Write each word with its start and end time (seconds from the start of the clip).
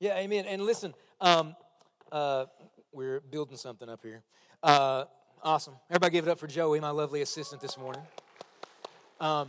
Yeah, 0.00 0.16
amen. 0.16 0.44
And 0.46 0.62
listen, 0.62 0.94
um, 1.20 1.56
uh, 2.12 2.44
we're 2.92 3.20
building 3.20 3.56
something 3.56 3.88
up 3.88 4.00
here. 4.04 4.22
Uh, 4.62 5.04
awesome. 5.42 5.74
Everybody 5.90 6.12
give 6.12 6.28
it 6.28 6.30
up 6.30 6.38
for 6.38 6.46
Joey, 6.46 6.78
my 6.78 6.90
lovely 6.90 7.20
assistant 7.20 7.60
this 7.60 7.76
morning. 7.76 8.02
Um, 9.18 9.48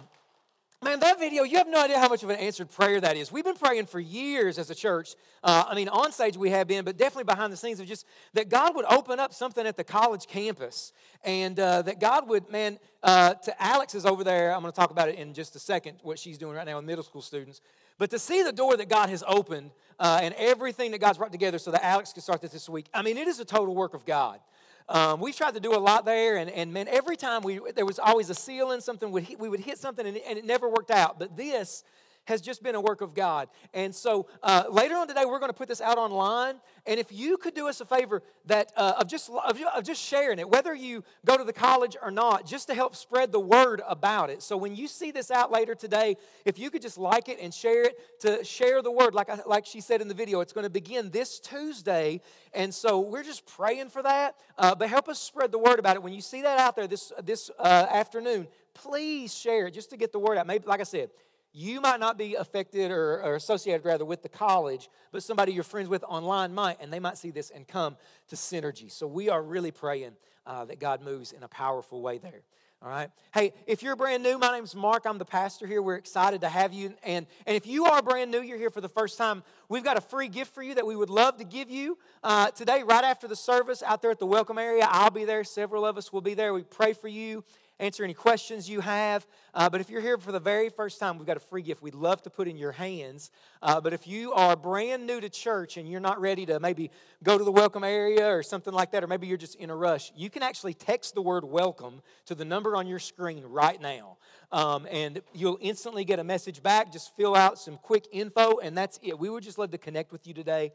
Man, 0.82 1.02
that 1.02 1.20
video, 1.20 1.44
you 1.44 1.58
have 1.58 1.68
no 1.68 1.84
idea 1.84 2.00
how 2.00 2.08
much 2.08 2.24
of 2.24 2.30
an 2.30 2.38
answered 2.38 2.72
prayer 2.72 3.02
that 3.02 3.18
is. 3.18 3.34
We've 3.34 3.44
been 3.44 3.58
praying 3.58 3.88
for 3.88 4.00
years 4.00 4.58
as 4.58 4.70
a 4.70 4.76
church. 4.76 5.16
Uh, 5.44 5.66
I 5.68 5.76
mean, 5.76 5.90
on 5.90 6.14
stage 6.14 6.38
we 6.38 6.52
have 6.52 6.68
been, 6.68 6.86
but 6.86 6.96
definitely 6.96 7.26
behind 7.26 7.52
the 7.52 7.58
scenes 7.58 7.82
of 7.82 7.86
just 7.86 8.06
that 8.32 8.48
God 8.48 8.78
would 8.78 8.86
open 8.86 9.20
up 9.20 9.34
something 9.34 9.68
at 9.68 9.76
the 9.76 9.84
college 9.84 10.26
campus. 10.26 10.94
And 11.26 11.60
uh, 11.60 11.82
that 11.82 12.00
God 12.00 12.30
would, 12.30 12.50
man, 12.50 12.80
uh, 13.04 13.34
to 13.34 13.62
Alex 13.62 13.94
is 13.94 14.06
over 14.06 14.24
there. 14.24 14.56
I'm 14.56 14.62
going 14.62 14.72
to 14.72 14.76
talk 14.76 14.92
about 14.92 15.10
it 15.10 15.16
in 15.16 15.34
just 15.34 15.54
a 15.58 15.60
second, 15.60 15.98
what 16.02 16.18
she's 16.18 16.38
doing 16.38 16.56
right 16.56 16.66
now 16.66 16.78
with 16.78 16.86
middle 16.86 17.04
school 17.04 17.22
students. 17.22 17.60
But 18.00 18.10
to 18.12 18.18
see 18.18 18.42
the 18.42 18.52
door 18.52 18.76
that 18.78 18.90
God 18.90 19.10
has 19.10 19.24
opened 19.28 19.70
uh, 20.00 20.22
and 20.24 20.34
everything 20.36 20.90
that 20.92 21.02
God's 21.02 21.20
brought 21.20 21.34
together 21.34 21.60
so 21.60 21.70
that 21.70 21.86
Alex 21.86 22.14
can 22.14 22.24
start 22.24 22.42
this 22.42 22.52
this 22.52 22.68
week, 22.68 22.88
I 22.94 23.04
mean, 23.04 23.18
it 23.18 23.28
is 23.28 23.40
a 23.40 23.46
total 23.46 23.76
work 23.76 23.94
of 23.94 24.06
God. 24.06 24.40
Um, 24.88 25.20
we 25.20 25.34
tried 25.34 25.54
to 25.54 25.60
do 25.60 25.76
a 25.76 25.78
lot 25.78 26.06
there, 26.06 26.38
and, 26.38 26.50
and 26.50 26.74
man, 26.74 26.88
every 26.88 27.16
time 27.16 27.44
we 27.44 27.60
there 27.76 27.86
was 27.86 28.00
always 28.00 28.32
a 28.32 28.34
ceiling, 28.34 28.82
something 28.82 29.16
hit, 29.18 29.40
we 29.40 29.48
would 29.48 29.60
hit 29.60 29.78
something, 29.78 30.08
and 30.08 30.18
and 30.18 30.40
it 30.40 30.46
never 30.46 30.68
worked 30.68 30.90
out. 30.90 31.20
But 31.20 31.38
this 31.38 31.84
has 32.30 32.42
just 32.42 32.64
been 32.64 32.76
a 32.76 32.82
work 32.82 33.02
of 33.02 33.14
God. 33.14 33.50
And 33.74 33.94
so 33.94 34.28
uh, 34.42 34.64
later 34.70 34.96
on 34.96 35.08
today, 35.08 35.26
we're 35.26 35.40
going 35.40 35.50
to 35.52 35.58
put 35.58 35.68
this 35.68 35.82
out 35.82 35.98
online. 35.98 36.56
And 36.86 37.00
if 37.00 37.12
you 37.12 37.38
could 37.38 37.54
do 37.54 37.68
us 37.68 37.82
a 37.82 37.86
favor 37.86 38.24
that 38.46 38.72
uh, 38.78 38.94
of 38.98 39.08
just 39.08 39.30
of, 39.30 39.62
of, 39.76 39.84
just 39.84 40.02
sharing 40.02 40.40
it, 40.40 40.50
whether 40.50 40.74
you 40.74 41.04
go 41.26 41.38
to 41.38 41.44
the 41.44 41.54
college 41.54 41.98
or 42.02 42.12
not, 42.12 42.46
just 42.46 42.68
to 42.68 42.74
help 42.74 42.96
spread 42.96 43.32
the 43.32 43.40
word 43.40 43.82
about 43.88 44.30
it. 44.30 44.42
So 44.42 44.56
when 44.56 44.76
you 44.76 44.88
see 44.88 45.12
this 45.12 45.32
out 45.32 45.52
later 45.52 45.76
today, 45.76 46.16
if 46.46 46.58
you 46.58 46.70
could 46.70 46.82
just 46.82 46.98
like 46.98 47.30
it 47.30 47.40
and 47.42 47.54
share 47.54 47.84
it 47.84 48.20
to 48.22 48.44
share 48.44 48.82
the 48.82 48.92
word, 48.92 49.14
like 49.14 49.30
like 49.46 49.66
she 49.66 49.82
said 49.82 50.02
in 50.02 50.08
the 50.08 50.14
video, 50.14 50.40
it's 50.40 50.54
going 50.54 50.64
to 50.64 50.70
begin 50.70 51.10
this 51.10 51.40
Tuesday. 51.40 52.22
And 52.54 52.74
so 52.74 53.00
we're 53.00 53.24
just 53.24 53.46
praying 53.46 53.90
for 53.90 54.04
that. 54.04 54.36
Uh, 54.58 54.76
but 54.76 54.90
help 54.90 55.10
us 55.10 55.20
spread 55.20 55.52
the 55.52 55.60
word 55.60 55.80
about 55.80 55.96
it. 55.96 56.04
When 56.04 56.14
you 56.14 56.22
see 56.22 56.44
that 56.44 56.60
out 56.60 56.76
there 56.76 56.88
this 56.88 57.12
this 57.24 57.50
uh, 57.60 57.88
afternoon, 57.92 58.48
please 58.74 59.36
share 59.36 59.68
it 59.68 59.74
just 59.74 59.90
to 59.90 59.98
get 59.98 60.12
the 60.12 60.20
word 60.20 60.38
out. 60.38 60.48
Maybe 60.48 60.66
like 60.68 60.80
I 60.80 60.84
said 60.84 61.10
you 61.52 61.82
might 61.82 62.00
not 62.00 62.18
be 62.18 62.36
affected 62.36 62.92
or, 62.92 63.24
or, 63.24 63.36
associated 63.36 63.86
rather 63.86 64.06
with 64.06 64.22
the 64.22 64.30
college, 64.30 64.90
but 65.12 65.24
somebody 65.24 65.52
you're 65.52 65.64
friends 65.64 65.90
with 65.90 66.04
online 66.04 66.54
might, 66.54 66.78
and 66.80 66.94
they 66.94 67.00
might 67.00 67.18
see 67.18 67.32
this 67.32 67.50
and 67.50 67.68
come 67.68 67.98
to 68.28 68.36
synergy. 68.36 68.92
So 68.92 69.08
we 69.08 69.30
are 69.30 69.42
really 69.42 69.72
praying 69.72 70.12
uh, 70.46 70.66
that 70.66 70.80
God 70.80 71.02
moves 71.02 71.32
in 71.32 71.44
a 71.44 71.48
powerful 71.48 72.02
way 72.02 72.18
there. 72.20 72.44
All 72.82 72.88
right. 72.88 73.10
Hey, 73.34 73.52
if 73.68 73.84
you're 73.84 73.98
brand 73.98 74.24
new, 74.24 74.38
my 74.38 74.54
name's 74.54 74.74
Mark. 74.74 75.06
I'm 75.06 75.18
the 75.18 75.26
pastor 75.26 75.68
here. 75.68 75.82
We're 75.82 75.98
excited 75.98 76.40
to 76.42 76.50
have 76.50 76.72
you. 76.72 76.94
And, 77.04 77.28
and 77.46 77.58
if 77.58 77.68
you 77.68 77.84
are 77.84 78.02
brand 78.02 78.32
new, 78.32 78.42
you're 78.42 78.58
here 78.58 78.70
for 78.70 78.80
the 78.80 78.88
first 78.88 79.18
time, 79.18 79.44
we've 79.68 79.84
got 79.84 79.98
a 79.98 80.02
free 80.02 80.30
gift 80.30 80.54
for 80.56 80.64
you 80.64 80.76
that 80.76 80.86
we 80.86 80.96
would 80.96 81.10
love 81.10 81.36
to 81.40 81.44
give 81.44 81.70
you 81.70 81.98
uh, 82.24 82.52
today, 82.52 82.84
right 82.84 83.04
after 83.04 83.28
the 83.28 83.36
service 83.36 83.84
out 83.84 84.02
there 84.02 84.12
at 84.12 84.20
the 84.20 84.26
welcome 84.26 84.58
area. 84.58 84.88
I'll 84.90 85.10
be 85.10 85.26
there. 85.26 85.44
Several 85.44 85.86
of 85.86 85.98
us 85.98 86.14
will 86.14 86.22
be 86.22 86.36
there. 86.36 86.54
We 86.54 86.64
pray 86.64 86.94
for 86.94 87.10
you 87.10 87.44
answer 87.80 88.04
any 88.04 88.14
questions 88.14 88.70
you 88.70 88.82
have. 88.82 89.26
Uh, 89.54 89.70
but 89.70 89.82
if 89.82 89.90
you're 89.90 90.02
here 90.02 90.18
for 90.18 90.32
the 90.32 90.40
very 90.40 90.70
first 90.70 91.00
time, 91.00 91.18
we've 91.18 91.26
got 91.26 91.38
a 91.38 91.42
free 91.42 91.62
gift 91.62 91.82
we'd 91.82 91.96
love 91.96 92.22
to 92.24 92.30
put 92.30 92.48
in 92.48 92.58
your 92.58 92.72
hands. 92.72 93.32
Uh, 93.62 93.80
but 93.80 93.94
if 93.94 94.06
you 94.06 94.34
are 94.34 94.56
brand 94.56 95.08
new 95.08 95.20
to 95.20 95.30
church 95.30 95.78
and 95.78 95.90
you're 95.90 96.00
not 96.00 96.20
ready 96.20 96.46
to 96.46 96.60
maybe 96.60 96.92
go 97.24 97.38
to 97.38 97.44
the 97.44 97.52
welcome 97.52 97.84
area 97.84 98.30
or 98.30 98.44
something 98.44 98.74
like 98.74 98.92
that, 98.92 99.04
or 99.04 99.08
maybe 99.08 99.28
you're 99.28 99.38
just 99.38 99.56
in 99.56 99.70
a 99.70 99.76
rush, 99.76 100.12
you 100.16 100.30
can 100.30 100.44
actually 100.44 100.74
text 100.74 101.16
the 101.16 101.22
word 101.22 101.44
welcome 101.44 102.02
to 102.26 102.36
the 102.36 102.46
number 102.46 102.76
on 102.76 102.86
your 102.88 103.00
screen 103.00 103.44
right 103.46 103.82
now. 103.82 104.18
Um, 104.52 104.88
and 104.92 105.22
you'll 105.34 105.60
instantly 105.62 106.04
get 106.04 106.20
a 106.20 106.24
message 106.24 106.62
back. 106.62 106.92
Just 106.92 107.16
fill 107.16 107.36
out 107.36 107.58
some 107.60 107.78
quick 107.78 108.08
info, 108.12 108.58
and 108.60 108.78
that's 108.78 109.00
it. 109.02 109.18
We 109.18 109.30
would 109.30 109.44
just 109.44 109.58
love 109.58 109.72
to 109.72 109.78
connect 109.78 110.12
with 110.12 110.28
you 110.28 110.34
today. 110.34 110.74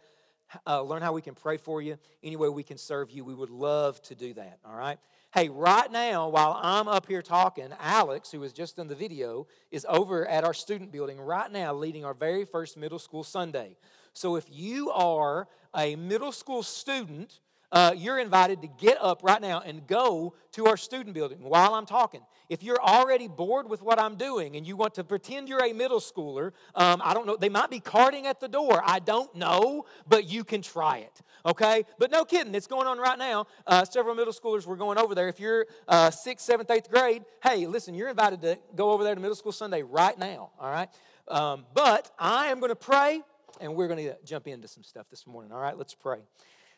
Uh, 0.67 0.83
learn 0.83 1.03
how 1.03 1.13
we 1.13 1.23
can 1.23 1.35
pray 1.35 1.57
for 1.57 1.83
you, 1.83 1.99
any 2.23 2.37
way 2.37 2.49
we 2.49 2.63
can 2.63 2.79
serve 2.79 3.11
you. 3.11 3.25
We 3.25 3.35
would 3.35 3.51
love 3.51 4.01
to 4.03 4.15
do 4.15 4.35
that, 4.35 4.59
all 4.65 4.77
right? 4.77 4.99
Hey, 5.35 5.49
right 5.49 5.91
now, 5.91 6.29
while 6.29 6.57
I'm 6.63 6.87
up 6.87 7.09
here 7.09 7.21
talking, 7.21 7.71
Alex, 7.81 8.31
who 8.31 8.39
was 8.39 8.53
just 8.53 8.79
in 8.79 8.87
the 8.87 8.95
video, 8.95 9.49
is 9.73 9.85
over 9.89 10.29
at 10.29 10.45
our 10.45 10.55
student 10.55 10.93
building 10.93 11.21
right 11.21 11.51
now 11.51 11.75
leading 11.75 12.05
our 12.05 12.15
very 12.15 12.45
first 12.45 12.77
middle 12.77 13.01
school 13.01 13.25
Sunday. 13.25 13.77
So 14.13 14.37
if 14.37 14.45
you 14.49 14.93
are 14.93 15.49
a 15.75 15.97
middle 15.97 16.31
school 16.31 16.63
student, 16.63 17.41
uh, 17.73 17.95
you're 17.97 18.21
invited 18.21 18.63
to 18.63 18.69
get 18.69 18.97
up 19.01 19.25
right 19.25 19.41
now 19.41 19.61
and 19.61 19.85
go 19.89 20.35
to 20.53 20.67
our 20.67 20.77
student 20.77 21.15
building 21.15 21.43
while 21.43 21.75
I'm 21.75 21.87
talking. 21.87 22.21
If 22.49 22.63
you're 22.63 22.81
already 22.81 23.29
bored 23.29 23.69
with 23.69 23.83
what 23.83 23.99
I'm 23.99 24.17
doing 24.17 24.57
and 24.57 24.67
you 24.67 24.77
want 24.77 24.95
to 24.95 25.05
pretend 25.05 25.49
you're 25.49 25.65
a 25.65 25.73
middle 25.73 26.01
schooler, 26.01 26.53
um, 26.75 27.01
I 27.05 27.15
don't 27.15 27.27
know, 27.27 27.37
they 27.37 27.49
might 27.49 27.71
be 27.71 27.81
carting 27.81 28.27
at 28.27 28.41
the 28.41 28.49
door. 28.49 28.83
I 28.85 28.99
don't 28.99 29.35
know, 29.35 29.87
but 30.07 30.29
you 30.29 30.45
can 30.45 30.63
try 30.63 30.99
it, 30.99 31.23
okay? 31.47 31.85
But 31.99 32.11
no 32.11 32.25
kidding, 32.25 32.55
it's 32.55 32.67
going 32.67 32.87
on 32.87 32.99
right 32.99 33.19
now. 33.19 33.47
Uh, 33.67 33.85
several 33.85 34.15
middle 34.15 34.33
schoolers 34.33 34.67
were 34.67 34.77
going 34.77 34.99
over 34.99 35.15
there. 35.15 35.29
If 35.29 35.41
you're 35.41 35.67
uh, 35.89 36.11
sixth, 36.11 36.45
seventh, 36.45 36.71
eighth 36.71 36.91
grade, 36.91 37.25
hey, 37.43 37.67
listen, 37.67 37.95
you're 37.95 38.09
invited 38.09 38.43
to 38.43 38.59
go 38.75 38.91
over 38.91 39.05
there 39.05 39.15
to 39.15 39.21
middle 39.21 39.37
school 39.37 39.53
Sunday 39.53 39.83
right 39.83 40.19
now, 40.19 40.51
all 40.61 40.71
right? 40.71 40.89
Um, 41.29 41.65
but 41.73 42.11
I 42.19 42.49
am 42.49 42.61
going 42.61 42.71
to 42.71 42.77
pray 42.77 43.23
and 43.61 43.75
we're 43.75 43.89
going 43.89 44.05
to 44.05 44.17
jump 44.25 44.47
into 44.49 44.69
some 44.69 44.83
stuff 44.83 45.07
this 45.11 45.27
morning, 45.27 45.53
all 45.53 45.61
right? 45.61 45.77
Let's 45.77 45.95
pray. 45.95 46.19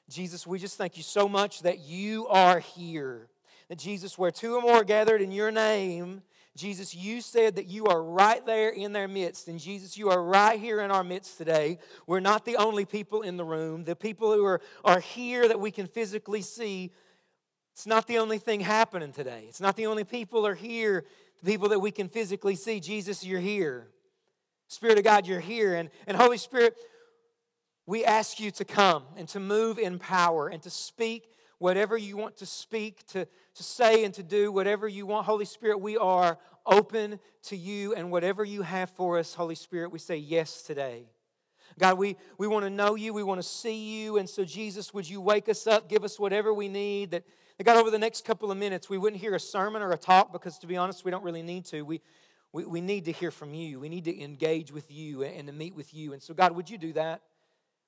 Jesus, 0.08 0.46
we 0.46 0.58
just 0.58 0.78
thank 0.78 0.96
you 0.96 1.02
so 1.02 1.28
much 1.28 1.62
that 1.62 1.80
you 1.80 2.28
are 2.28 2.60
here. 2.60 3.28
That 3.68 3.78
Jesus, 3.78 4.16
where 4.16 4.30
two 4.30 4.54
or 4.54 4.62
more 4.62 4.76
are 4.76 4.84
gathered 4.84 5.20
in 5.20 5.32
your 5.32 5.50
name, 5.50 6.22
Jesus, 6.56 6.94
you 6.94 7.20
said 7.20 7.56
that 7.56 7.66
you 7.66 7.86
are 7.86 8.02
right 8.02 8.44
there 8.46 8.70
in 8.70 8.92
their 8.92 9.08
midst. 9.08 9.48
And 9.48 9.60
Jesus, 9.60 9.98
you 9.98 10.08
are 10.08 10.22
right 10.22 10.58
here 10.58 10.80
in 10.80 10.90
our 10.90 11.04
midst 11.04 11.36
today. 11.36 11.78
We're 12.06 12.20
not 12.20 12.44
the 12.44 12.56
only 12.56 12.84
people 12.84 13.22
in 13.22 13.36
the 13.36 13.44
room. 13.44 13.84
The 13.84 13.96
people 13.96 14.32
who 14.32 14.44
are, 14.44 14.60
are 14.84 15.00
here 15.00 15.46
that 15.46 15.60
we 15.60 15.70
can 15.70 15.86
physically 15.86 16.42
see, 16.42 16.92
it's 17.74 17.86
not 17.86 18.06
the 18.06 18.18
only 18.18 18.38
thing 18.38 18.60
happening 18.60 19.12
today. 19.12 19.44
It's 19.48 19.60
not 19.60 19.76
the 19.76 19.86
only 19.86 20.04
people 20.04 20.46
are 20.46 20.54
here, 20.54 21.04
the 21.42 21.52
people 21.52 21.68
that 21.68 21.80
we 21.80 21.90
can 21.90 22.08
physically 22.08 22.56
see. 22.56 22.80
Jesus, 22.80 23.24
you're 23.24 23.40
here. 23.40 23.88
Spirit 24.68 24.98
of 24.98 25.04
God, 25.04 25.26
you're 25.26 25.40
here. 25.40 25.74
And, 25.74 25.90
and 26.06 26.16
Holy 26.16 26.38
Spirit, 26.38 26.74
we 27.86 28.04
ask 28.04 28.40
you 28.40 28.50
to 28.52 28.64
come 28.64 29.04
and 29.16 29.28
to 29.28 29.40
move 29.40 29.78
in 29.78 29.98
power 29.98 30.48
and 30.48 30.62
to 30.62 30.70
speak 30.70 31.28
whatever 31.58 31.96
you 31.96 32.16
want 32.16 32.36
to 32.38 32.46
speak, 32.46 33.06
to, 33.08 33.24
to 33.24 33.62
say, 33.62 34.04
and 34.04 34.12
to 34.14 34.22
do 34.22 34.52
whatever 34.52 34.86
you 34.86 35.06
want. 35.06 35.26
Holy 35.26 35.44
Spirit, 35.44 35.78
we 35.78 35.96
are 35.96 36.38
open 36.66 37.18
to 37.44 37.56
you, 37.56 37.94
and 37.94 38.10
whatever 38.10 38.44
you 38.44 38.62
have 38.62 38.90
for 38.90 39.18
us, 39.18 39.34
Holy 39.34 39.54
Spirit, 39.54 39.90
we 39.90 39.98
say 39.98 40.16
yes 40.16 40.62
today. 40.62 41.06
God, 41.78 41.98
we, 41.98 42.16
we 42.38 42.46
want 42.46 42.64
to 42.64 42.70
know 42.70 42.94
you, 42.94 43.12
we 43.12 43.22
want 43.22 43.40
to 43.40 43.46
see 43.46 44.02
you, 44.02 44.16
and 44.16 44.28
so, 44.28 44.44
Jesus, 44.44 44.94
would 44.94 45.08
you 45.08 45.20
wake 45.20 45.48
us 45.48 45.66
up, 45.66 45.88
give 45.88 46.04
us 46.04 46.18
whatever 46.18 46.52
we 46.52 46.68
need 46.68 47.10
that, 47.10 47.24
that 47.58 47.64
God, 47.64 47.76
over 47.76 47.90
the 47.90 47.98
next 47.98 48.24
couple 48.24 48.50
of 48.50 48.58
minutes, 48.58 48.88
we 48.88 48.98
wouldn't 48.98 49.20
hear 49.20 49.34
a 49.34 49.40
sermon 49.40 49.82
or 49.82 49.92
a 49.92 49.98
talk 49.98 50.32
because, 50.32 50.58
to 50.58 50.66
be 50.66 50.76
honest, 50.76 51.04
we 51.04 51.10
don't 51.10 51.24
really 51.24 51.42
need 51.42 51.64
to. 51.66 51.82
We, 51.82 52.00
we, 52.52 52.64
we 52.64 52.80
need 52.80 53.04
to 53.06 53.12
hear 53.12 53.30
from 53.30 53.54
you. 53.54 53.80
We 53.80 53.88
need 53.88 54.04
to 54.04 54.22
engage 54.22 54.72
with 54.72 54.90
you 54.90 55.22
and 55.22 55.46
to 55.46 55.52
meet 55.52 55.74
with 55.74 55.92
you. 55.92 56.12
And 56.12 56.22
so, 56.22 56.34
God, 56.34 56.52
would 56.52 56.70
you 56.70 56.78
do 56.78 56.92
that? 56.94 57.22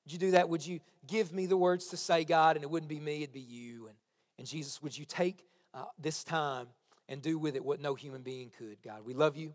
Would 0.09 0.15
you 0.15 0.19
do 0.29 0.31
that? 0.31 0.49
Would 0.49 0.67
you 0.67 0.81
give 1.07 1.35
me 1.35 1.45
the 1.45 1.59
words 1.59 1.89
to 1.89 1.99
say, 1.99 2.25
God, 2.25 2.57
and 2.57 2.63
it 2.63 2.71
wouldn't 2.71 2.89
be 2.89 2.99
me, 2.99 3.25
it'd 3.25 3.35
be 3.35 3.41
you. 3.41 3.89
And, 3.89 3.97
and 4.39 4.47
Jesus, 4.47 4.83
would 4.83 4.97
you 4.97 5.05
take 5.05 5.45
uh, 5.75 5.85
this 5.99 6.25
time 6.25 6.67
and 7.11 7.21
do 7.21 7.39
with 7.39 7.57
it 7.57 7.63
what 7.63 7.79
no 7.79 7.95
human 7.95 8.23
being 8.23 8.51
could, 8.57 8.79
God? 8.83 9.05
We 9.05 9.13
love 9.13 9.37
you. 9.37 9.53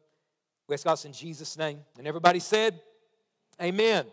We 0.68 0.75
ask 0.75 0.86
God 0.86 1.03
in 1.06 1.12
Jesus' 1.12 1.58
name. 1.58 1.80
And 1.97 2.06
everybody 2.06 2.38
said, 2.38 2.80
Amen. 3.59 4.06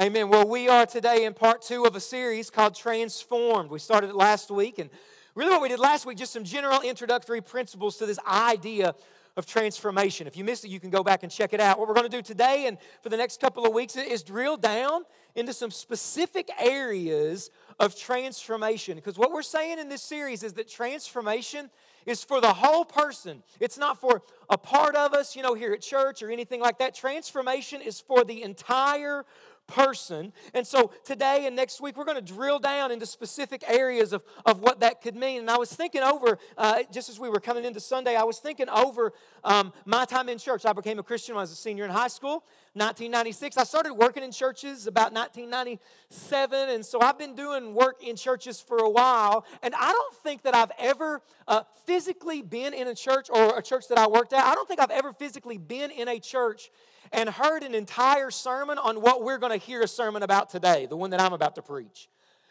Amen. 0.00 0.28
Well, 0.28 0.48
we 0.48 0.68
are 0.68 0.86
today 0.86 1.24
in 1.24 1.34
part 1.34 1.62
two 1.62 1.84
of 1.84 1.94
a 1.94 2.00
series 2.00 2.50
called 2.50 2.74
Transformed. 2.74 3.70
We 3.70 3.78
started 3.78 4.10
it 4.10 4.16
last 4.16 4.50
week, 4.50 4.80
and 4.80 4.90
really 5.36 5.52
what 5.52 5.62
we 5.62 5.68
did 5.68 5.78
last 5.78 6.04
week, 6.04 6.18
just 6.18 6.32
some 6.32 6.42
general 6.42 6.80
introductory 6.80 7.40
principles 7.40 7.96
to 7.98 8.06
this 8.06 8.18
idea 8.26 8.92
of 9.36 9.46
transformation. 9.46 10.26
If 10.26 10.36
you 10.36 10.44
missed 10.44 10.64
it, 10.64 10.68
you 10.68 10.80
can 10.80 10.90
go 10.90 11.02
back 11.02 11.22
and 11.22 11.30
check 11.30 11.52
it 11.52 11.60
out. 11.60 11.78
What 11.78 11.88
we're 11.88 11.94
going 11.94 12.08
to 12.10 12.16
do 12.16 12.22
today 12.22 12.66
and 12.66 12.78
for 13.02 13.10
the 13.10 13.16
next 13.16 13.40
couple 13.40 13.66
of 13.66 13.74
weeks 13.74 13.96
is 13.96 14.22
drill 14.22 14.56
down 14.56 15.02
into 15.34 15.52
some 15.52 15.70
specific 15.70 16.48
areas 16.58 17.50
of 17.78 17.94
transformation. 17.98 18.96
Because 18.96 19.18
what 19.18 19.32
we're 19.32 19.42
saying 19.42 19.78
in 19.78 19.88
this 19.90 20.02
series 20.02 20.42
is 20.42 20.54
that 20.54 20.68
transformation 20.68 21.70
is 22.06 22.24
for 22.24 22.40
the 22.40 22.52
whole 22.52 22.84
person. 22.84 23.42
It's 23.60 23.76
not 23.76 24.00
for 24.00 24.22
a 24.48 24.56
part 24.56 24.94
of 24.94 25.12
us, 25.12 25.36
you 25.36 25.42
know, 25.42 25.54
here 25.54 25.72
at 25.72 25.82
church 25.82 26.22
or 26.22 26.30
anything 26.30 26.60
like 26.60 26.78
that. 26.78 26.94
Transformation 26.94 27.82
is 27.82 28.00
for 28.00 28.24
the 28.24 28.42
entire 28.42 29.24
person. 29.66 30.32
And 30.54 30.66
so 30.66 30.92
today 31.04 31.46
and 31.46 31.56
next 31.56 31.80
week, 31.80 31.96
we're 31.96 32.04
going 32.04 32.24
to 32.24 32.32
drill 32.34 32.58
down 32.58 32.90
into 32.90 33.06
specific 33.06 33.64
areas 33.68 34.12
of, 34.12 34.22
of 34.44 34.60
what 34.60 34.80
that 34.80 35.02
could 35.02 35.16
mean. 35.16 35.40
And 35.40 35.50
I 35.50 35.56
was 35.56 35.72
thinking 35.72 36.02
over, 36.02 36.38
uh, 36.56 36.82
just 36.92 37.08
as 37.08 37.18
we 37.18 37.28
were 37.28 37.40
coming 37.40 37.64
into 37.64 37.80
Sunday, 37.80 38.16
I 38.16 38.24
was 38.24 38.38
thinking 38.38 38.68
over 38.68 39.12
um, 39.44 39.72
my 39.84 40.04
time 40.04 40.28
in 40.28 40.38
church. 40.38 40.64
I 40.64 40.72
became 40.72 40.98
a 40.98 41.02
Christian 41.02 41.34
when 41.34 41.40
I 41.40 41.42
was 41.42 41.52
a 41.52 41.56
senior 41.56 41.84
in 41.84 41.90
high 41.90 42.08
school. 42.08 42.44
1996. 42.76 43.56
I 43.56 43.64
started 43.64 43.94
working 43.94 44.22
in 44.22 44.30
churches 44.30 44.86
about 44.86 45.12
1997, 45.12 46.68
and 46.68 46.84
so 46.84 47.00
I've 47.00 47.18
been 47.18 47.34
doing 47.34 47.74
work 47.74 48.02
in 48.04 48.16
churches 48.16 48.60
for 48.60 48.76
a 48.78 48.90
while. 48.90 49.46
And 49.62 49.74
I 49.74 49.92
don't 49.92 50.14
think 50.16 50.42
that 50.42 50.54
I've 50.54 50.72
ever 50.78 51.22
uh, 51.48 51.62
physically 51.86 52.42
been 52.42 52.74
in 52.74 52.88
a 52.88 52.94
church 52.94 53.28
or 53.30 53.58
a 53.58 53.62
church 53.62 53.88
that 53.88 53.96
I 53.96 54.06
worked 54.06 54.34
at. 54.34 54.44
I 54.44 54.54
don't 54.54 54.68
think 54.68 54.80
I've 54.80 54.90
ever 54.90 55.14
physically 55.14 55.56
been 55.56 55.90
in 55.90 56.06
a 56.06 56.20
church 56.20 56.70
and 57.12 57.28
heard 57.30 57.62
an 57.62 57.74
entire 57.74 58.30
sermon 58.30 58.76
on 58.76 59.00
what 59.00 59.24
we're 59.24 59.38
going 59.38 59.58
to 59.58 59.64
hear 59.64 59.80
a 59.80 59.88
sermon 59.88 60.22
about 60.22 60.50
today, 60.50 60.86
the 60.86 60.96
one 60.96 61.10
that 61.10 61.20
I'm 61.20 61.32
about 61.32 61.54
to 61.54 61.62
preach. 61.62 62.08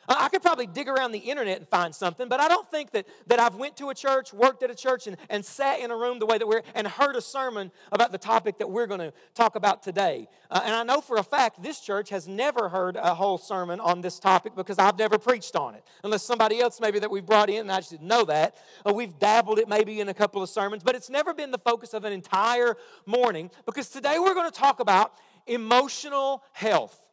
I 0.08 0.30
could 0.30 0.42
probably 0.42 0.68
dig 0.68 0.88
around 0.88 1.12
the 1.12 1.20
internet 1.20 1.58
and 1.58 1.68
find 1.68 1.94
something, 1.94 2.30
but 2.30 2.40
I 2.40 2.48
don't 2.48 2.70
think 2.70 2.92
that, 2.92 3.08
that 3.28 3.40
I've 3.40 3.56
went 3.56 3.78
to 3.78 3.90
a 3.90 3.96
church, 3.96 4.34
worked 4.34 4.62
at 4.64 4.70
a 4.70 4.76
church, 4.76 5.08
and, 5.08 5.18
and 5.30 5.44
sat 5.44 5.80
in 5.80 5.92
a 5.92 5.96
room 5.96 6.20
the 6.20 6.26
way 6.26 6.38
that 6.38 6.48
we're, 6.48 6.62
and 6.76 6.88
heard 6.88 7.16
a 7.16 7.22
sermon 7.22 7.72
about 7.92 8.12
the 8.12 8.18
topic 8.18 8.60
that 8.60 8.70
we're 8.70 8.88
going 8.88 9.00
to 9.00 9.14
talk 9.34 9.56
about 9.56 9.82
today. 9.82 10.28
Uh, 10.52 10.62
and 10.64 10.76
I 10.76 10.84
know 10.84 11.02
for 11.02 11.18
a 11.18 11.24
fact 11.24 11.64
this 11.64 11.80
church 11.80 12.10
has 12.10 12.28
never 12.28 12.70
heard 12.70 12.98
a 12.98 13.16
whole 13.16 13.38
sermon 13.38 13.80
on 13.80 14.02
this 14.02 14.20
topic 14.20 14.56
because 14.56 14.78
I've 14.78 14.98
never 14.98 15.18
preached 15.18 15.56
on 15.56 15.76
it. 15.76 15.84
Unless 16.04 16.24
somebody 16.24 16.60
else 16.60 16.80
maybe 16.80 17.00
that 17.00 17.10
we've 17.10 17.26
brought 17.26 17.50
in, 17.50 17.62
and 17.62 17.72
I 17.72 17.78
just 17.78 17.92
didn't 17.92 18.08
know 18.08 18.26
that. 18.26 18.56
Uh, 18.86 18.94
we've 18.94 19.18
dabbled 19.18 19.60
it 19.60 19.68
maybe 19.68 20.02
in 20.02 20.10
a 20.10 20.14
couple 20.14 20.44
of 20.44 20.50
sermons, 20.50 20.84
but 20.84 20.96
it's 20.96 21.10
never 21.10 21.34
been 21.34 21.52
the 21.52 21.58
focus 21.58 21.94
of 21.94 22.06
an 22.06 22.14
entire 22.14 22.76
morning 23.06 23.50
because 23.66 23.90
today 23.90 24.20
we're 24.20 24.34
going 24.34 24.50
to 24.52 24.58
talk 24.58 24.80
about 24.80 25.14
emotional 25.48 26.44
health. 26.54 27.05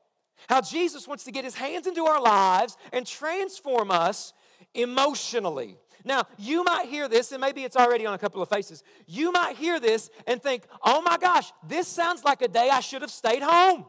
How 0.49 0.61
Jesus 0.61 1.07
wants 1.07 1.25
to 1.25 1.33
get 1.33 1.45
his 1.45 1.55
hands 1.55 1.87
into 1.87 2.05
our 2.05 2.21
lives 2.21 2.77
and 2.93 3.07
transform 3.07 3.91
us 3.91 4.33
emotionally. 4.75 5.77
Now, 6.05 6.25
you 6.39 6.65
might 6.65 6.89
hear 6.89 7.09
this, 7.09 7.33
and 7.33 7.41
maybe 7.41 7.63
it's 7.65 7.77
already 7.77 8.07
on 8.07 8.15
a 8.15 8.19
couple 8.19 8.43
of 8.43 8.49
faces. 8.49 8.83
You 9.07 9.31
might 9.31 9.57
hear 9.57 9.79
this 9.79 10.11
and 10.27 10.43
think, 10.43 10.65
oh 10.83 11.01
my 11.03 11.17
gosh, 11.17 11.53
this 11.67 11.87
sounds 11.87 12.25
like 12.25 12.43
a 12.43 12.49
day 12.49 12.69
I 12.71 12.81
should 12.81 13.03
have 13.03 13.11
stayed 13.11 13.43
home. 13.43 13.87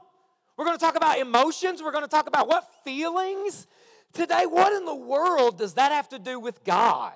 We're 0.55 0.65
going 0.65 0.77
to 0.77 0.83
talk 0.83 0.95
about 0.95 1.17
emotions. 1.17 1.81
We're 1.81 1.91
going 1.91 2.03
to 2.03 2.09
talk 2.09 2.27
about 2.27 2.47
what 2.47 2.67
feelings. 2.83 3.67
Today, 4.13 4.45
what 4.45 4.73
in 4.73 4.85
the 4.85 4.95
world 4.95 5.57
does 5.57 5.73
that 5.73 5.91
have 5.91 6.09
to 6.09 6.19
do 6.19 6.39
with 6.39 6.63
God? 6.63 7.13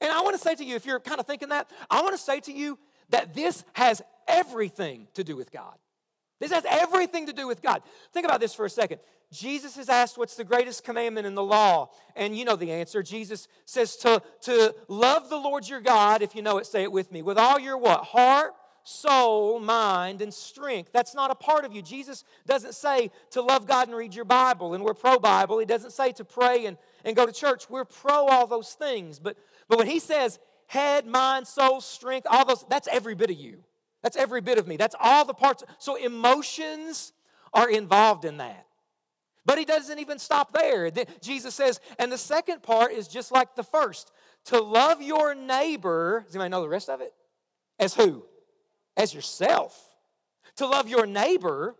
And 0.00 0.10
I 0.10 0.20
want 0.22 0.36
to 0.36 0.42
say 0.42 0.56
to 0.56 0.64
you, 0.64 0.74
if 0.74 0.86
you're 0.86 1.00
kind 1.00 1.20
of 1.20 1.26
thinking 1.26 1.50
that, 1.50 1.70
I 1.88 2.02
want 2.02 2.14
to 2.14 2.22
say 2.22 2.40
to 2.40 2.52
you 2.52 2.78
that 3.10 3.34
this 3.34 3.64
has 3.74 4.02
everything 4.26 5.06
to 5.14 5.22
do 5.22 5.36
with 5.36 5.52
God. 5.52 5.74
This 6.40 6.50
has 6.52 6.64
everything 6.68 7.26
to 7.26 7.32
do 7.32 7.46
with 7.46 7.62
God. 7.62 7.82
Think 8.12 8.26
about 8.26 8.40
this 8.40 8.54
for 8.54 8.64
a 8.64 8.70
second. 8.70 9.00
Jesus 9.30 9.76
is 9.76 9.88
asked 9.88 10.18
what's 10.18 10.34
the 10.34 10.44
greatest 10.44 10.82
commandment 10.82 11.26
in 11.26 11.36
the 11.36 11.42
law, 11.42 11.90
and 12.16 12.36
you 12.36 12.44
know 12.44 12.56
the 12.56 12.72
answer. 12.72 13.02
Jesus 13.02 13.46
says 13.66 13.96
to, 13.98 14.20
to 14.42 14.74
love 14.88 15.28
the 15.28 15.36
Lord 15.36 15.68
your 15.68 15.80
God, 15.80 16.22
if 16.22 16.34
you 16.34 16.42
know 16.42 16.58
it, 16.58 16.66
say 16.66 16.82
it 16.82 16.90
with 16.90 17.12
me, 17.12 17.22
with 17.22 17.38
all 17.38 17.60
your 17.60 17.78
what? 17.78 18.04
Heart, 18.04 18.54
soul, 18.82 19.60
mind, 19.60 20.22
and 20.22 20.32
strength. 20.32 20.90
That's 20.92 21.14
not 21.14 21.30
a 21.30 21.34
part 21.34 21.64
of 21.64 21.72
you. 21.72 21.82
Jesus 21.82 22.24
doesn't 22.46 22.74
say 22.74 23.10
to 23.30 23.42
love 23.42 23.66
God 23.66 23.88
and 23.88 23.96
read 23.96 24.14
your 24.14 24.24
Bible, 24.24 24.74
and 24.74 24.82
we're 24.82 24.94
pro 24.94 25.18
Bible. 25.18 25.58
He 25.58 25.66
doesn't 25.66 25.92
say 25.92 26.12
to 26.12 26.24
pray 26.24 26.66
and, 26.66 26.76
and 27.04 27.14
go 27.14 27.26
to 27.26 27.32
church. 27.32 27.68
We're 27.68 27.84
pro 27.84 28.26
all 28.26 28.46
those 28.46 28.72
things. 28.72 29.18
But, 29.18 29.36
but 29.68 29.78
when 29.78 29.86
he 29.86 30.00
says 30.00 30.38
head, 30.66 31.06
mind, 31.06 31.46
soul, 31.46 31.80
strength, 31.80 32.26
all 32.28 32.44
those, 32.44 32.64
that's 32.68 32.88
every 32.88 33.14
bit 33.14 33.30
of 33.30 33.36
you. 33.36 33.62
That's 34.02 34.16
every 34.16 34.40
bit 34.40 34.58
of 34.58 34.66
me. 34.66 34.76
That's 34.76 34.96
all 34.98 35.24
the 35.24 35.34
parts. 35.34 35.62
So 35.78 35.96
emotions 35.96 37.12
are 37.52 37.68
involved 37.68 38.24
in 38.24 38.38
that. 38.38 38.66
But 39.44 39.58
he 39.58 39.64
doesn't 39.64 39.98
even 39.98 40.18
stop 40.18 40.52
there. 40.52 40.90
Jesus 41.20 41.54
says, 41.54 41.80
and 41.98 42.12
the 42.12 42.18
second 42.18 42.62
part 42.62 42.92
is 42.92 43.08
just 43.08 43.32
like 43.32 43.56
the 43.56 43.62
first 43.62 44.12
to 44.46 44.60
love 44.60 45.02
your 45.02 45.34
neighbor. 45.34 46.22
Does 46.26 46.34
anybody 46.34 46.50
know 46.50 46.62
the 46.62 46.68
rest 46.68 46.88
of 46.88 47.00
it? 47.00 47.12
As 47.78 47.94
who? 47.94 48.24
As 48.96 49.14
yourself. 49.14 49.78
To 50.56 50.66
love 50.66 50.88
your 50.88 51.06
neighbor 51.06 51.76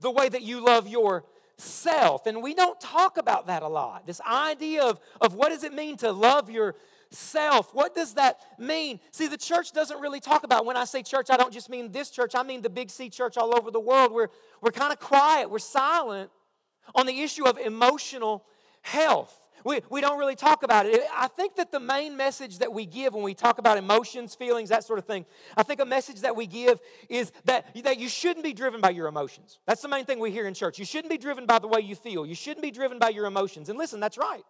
the 0.00 0.10
way 0.10 0.28
that 0.28 0.42
you 0.42 0.64
love 0.64 0.88
yourself. 0.88 2.26
And 2.26 2.42
we 2.42 2.54
don't 2.54 2.80
talk 2.80 3.16
about 3.16 3.46
that 3.46 3.62
a 3.62 3.68
lot. 3.68 4.06
This 4.06 4.20
idea 4.20 4.84
of, 4.84 5.00
of 5.20 5.34
what 5.34 5.50
does 5.50 5.64
it 5.64 5.72
mean 5.72 5.96
to 5.98 6.12
love 6.12 6.50
your 6.50 6.74
self. 7.10 7.74
What 7.74 7.94
does 7.94 8.14
that 8.14 8.40
mean? 8.58 9.00
See, 9.10 9.28
the 9.28 9.36
church 9.36 9.72
doesn't 9.72 10.00
really 10.00 10.20
talk 10.20 10.44
about, 10.44 10.66
when 10.66 10.76
I 10.76 10.84
say 10.84 11.02
church, 11.02 11.28
I 11.30 11.36
don't 11.36 11.52
just 11.52 11.68
mean 11.68 11.92
this 11.92 12.10
church, 12.10 12.34
I 12.34 12.42
mean 12.42 12.62
the 12.62 12.70
Big 12.70 12.90
C 12.90 13.08
church 13.08 13.36
all 13.36 13.56
over 13.56 13.70
the 13.70 13.80
world. 13.80 14.12
We're, 14.12 14.28
we're 14.60 14.72
kind 14.72 14.92
of 14.92 15.00
quiet, 15.00 15.50
we're 15.50 15.58
silent 15.58 16.30
on 16.94 17.06
the 17.06 17.20
issue 17.20 17.46
of 17.46 17.58
emotional 17.58 18.44
health. 18.82 19.34
We, 19.64 19.80
we 19.90 20.00
don't 20.00 20.18
really 20.18 20.36
talk 20.36 20.62
about 20.62 20.86
it. 20.86 21.02
I 21.14 21.26
think 21.26 21.56
that 21.56 21.72
the 21.72 21.80
main 21.80 22.16
message 22.16 22.58
that 22.58 22.72
we 22.72 22.86
give 22.86 23.12
when 23.14 23.24
we 23.24 23.34
talk 23.34 23.58
about 23.58 23.76
emotions, 23.76 24.34
feelings, 24.34 24.68
that 24.68 24.84
sort 24.84 25.00
of 25.00 25.04
thing, 25.04 25.26
I 25.56 25.64
think 25.64 25.80
a 25.80 25.84
message 25.84 26.20
that 26.20 26.36
we 26.36 26.46
give 26.46 26.80
is 27.08 27.32
that, 27.44 27.74
that 27.82 27.98
you 27.98 28.08
shouldn't 28.08 28.44
be 28.44 28.52
driven 28.52 28.80
by 28.80 28.90
your 28.90 29.08
emotions. 29.08 29.58
That's 29.66 29.82
the 29.82 29.88
main 29.88 30.04
thing 30.04 30.20
we 30.20 30.30
hear 30.30 30.46
in 30.46 30.54
church. 30.54 30.78
You 30.78 30.84
shouldn't 30.84 31.10
be 31.10 31.18
driven 31.18 31.44
by 31.44 31.58
the 31.58 31.66
way 31.66 31.80
you 31.80 31.96
feel. 31.96 32.24
You 32.24 32.36
shouldn't 32.36 32.62
be 32.62 32.70
driven 32.70 32.98
by 32.98 33.08
your 33.08 33.26
emotions. 33.26 33.68
And 33.68 33.76
listen, 33.76 33.98
that's 33.98 34.16
right. 34.16 34.44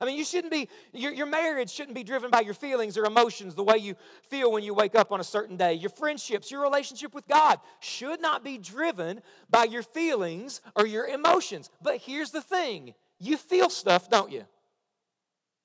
I 0.00 0.06
mean, 0.06 0.16
you 0.16 0.24
shouldn't 0.24 0.50
be, 0.50 0.68
your, 0.94 1.12
your 1.12 1.26
marriage 1.26 1.70
shouldn't 1.70 1.94
be 1.94 2.02
driven 2.02 2.30
by 2.30 2.40
your 2.40 2.54
feelings 2.54 2.96
or 2.96 3.04
emotions, 3.04 3.54
the 3.54 3.62
way 3.62 3.76
you 3.76 3.96
feel 4.30 4.50
when 4.50 4.64
you 4.64 4.72
wake 4.72 4.94
up 4.94 5.12
on 5.12 5.20
a 5.20 5.24
certain 5.24 5.58
day. 5.58 5.74
Your 5.74 5.90
friendships, 5.90 6.50
your 6.50 6.62
relationship 6.62 7.14
with 7.14 7.28
God 7.28 7.58
should 7.80 8.20
not 8.20 8.42
be 8.42 8.56
driven 8.56 9.20
by 9.50 9.64
your 9.64 9.82
feelings 9.82 10.62
or 10.74 10.86
your 10.86 11.06
emotions. 11.06 11.68
But 11.82 11.98
here's 11.98 12.30
the 12.30 12.40
thing 12.40 12.94
you 13.18 13.36
feel 13.36 13.68
stuff, 13.68 14.08
don't 14.08 14.32
you? 14.32 14.46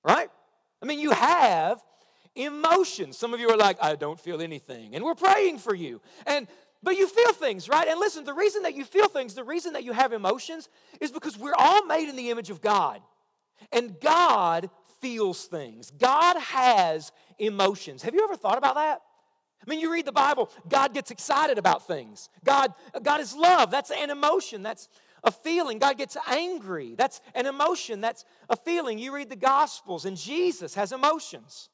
Right? 0.03 0.29
I 0.81 0.85
mean, 0.85 0.99
you 0.99 1.11
have 1.11 1.81
emotions. 2.35 3.17
Some 3.17 3.33
of 3.33 3.39
you 3.39 3.49
are 3.49 3.57
like, 3.57 3.77
I 3.81 3.95
don't 3.95 4.19
feel 4.19 4.41
anything. 4.41 4.95
And 4.95 5.05
we're 5.05 5.15
praying 5.15 5.59
for 5.59 5.73
you. 5.73 6.01
And 6.27 6.47
but 6.83 6.97
you 6.97 7.07
feel 7.07 7.33
things, 7.33 7.67
right? 7.67 7.88
And 7.88 7.99
listen, 7.99 8.25
the 8.25 8.33
reason 8.33 8.61
that 8.61 8.75
you 8.75 8.83
feel 8.85 9.07
things, 9.07 9.33
the 9.33 9.43
reason 9.43 9.73
that 9.73 9.83
you 9.83 9.91
have 9.93 10.13
emotions 10.13 10.69
is 11.01 11.11
because 11.11 11.35
we're 11.35 11.55
all 11.57 11.83
made 11.85 12.09
in 12.09 12.15
the 12.15 12.29
image 12.29 12.51
of 12.51 12.61
God. 12.61 13.01
And 13.71 13.99
God 13.99 14.69
feels 15.01 15.45
things, 15.45 15.91
God 15.91 16.39
has 16.39 17.11
emotions. 17.37 18.01
Have 18.03 18.15
you 18.15 18.23
ever 18.23 18.35
thought 18.35 18.57
about 18.57 18.75
that? 18.75 19.01
I 19.65 19.69
mean, 19.69 19.79
you 19.79 19.91
read 19.91 20.05
the 20.05 20.11
Bible, 20.11 20.49
God 20.67 20.93
gets 20.93 21.11
excited 21.11 21.57
about 21.57 21.87
things. 21.87 22.29
God, 22.43 22.73
God 23.01 23.19
is 23.19 23.35
love. 23.35 23.71
That's 23.71 23.91
an 23.91 24.09
emotion. 24.09 24.61
That's 24.61 24.87
a 25.23 25.31
feeling. 25.31 25.79
God 25.79 25.97
gets 25.97 26.15
angry. 26.29 26.93
That's 26.95 27.19
an 27.33 27.47
emotion. 27.47 27.99
That's 27.99 28.25
a 28.47 28.55
feeling. 28.55 28.99
You 28.99 29.13
read 29.13 29.29
the 29.29 29.35
Gospels, 29.35 30.05
and 30.05 30.15
Jesus 30.15 30.75
has 30.75 30.91
emotions. 30.91 31.69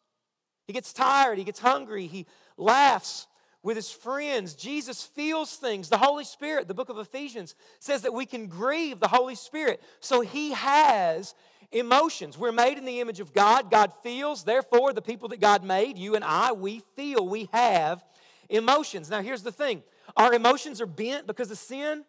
He 0.67 0.73
gets 0.73 0.93
tired. 0.93 1.37
He 1.37 1.43
gets 1.43 1.59
hungry. 1.59 2.07
He 2.07 2.27
laughs 2.55 3.27
with 3.61 3.75
his 3.75 3.91
friends. 3.91 4.55
Jesus 4.55 5.03
feels 5.03 5.55
things. 5.57 5.89
The 5.89 5.97
Holy 5.97 6.23
Spirit, 6.23 6.67
the 6.67 6.73
book 6.73 6.89
of 6.89 6.97
Ephesians, 6.97 7.55
says 7.79 8.03
that 8.03 8.13
we 8.13 8.25
can 8.25 8.47
grieve 8.47 8.99
the 8.99 9.07
Holy 9.09 9.35
Spirit. 9.35 9.81
So 9.99 10.21
he 10.21 10.53
has 10.53 11.35
emotions. 11.71 12.37
We're 12.37 12.51
made 12.51 12.77
in 12.77 12.85
the 12.85 12.99
image 12.99 13.19
of 13.19 13.33
God. 13.33 13.71
God 13.71 13.93
feels. 14.03 14.43
Therefore, 14.43 14.93
the 14.93 15.01
people 15.01 15.29
that 15.29 15.39
God 15.39 15.63
made, 15.63 15.97
you 15.97 16.15
and 16.15 16.23
I, 16.23 16.51
we 16.51 16.81
feel, 16.95 17.27
we 17.27 17.49
have 17.53 18.03
emotions. 18.49 19.09
Now, 19.09 19.21
here's 19.21 19.43
the 19.43 19.51
thing 19.51 19.83
our 20.15 20.33
emotions 20.33 20.81
are 20.81 20.85
bent 20.85 21.27
because 21.27 21.51
of 21.51 21.57
sin. 21.57 22.03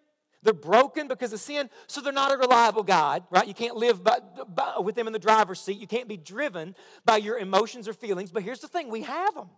They're 0.44 0.52
broken 0.52 1.06
because 1.06 1.32
of 1.32 1.38
sin, 1.38 1.70
so 1.86 2.00
they're 2.00 2.12
not 2.12 2.32
a 2.32 2.36
reliable 2.36 2.82
guide, 2.82 3.22
right? 3.30 3.46
You 3.46 3.54
can't 3.54 3.76
live 3.76 4.02
by, 4.02 4.18
by, 4.48 4.74
with 4.80 4.96
them 4.96 5.06
in 5.06 5.12
the 5.12 5.18
driver's 5.20 5.60
seat. 5.60 5.78
You 5.78 5.86
can't 5.86 6.08
be 6.08 6.16
driven 6.16 6.74
by 7.04 7.18
your 7.18 7.38
emotions 7.38 7.86
or 7.86 7.92
feelings. 7.92 8.32
But 8.32 8.42
here's 8.42 8.58
the 8.58 8.66
thing 8.66 8.90
we 8.90 9.02
have 9.02 9.34
them. 9.34 9.50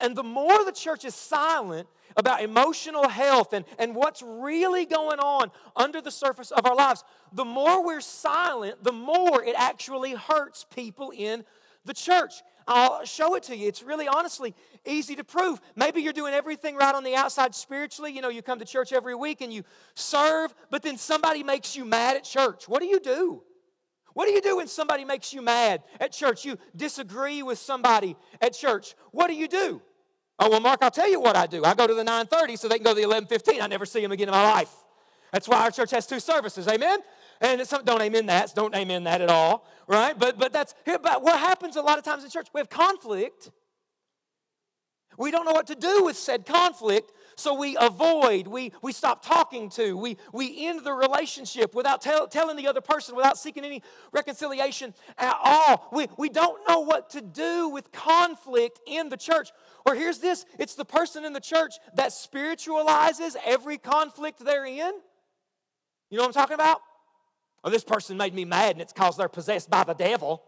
And 0.00 0.16
the 0.16 0.22
more 0.22 0.64
the 0.64 0.72
church 0.72 1.04
is 1.04 1.14
silent 1.14 1.88
about 2.16 2.42
emotional 2.42 3.08
health 3.08 3.52
and, 3.52 3.64
and 3.78 3.94
what's 3.94 4.22
really 4.22 4.86
going 4.86 5.18
on 5.18 5.50
under 5.76 6.00
the 6.00 6.10
surface 6.10 6.50
of 6.50 6.66
our 6.66 6.74
lives, 6.74 7.04
the 7.32 7.44
more 7.44 7.84
we're 7.84 8.00
silent, 8.00 8.82
the 8.82 8.92
more 8.92 9.42
it 9.42 9.54
actually 9.56 10.14
hurts 10.14 10.64
people 10.74 11.12
in 11.16 11.44
the 11.84 11.94
church. 11.94 12.34
I'll 12.66 13.04
show 13.04 13.34
it 13.34 13.42
to 13.44 13.56
you. 13.56 13.68
It's 13.68 13.82
really 13.82 14.08
honestly 14.08 14.54
easy 14.86 15.16
to 15.16 15.24
prove. 15.24 15.60
Maybe 15.76 16.00
you're 16.00 16.14
doing 16.14 16.32
everything 16.32 16.76
right 16.76 16.94
on 16.94 17.04
the 17.04 17.14
outside 17.14 17.54
spiritually. 17.54 18.12
You 18.12 18.22
know, 18.22 18.30
you 18.30 18.42
come 18.42 18.58
to 18.58 18.64
church 18.64 18.92
every 18.92 19.14
week 19.14 19.42
and 19.42 19.52
you 19.52 19.64
serve, 19.94 20.54
but 20.70 20.82
then 20.82 20.96
somebody 20.96 21.42
makes 21.42 21.76
you 21.76 21.84
mad 21.84 22.16
at 22.16 22.24
church. 22.24 22.68
What 22.68 22.80
do 22.80 22.86
you 22.86 23.00
do? 23.00 23.42
What 24.14 24.26
do 24.26 24.32
you 24.32 24.40
do 24.40 24.56
when 24.56 24.68
somebody 24.68 25.04
makes 25.04 25.32
you 25.32 25.42
mad 25.42 25.82
at 26.00 26.12
church? 26.12 26.44
You 26.44 26.56
disagree 26.74 27.42
with 27.42 27.58
somebody 27.58 28.16
at 28.40 28.54
church. 28.54 28.94
What 29.10 29.26
do 29.26 29.34
you 29.34 29.48
do? 29.48 29.82
Oh, 30.38 30.50
well, 30.50 30.60
Mark, 30.60 30.82
I'll 30.82 30.90
tell 30.90 31.08
you 31.08 31.20
what 31.20 31.36
I 31.36 31.46
do. 31.46 31.64
I 31.64 31.74
go 31.74 31.86
to 31.86 31.94
the 31.94 32.04
9.30 32.04 32.58
so 32.58 32.68
they 32.68 32.76
can 32.76 32.84
go 32.84 32.94
to 32.94 33.00
the 33.00 33.06
11.15. 33.06 33.60
I 33.60 33.66
never 33.66 33.86
see 33.86 34.00
them 34.00 34.12
again 34.12 34.28
in 34.28 34.32
my 34.32 34.42
life. 34.42 34.72
That's 35.32 35.48
why 35.48 35.62
our 35.62 35.70
church 35.70 35.90
has 35.90 36.06
two 36.06 36.20
services. 36.20 36.68
Amen? 36.68 37.00
And 37.40 37.60
don't 37.84 38.00
amen 38.00 38.26
that. 38.26 38.54
Don't 38.54 38.74
amen 38.74 39.04
that 39.04 39.20
at 39.20 39.30
all, 39.30 39.66
right? 39.88 40.16
But, 40.16 40.38
but 40.38 40.52
that's, 40.52 40.74
but 40.86 41.22
what 41.22 41.38
happens 41.38 41.76
a 41.76 41.82
lot 41.82 41.98
of 41.98 42.04
times 42.04 42.22
in 42.24 42.30
church, 42.30 42.48
we 42.52 42.60
have 42.60 42.70
conflict. 42.70 43.50
We 45.18 45.30
don't 45.30 45.44
know 45.44 45.52
what 45.52 45.66
to 45.68 45.74
do 45.74 46.04
with 46.04 46.16
said 46.16 46.46
conflict, 46.46 47.12
so 47.36 47.54
we 47.54 47.76
avoid, 47.80 48.46
we, 48.46 48.72
we 48.82 48.92
stop 48.92 49.24
talking 49.24 49.68
to, 49.70 49.96
we, 49.96 50.16
we 50.32 50.66
end 50.66 50.84
the 50.84 50.92
relationship 50.92 51.74
without 51.74 52.00
tell, 52.00 52.26
telling 52.26 52.56
the 52.56 52.66
other 52.66 52.80
person, 52.80 53.16
without 53.16 53.38
seeking 53.38 53.64
any 53.64 53.82
reconciliation 54.12 54.94
at 55.18 55.36
all. 55.42 55.88
We, 55.92 56.08
we 56.16 56.28
don't 56.28 56.60
know 56.68 56.80
what 56.80 57.10
to 57.10 57.20
do 57.20 57.68
with 57.68 57.92
conflict 57.92 58.80
in 58.86 59.08
the 59.08 59.16
church. 59.16 59.50
Or 59.86 59.94
here's 59.94 60.18
this 60.18 60.46
it's 60.58 60.74
the 60.74 60.84
person 60.84 61.24
in 61.24 61.32
the 61.32 61.40
church 61.40 61.74
that 61.94 62.12
spiritualizes 62.12 63.36
every 63.44 63.78
conflict 63.78 64.44
they're 64.44 64.66
in. 64.66 64.92
You 66.10 66.18
know 66.18 66.24
what 66.24 66.28
I'm 66.28 66.32
talking 66.32 66.54
about? 66.54 66.80
Oh, 67.64 67.70
this 67.70 67.84
person 67.84 68.16
made 68.16 68.34
me 68.34 68.44
mad 68.44 68.72
and 68.72 68.82
it's 68.82 68.92
because 68.92 69.16
they're 69.16 69.28
possessed 69.28 69.70
by 69.70 69.84
the 69.84 69.94
devil. 69.94 70.42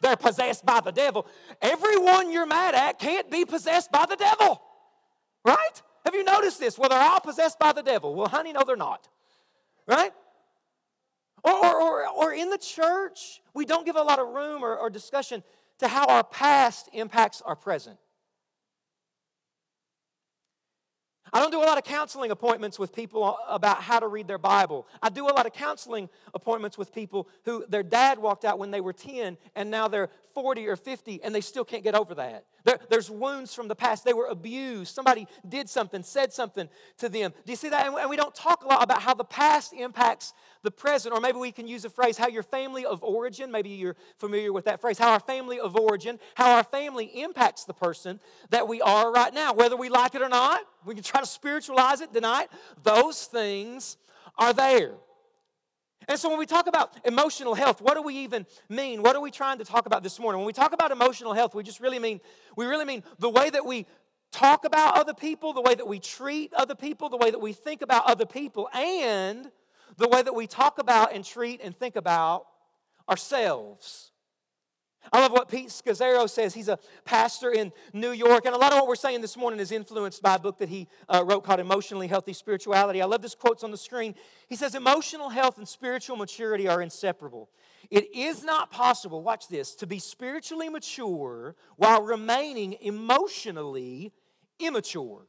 They're 0.00 0.16
possessed 0.16 0.66
by 0.66 0.80
the 0.80 0.92
devil. 0.92 1.26
Everyone 1.62 2.30
you're 2.32 2.46
mad 2.46 2.74
at 2.74 2.98
can't 2.98 3.30
be 3.30 3.44
possessed 3.44 3.92
by 3.92 4.06
the 4.08 4.16
devil. 4.16 4.60
Right? 5.44 5.82
Have 6.04 6.14
you 6.14 6.24
noticed 6.24 6.60
this? 6.60 6.78
Well, 6.78 6.88
they're 6.88 6.98
all 6.98 7.20
possessed 7.20 7.58
by 7.58 7.72
the 7.72 7.82
devil. 7.82 8.14
Well, 8.14 8.28
honey, 8.28 8.52
no, 8.52 8.62
they're 8.64 8.76
not. 8.76 9.08
Right? 9.86 10.12
Or, 11.42 11.52
or, 11.52 11.82
or, 11.82 12.08
or 12.08 12.32
in 12.32 12.50
the 12.50 12.58
church, 12.58 13.42
we 13.52 13.64
don't 13.64 13.84
give 13.84 13.96
a 13.96 14.02
lot 14.02 14.18
of 14.18 14.28
room 14.28 14.62
or, 14.62 14.76
or 14.76 14.90
discussion 14.90 15.42
to 15.78 15.88
how 15.88 16.06
our 16.06 16.24
past 16.24 16.88
impacts 16.92 17.42
our 17.42 17.56
present. 17.56 17.98
I 21.32 21.40
don't 21.40 21.50
do 21.50 21.60
a 21.60 21.66
lot 21.66 21.78
of 21.78 21.84
counseling 21.84 22.30
appointments 22.30 22.78
with 22.78 22.94
people 22.94 23.36
about 23.48 23.82
how 23.82 23.98
to 23.98 24.06
read 24.06 24.28
their 24.28 24.38
Bible. 24.38 24.86
I 25.02 25.08
do 25.08 25.26
a 25.28 25.34
lot 25.34 25.46
of 25.46 25.52
counseling 25.52 26.08
appointments 26.32 26.78
with 26.78 26.94
people 26.94 27.28
who 27.44 27.64
their 27.68 27.82
dad 27.82 28.20
walked 28.20 28.44
out 28.44 28.58
when 28.58 28.70
they 28.70 28.80
were 28.80 28.92
10 28.92 29.36
and 29.56 29.70
now 29.70 29.88
they're 29.88 30.10
40 30.32 30.68
or 30.68 30.76
50 30.76 31.24
and 31.24 31.34
they 31.34 31.40
still 31.40 31.64
can't 31.64 31.82
get 31.82 31.96
over 31.96 32.14
that. 32.14 32.44
There, 32.64 32.78
there's 32.88 33.10
wounds 33.10 33.54
from 33.54 33.68
the 33.68 33.74
past. 33.74 34.04
They 34.04 34.14
were 34.14 34.26
abused. 34.26 34.94
Somebody 34.94 35.28
did 35.46 35.68
something, 35.68 36.02
said 36.02 36.32
something 36.32 36.68
to 36.98 37.08
them. 37.08 37.32
Do 37.44 37.52
you 37.52 37.56
see 37.56 37.68
that? 37.68 37.86
And 37.86 38.10
we 38.10 38.16
don't 38.16 38.34
talk 38.34 38.64
a 38.64 38.66
lot 38.66 38.82
about 38.82 39.02
how 39.02 39.14
the 39.14 39.24
past 39.24 39.74
impacts 39.74 40.32
the 40.62 40.70
present. 40.70 41.14
Or 41.14 41.20
maybe 41.20 41.38
we 41.38 41.52
can 41.52 41.66
use 41.66 41.84
a 41.84 41.90
phrase 41.90 42.16
how 42.16 42.28
your 42.28 42.42
family 42.42 42.86
of 42.86 43.04
origin, 43.04 43.50
maybe 43.50 43.68
you're 43.68 43.96
familiar 44.16 44.52
with 44.52 44.64
that 44.64 44.80
phrase, 44.80 44.98
how 44.98 45.12
our 45.12 45.20
family 45.20 45.60
of 45.60 45.76
origin, 45.76 46.18
how 46.34 46.56
our 46.56 46.64
family 46.64 47.04
impacts 47.22 47.64
the 47.64 47.74
person 47.74 48.18
that 48.50 48.66
we 48.66 48.80
are 48.80 49.12
right 49.12 49.34
now. 49.34 49.52
Whether 49.52 49.76
we 49.76 49.90
like 49.90 50.14
it 50.14 50.22
or 50.22 50.30
not, 50.30 50.62
we 50.86 50.94
can 50.94 51.04
try 51.04 51.20
to 51.20 51.26
spiritualize 51.26 52.00
it, 52.00 52.12
deny 52.12 52.42
it. 52.42 52.50
Those 52.82 53.24
things 53.26 53.98
are 54.38 54.54
there. 54.54 54.94
And 56.08 56.18
so 56.18 56.28
when 56.28 56.38
we 56.38 56.46
talk 56.46 56.66
about 56.66 56.96
emotional 57.04 57.54
health, 57.54 57.80
what 57.80 57.94
do 57.94 58.02
we 58.02 58.16
even 58.18 58.46
mean? 58.68 59.02
What 59.02 59.16
are 59.16 59.22
we 59.22 59.30
trying 59.30 59.58
to 59.58 59.64
talk 59.64 59.86
about 59.86 60.02
this 60.02 60.18
morning? 60.18 60.38
When 60.40 60.46
we 60.46 60.52
talk 60.52 60.72
about 60.72 60.90
emotional 60.90 61.32
health, 61.32 61.54
we 61.54 61.62
just 61.62 61.80
really 61.80 61.98
mean 61.98 62.20
we 62.56 62.66
really 62.66 62.84
mean 62.84 63.02
the 63.18 63.30
way 63.30 63.50
that 63.50 63.64
we 63.64 63.86
talk 64.32 64.64
about 64.64 64.98
other 64.98 65.14
people, 65.14 65.52
the 65.52 65.62
way 65.62 65.74
that 65.74 65.86
we 65.86 66.00
treat 66.00 66.52
other 66.54 66.74
people, 66.74 67.08
the 67.08 67.16
way 67.16 67.30
that 67.30 67.40
we 67.40 67.52
think 67.52 67.82
about 67.82 68.04
other 68.06 68.26
people, 68.26 68.68
and 68.74 69.50
the 69.96 70.08
way 70.08 70.22
that 70.22 70.34
we 70.34 70.46
talk 70.46 70.78
about 70.78 71.14
and 71.14 71.24
treat 71.24 71.60
and 71.62 71.76
think 71.76 71.96
about 71.96 72.46
ourselves. 73.08 74.10
I 75.12 75.20
love 75.20 75.32
what 75.32 75.48
Pete 75.48 75.68
Scazzero 75.68 76.28
says. 76.28 76.54
He's 76.54 76.68
a 76.68 76.78
pastor 77.04 77.50
in 77.50 77.72
New 77.92 78.12
York. 78.12 78.46
And 78.46 78.54
a 78.54 78.58
lot 78.58 78.72
of 78.72 78.78
what 78.78 78.88
we're 78.88 78.94
saying 78.96 79.20
this 79.20 79.36
morning 79.36 79.60
is 79.60 79.72
influenced 79.72 80.22
by 80.22 80.36
a 80.36 80.38
book 80.38 80.58
that 80.58 80.68
he 80.68 80.88
uh, 81.08 81.24
wrote 81.26 81.44
called 81.44 81.60
Emotionally 81.60 82.06
Healthy 82.06 82.32
Spirituality. 82.32 83.02
I 83.02 83.06
love 83.06 83.22
this 83.22 83.34
quotes 83.34 83.64
on 83.64 83.70
the 83.70 83.76
screen. 83.76 84.14
He 84.48 84.56
says, 84.56 84.74
Emotional 84.74 85.28
health 85.28 85.58
and 85.58 85.68
spiritual 85.68 86.16
maturity 86.16 86.68
are 86.68 86.82
inseparable. 86.82 87.50
It 87.90 88.14
is 88.14 88.42
not 88.42 88.70
possible, 88.70 89.22
watch 89.22 89.48
this, 89.48 89.74
to 89.76 89.86
be 89.86 89.98
spiritually 89.98 90.68
mature 90.68 91.54
while 91.76 92.02
remaining 92.02 92.76
emotionally 92.80 94.12
immature. 94.58 95.26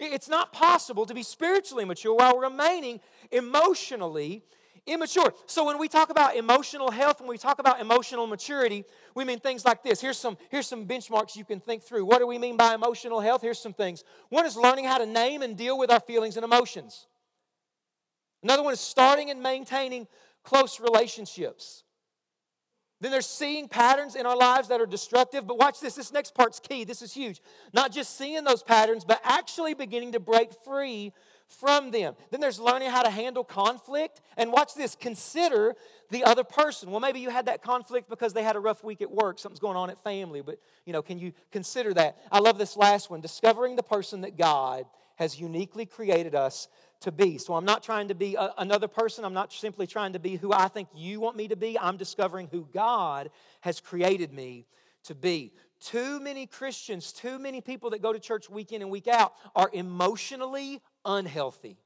It's 0.00 0.28
not 0.28 0.52
possible 0.52 1.06
to 1.06 1.14
be 1.14 1.22
spiritually 1.22 1.84
mature 1.84 2.14
while 2.14 2.38
remaining 2.38 3.00
emotionally 3.32 4.44
immature. 4.86 5.32
So 5.46 5.64
when 5.64 5.78
we 5.78 5.88
talk 5.88 6.10
about 6.10 6.36
emotional 6.36 6.90
health, 6.90 7.20
when 7.20 7.28
we 7.28 7.38
talk 7.38 7.58
about 7.58 7.80
emotional 7.80 8.26
maturity, 8.26 8.84
we 9.14 9.24
mean 9.24 9.40
things 9.40 9.64
like 9.64 9.82
this. 9.82 10.00
Here's 10.00 10.18
some, 10.18 10.36
here's 10.50 10.66
some 10.66 10.86
benchmarks 10.86 11.36
you 11.36 11.44
can 11.44 11.60
think 11.60 11.82
through. 11.82 12.04
What 12.04 12.18
do 12.18 12.26
we 12.26 12.38
mean 12.38 12.56
by 12.56 12.74
emotional 12.74 13.20
health? 13.20 13.42
Here's 13.42 13.60
some 13.60 13.72
things. 13.72 14.04
One 14.28 14.46
is 14.46 14.56
learning 14.56 14.84
how 14.84 14.98
to 14.98 15.06
name 15.06 15.42
and 15.42 15.56
deal 15.56 15.78
with 15.78 15.90
our 15.90 16.00
feelings 16.00 16.36
and 16.36 16.44
emotions. 16.44 17.06
Another 18.42 18.62
one 18.62 18.72
is 18.72 18.80
starting 18.80 19.30
and 19.30 19.42
maintaining 19.42 20.06
close 20.44 20.80
relationships. 20.80 21.82
Then 23.00 23.12
there's 23.12 23.26
seeing 23.26 23.68
patterns 23.68 24.16
in 24.16 24.26
our 24.26 24.36
lives 24.36 24.68
that 24.68 24.80
are 24.80 24.86
destructive. 24.86 25.46
But 25.46 25.58
watch 25.58 25.80
this, 25.80 25.94
this 25.94 26.12
next 26.12 26.34
part's 26.34 26.58
key. 26.58 26.84
This 26.84 27.00
is 27.00 27.12
huge. 27.12 27.40
Not 27.72 27.92
just 27.92 28.16
seeing 28.16 28.42
those 28.42 28.62
patterns, 28.62 29.04
but 29.04 29.20
actually 29.22 29.74
beginning 29.74 30.12
to 30.12 30.20
break 30.20 30.50
free 30.64 31.12
from 31.48 31.90
them. 31.90 32.14
Then 32.30 32.40
there's 32.40 32.60
learning 32.60 32.90
how 32.90 33.02
to 33.02 33.10
handle 33.10 33.42
conflict. 33.42 34.20
And 34.36 34.52
watch 34.52 34.74
this 34.74 34.94
consider 34.94 35.74
the 36.10 36.24
other 36.24 36.44
person. 36.44 36.90
Well, 36.90 37.00
maybe 37.00 37.20
you 37.20 37.30
had 37.30 37.46
that 37.46 37.62
conflict 37.62 38.08
because 38.08 38.32
they 38.32 38.42
had 38.42 38.56
a 38.56 38.60
rough 38.60 38.84
week 38.84 39.02
at 39.02 39.10
work, 39.10 39.38
something's 39.38 39.60
going 39.60 39.76
on 39.76 39.90
at 39.90 40.02
family, 40.02 40.40
but 40.40 40.58
you 40.84 40.92
know, 40.92 41.02
can 41.02 41.18
you 41.18 41.32
consider 41.50 41.92
that? 41.94 42.18
I 42.30 42.38
love 42.38 42.58
this 42.58 42.76
last 42.76 43.10
one 43.10 43.20
discovering 43.20 43.76
the 43.76 43.82
person 43.82 44.22
that 44.22 44.36
God 44.36 44.84
has 45.16 45.40
uniquely 45.40 45.84
created 45.84 46.34
us 46.34 46.68
to 47.00 47.12
be. 47.12 47.38
So 47.38 47.54
I'm 47.54 47.64
not 47.64 47.82
trying 47.82 48.08
to 48.08 48.14
be 48.14 48.36
a, 48.36 48.52
another 48.58 48.88
person. 48.88 49.24
I'm 49.24 49.34
not 49.34 49.52
simply 49.52 49.86
trying 49.86 50.12
to 50.14 50.18
be 50.18 50.36
who 50.36 50.52
I 50.52 50.68
think 50.68 50.88
you 50.94 51.20
want 51.20 51.36
me 51.36 51.48
to 51.48 51.56
be. 51.56 51.78
I'm 51.78 51.96
discovering 51.96 52.48
who 52.50 52.68
God 52.72 53.30
has 53.60 53.80
created 53.80 54.32
me 54.32 54.66
to 55.04 55.14
be. 55.14 55.52
Too 55.80 56.18
many 56.18 56.46
Christians, 56.46 57.12
too 57.12 57.38
many 57.38 57.60
people 57.60 57.90
that 57.90 58.02
go 58.02 58.12
to 58.12 58.18
church 58.18 58.50
week 58.50 58.72
in 58.72 58.82
and 58.82 58.90
week 58.90 59.06
out 59.06 59.34
are 59.54 59.70
emotionally 59.72 60.80
unhealthy. 61.04 61.78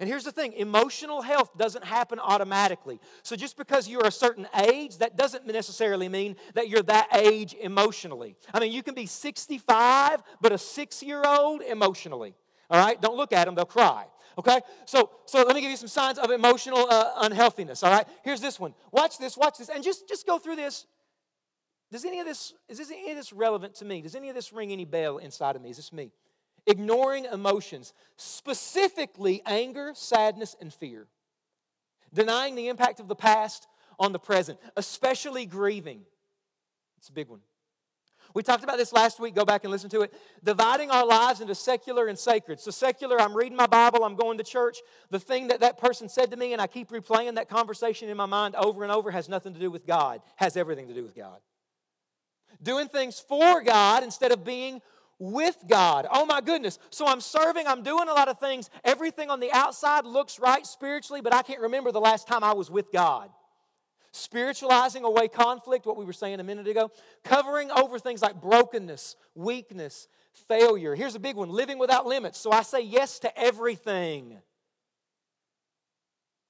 And 0.00 0.08
here's 0.08 0.24
the 0.24 0.32
thing 0.32 0.52
emotional 0.52 1.22
health 1.22 1.56
doesn't 1.56 1.84
happen 1.84 2.18
automatically. 2.18 3.00
So 3.22 3.36
just 3.36 3.56
because 3.56 3.88
you're 3.88 4.06
a 4.06 4.10
certain 4.10 4.46
age, 4.54 4.98
that 4.98 5.16
doesn't 5.16 5.46
necessarily 5.46 6.08
mean 6.08 6.36
that 6.54 6.68
you're 6.68 6.82
that 6.82 7.08
age 7.12 7.54
emotionally. 7.54 8.36
I 8.52 8.60
mean, 8.60 8.72
you 8.72 8.82
can 8.82 8.94
be 8.94 9.06
65, 9.06 10.22
but 10.40 10.52
a 10.52 10.58
six 10.58 11.02
year 11.02 11.22
old 11.24 11.62
emotionally. 11.62 12.34
All 12.70 12.78
right? 12.78 13.00
Don't 13.00 13.16
look 13.16 13.32
at 13.32 13.46
them, 13.46 13.54
they'll 13.54 13.64
cry. 13.64 14.04
Okay? 14.36 14.60
So, 14.84 15.10
so 15.24 15.42
let 15.42 15.56
me 15.56 15.62
give 15.62 15.70
you 15.70 15.76
some 15.76 15.88
signs 15.88 16.18
of 16.18 16.30
emotional 16.30 16.86
uh, 16.88 17.12
unhealthiness. 17.22 17.82
All 17.82 17.90
right? 17.90 18.06
Here's 18.22 18.42
this 18.42 18.60
one. 18.60 18.74
Watch 18.92 19.18
this, 19.18 19.36
watch 19.36 19.58
this, 19.58 19.70
and 19.70 19.82
just, 19.82 20.06
just 20.06 20.26
go 20.26 20.38
through 20.38 20.56
this 20.56 20.86
does 21.90 22.04
any 22.04 22.20
of 22.20 22.26
this, 22.26 22.52
is 22.68 22.78
this, 22.78 22.90
any 22.90 23.10
of 23.10 23.16
this 23.16 23.32
relevant 23.32 23.74
to 23.76 23.84
me? 23.84 24.02
Does 24.02 24.14
any 24.14 24.28
of 24.28 24.34
this 24.34 24.52
ring 24.52 24.72
any 24.72 24.84
bell 24.84 25.18
inside 25.18 25.56
of 25.56 25.62
me? 25.62 25.70
Is 25.70 25.76
this 25.76 25.92
me? 25.92 26.12
Ignoring 26.68 27.24
emotions, 27.24 27.94
specifically 28.16 29.40
anger, 29.46 29.92
sadness, 29.94 30.54
and 30.60 30.72
fear. 30.72 31.06
Denying 32.12 32.54
the 32.54 32.68
impact 32.68 33.00
of 33.00 33.08
the 33.08 33.16
past 33.16 33.66
on 33.98 34.12
the 34.12 34.18
present, 34.18 34.58
especially 34.76 35.46
grieving. 35.46 36.02
It's 36.98 37.08
a 37.08 37.12
big 37.12 37.28
one. 37.28 37.40
We 38.34 38.42
talked 38.42 38.62
about 38.62 38.76
this 38.76 38.92
last 38.92 39.18
week. 39.18 39.34
Go 39.34 39.46
back 39.46 39.64
and 39.64 39.70
listen 39.70 39.88
to 39.90 40.02
it. 40.02 40.12
Dividing 40.44 40.90
our 40.90 41.06
lives 41.06 41.40
into 41.40 41.54
secular 41.54 42.06
and 42.08 42.18
sacred. 42.18 42.60
So, 42.60 42.70
secular, 42.70 43.18
I'm 43.18 43.34
reading 43.34 43.56
my 43.56 43.66
Bible, 43.66 44.04
I'm 44.04 44.16
going 44.16 44.36
to 44.36 44.44
church. 44.44 44.78
The 45.08 45.18
thing 45.18 45.48
that 45.48 45.60
that 45.60 45.78
person 45.78 46.10
said 46.10 46.30
to 46.32 46.36
me, 46.36 46.52
and 46.52 46.60
I 46.60 46.66
keep 46.66 46.90
replaying 46.90 47.36
that 47.36 47.48
conversation 47.48 48.10
in 48.10 48.16
my 48.18 48.26
mind 48.26 48.54
over 48.56 48.82
and 48.82 48.92
over, 48.92 49.10
has 49.10 49.26
nothing 49.26 49.54
to 49.54 49.60
do 49.60 49.70
with 49.70 49.86
God, 49.86 50.20
has 50.36 50.56
everything 50.56 50.88
to 50.88 50.94
do 50.94 51.02
with 51.02 51.16
God 51.16 51.40
doing 52.62 52.88
things 52.88 53.20
for 53.20 53.62
God 53.62 54.02
instead 54.02 54.32
of 54.32 54.44
being 54.44 54.80
with 55.18 55.56
God. 55.68 56.06
Oh 56.10 56.24
my 56.24 56.40
goodness. 56.40 56.78
So 56.90 57.06
I'm 57.06 57.20
serving, 57.20 57.66
I'm 57.66 57.82
doing 57.82 58.08
a 58.08 58.12
lot 58.12 58.28
of 58.28 58.38
things. 58.38 58.70
Everything 58.84 59.30
on 59.30 59.40
the 59.40 59.52
outside 59.52 60.04
looks 60.04 60.38
right 60.38 60.66
spiritually, 60.66 61.20
but 61.20 61.34
I 61.34 61.42
can't 61.42 61.60
remember 61.60 61.92
the 61.92 62.00
last 62.00 62.28
time 62.28 62.44
I 62.44 62.52
was 62.52 62.70
with 62.70 62.92
God. 62.92 63.30
Spiritualizing 64.12 65.04
away 65.04 65.28
conflict, 65.28 65.86
what 65.86 65.96
we 65.96 66.04
were 66.04 66.12
saying 66.12 66.40
a 66.40 66.44
minute 66.44 66.66
ago, 66.66 66.90
covering 67.24 67.70
over 67.70 67.98
things 67.98 68.22
like 68.22 68.40
brokenness, 68.40 69.16
weakness, 69.34 70.08
failure. 70.48 70.94
Here's 70.94 71.14
a 71.14 71.20
big 71.20 71.36
one 71.36 71.50
living 71.50 71.78
without 71.78 72.06
limits. 72.06 72.38
So 72.38 72.50
I 72.50 72.62
say 72.62 72.80
yes 72.80 73.18
to 73.20 73.38
everything. 73.38 74.38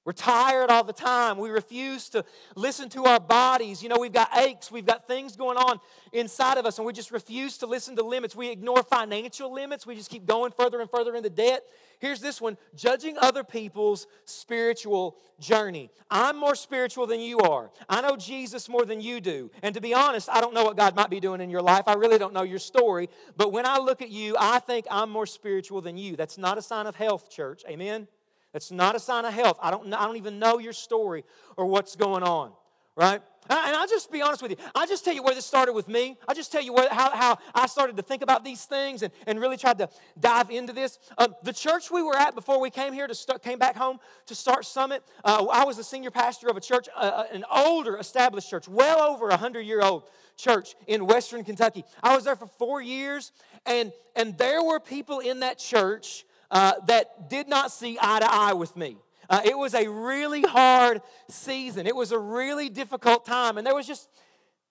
We're 0.05 0.13
tired 0.13 0.71
all 0.71 0.83
the 0.83 0.93
time. 0.93 1.37
We 1.37 1.49
refuse 1.49 2.09
to 2.09 2.23
listen 2.55 2.89
to 2.89 3.05
our 3.05 3.19
bodies. 3.19 3.83
You 3.83 3.89
know, 3.89 3.99
we've 3.99 4.13
got 4.13 4.35
aches, 4.37 4.71
we've 4.71 4.85
got 4.85 5.07
things 5.07 5.35
going 5.35 5.57
on 5.57 5.79
inside 6.13 6.57
of 6.57 6.65
us, 6.65 6.77
and 6.77 6.87
we 6.87 6.93
just 6.93 7.11
refuse 7.11 7.57
to 7.59 7.67
listen 7.67 7.95
to 7.97 8.03
limits. 8.03 8.35
We 8.35 8.49
ignore 8.49 8.81
financial 8.81 9.53
limits. 9.53 9.85
We 9.85 9.95
just 9.95 10.09
keep 10.09 10.25
going 10.25 10.51
further 10.51 10.79
and 10.79 10.89
further 10.89 11.15
into 11.15 11.29
debt. 11.29 11.63
Here's 11.99 12.21
this 12.21 12.39
one 12.39 12.57
judging 12.75 13.17
other 13.17 13.43
people's 13.43 14.07
spiritual 14.23 15.17
journey. 15.37 15.91
I'm 16.09 16.37
more 16.37 16.55
spiritual 16.55 17.05
than 17.05 17.19
you 17.19 17.39
are. 17.39 17.69
I 17.89 18.01
know 18.01 18.15
Jesus 18.15 18.69
more 18.69 18.85
than 18.85 19.01
you 19.01 19.19
do. 19.19 19.51
And 19.61 19.75
to 19.75 19.81
be 19.81 19.93
honest, 19.93 20.29
I 20.31 20.39
don't 20.39 20.53
know 20.53 20.63
what 20.63 20.77
God 20.77 20.95
might 20.95 21.09
be 21.09 21.19
doing 21.19 21.41
in 21.41 21.49
your 21.49 21.61
life. 21.61 21.83
I 21.87 21.95
really 21.95 22.17
don't 22.17 22.33
know 22.33 22.43
your 22.43 22.59
story. 22.59 23.09
But 23.35 23.51
when 23.51 23.65
I 23.65 23.77
look 23.79 24.01
at 24.01 24.09
you, 24.09 24.37
I 24.39 24.59
think 24.59 24.87
I'm 24.89 25.09
more 25.09 25.25
spiritual 25.25 25.81
than 25.81 25.97
you. 25.97 26.15
That's 26.15 26.37
not 26.37 26.57
a 26.57 26.61
sign 26.61 26.87
of 26.87 26.95
health, 26.95 27.29
church. 27.29 27.63
Amen? 27.67 28.07
That's 28.53 28.71
not 28.71 28.95
a 28.95 28.99
sign 28.99 29.25
of 29.25 29.33
health. 29.33 29.57
I 29.61 29.71
don't, 29.71 29.93
I 29.93 30.05
don't 30.05 30.17
even 30.17 30.39
know 30.39 30.59
your 30.59 30.73
story 30.73 31.23
or 31.57 31.65
what's 31.65 31.95
going 31.95 32.23
on. 32.23 32.51
right? 32.95 33.21
And 33.51 33.75
I'll 33.75 33.87
just 33.87 34.11
be 34.11 34.21
honest 34.21 34.43
with 34.43 34.51
you. 34.51 34.57
I'll 34.75 34.85
just 34.85 35.03
tell 35.03 35.13
you 35.13 35.23
where 35.23 35.33
this 35.33 35.45
started 35.45 35.73
with 35.73 35.87
me. 35.87 36.17
I'll 36.27 36.35
just 36.35 36.51
tell 36.51 36.61
you 36.61 36.71
where, 36.71 36.87
how, 36.91 37.09
how 37.15 37.39
I 37.55 37.65
started 37.65 37.97
to 37.97 38.03
think 38.03 38.21
about 38.21 38.43
these 38.43 38.65
things 38.65 39.01
and, 39.01 39.11
and 39.25 39.39
really 39.39 39.57
tried 39.57 39.79
to 39.79 39.89
dive 40.19 40.51
into 40.51 40.71
this. 40.71 40.99
Uh, 41.17 41.29
the 41.41 41.53
church 41.53 41.89
we 41.89 42.03
were 42.03 42.15
at 42.15 42.35
before 42.35 42.59
we 42.61 42.69
came 42.69 42.93
here 42.93 43.07
to 43.07 43.15
start, 43.15 43.41
came 43.41 43.57
back 43.57 43.75
home 43.75 43.99
to 44.27 44.35
start 44.35 44.65
Summit, 44.65 45.03
uh, 45.25 45.47
I 45.51 45.65
was 45.65 45.77
the 45.77 45.83
senior 45.83 46.11
pastor 46.11 46.47
of 46.47 46.57
a 46.57 46.61
church, 46.61 46.89
uh, 46.95 46.99
uh 46.99 47.23
an 47.31 47.43
older 47.49 47.97
established 47.97 48.49
church, 48.51 48.67
well 48.67 49.01
over 49.01 49.27
a 49.27 49.31
100 49.31 49.61
year 49.61 49.81
old 49.81 50.03
church 50.37 50.75
in 50.85 51.07
Western 51.07 51.43
Kentucky. 51.43 51.85
I 52.03 52.15
was 52.15 52.25
there 52.25 52.35
for 52.35 52.47
four 52.47 52.81
years, 52.81 53.31
and, 53.65 53.91
and 54.15 54.37
there 54.37 54.63
were 54.63 54.79
people 54.79 55.19
in 55.19 55.39
that 55.39 55.57
church 55.57 56.25
uh, 56.51 56.73
that 56.87 57.29
did 57.29 57.47
not 57.47 57.71
see 57.71 57.97
eye 58.01 58.19
to 58.19 58.31
eye 58.31 58.53
with 58.53 58.75
me. 58.75 58.97
Uh, 59.29 59.41
it 59.45 59.57
was 59.57 59.75
a 59.75 59.87
really 59.87 60.41
hard 60.41 61.01
season. 61.29 61.85
It 61.85 61.95
was 61.95 62.11
a 62.11 62.17
really 62.17 62.69
difficult 62.69 63.25
time. 63.25 63.57
And 63.57 63.67
there 63.67 63.75
was 63.75 63.85
just 63.85 64.09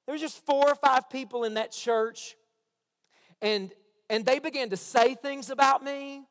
there 0.06 0.12
was 0.12 0.20
just 0.20 0.44
four 0.44 0.68
or 0.68 0.74
five 0.74 1.08
people 1.10 1.44
in 1.44 1.54
that 1.54 1.70
church. 1.70 2.36
And 3.40 3.70
and 4.10 4.24
they 4.24 4.38
began 4.40 4.70
to 4.70 4.76
say 4.76 5.14
things 5.14 5.50
about 5.50 5.84
me 5.84 6.24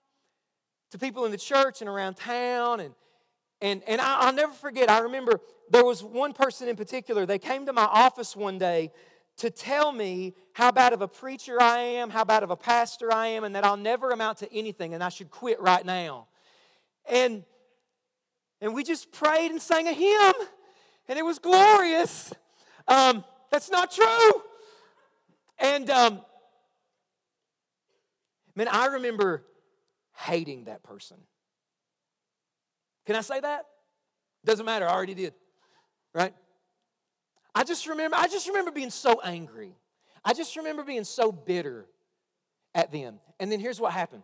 to 0.91 0.97
people 0.97 1.25
in 1.25 1.31
the 1.31 1.37
church 1.37 1.81
and 1.81 1.89
around 1.89 2.15
town. 2.15 2.81
And 2.81 2.93
and 3.61 3.81
and 3.87 4.01
I, 4.01 4.19
I'll 4.21 4.33
never 4.33 4.53
forget, 4.53 4.89
I 4.89 4.99
remember 4.99 5.39
there 5.69 5.85
was 5.85 6.03
one 6.03 6.33
person 6.33 6.67
in 6.67 6.75
particular, 6.75 7.25
they 7.25 7.39
came 7.39 7.65
to 7.65 7.73
my 7.73 7.85
office 7.85 8.35
one 8.35 8.57
day 8.57 8.91
to 9.37 9.49
tell 9.49 9.91
me 9.91 10.33
how 10.53 10.71
bad 10.71 10.93
of 10.93 11.01
a 11.01 11.07
preacher 11.07 11.61
I 11.61 11.79
am, 11.79 12.09
how 12.09 12.23
bad 12.23 12.43
of 12.43 12.49
a 12.49 12.55
pastor 12.55 13.13
I 13.13 13.27
am, 13.27 13.43
and 13.43 13.55
that 13.55 13.63
I'll 13.63 13.77
never 13.77 14.11
amount 14.11 14.39
to 14.39 14.51
anything 14.53 14.93
and 14.93 15.03
I 15.03 15.09
should 15.09 15.29
quit 15.29 15.59
right 15.61 15.85
now. 15.85 16.27
And 17.09 17.43
and 18.59 18.73
we 18.73 18.83
just 18.83 19.11
prayed 19.11 19.51
and 19.51 19.61
sang 19.61 19.87
a 19.87 19.93
hymn, 19.93 20.33
and 21.07 21.19
it 21.19 21.23
was 21.23 21.37
glorious. 21.37 22.33
Um, 22.87 23.23
that's 23.51 23.69
not 23.69 23.91
true. 23.91 24.31
And 25.59 25.89
um, 25.89 26.21
man, 28.55 28.67
I 28.67 28.87
remember 28.87 29.43
hating 30.15 30.65
that 30.65 30.81
person. 30.81 31.17
Can 33.05 33.15
I 33.15 33.21
say 33.21 33.39
that? 33.39 33.65
Doesn't 34.43 34.65
matter. 34.65 34.87
I 34.87 34.91
already 34.91 35.13
did. 35.13 35.33
Right? 36.13 36.33
I 37.57 37.63
just 37.63 37.87
remember. 37.87 38.15
I 38.15 38.27
just 38.27 38.47
remember 38.47 38.69
being 38.69 38.91
so 38.91 39.19
angry. 39.21 39.73
I 40.23 40.33
just 40.33 40.55
remember 40.57 40.83
being 40.83 41.03
so 41.03 41.31
bitter 41.31 41.87
at 42.75 42.91
them. 42.91 43.19
And 43.39 43.51
then 43.51 43.59
here's 43.59 43.81
what 43.81 43.93
happened. 43.93 44.21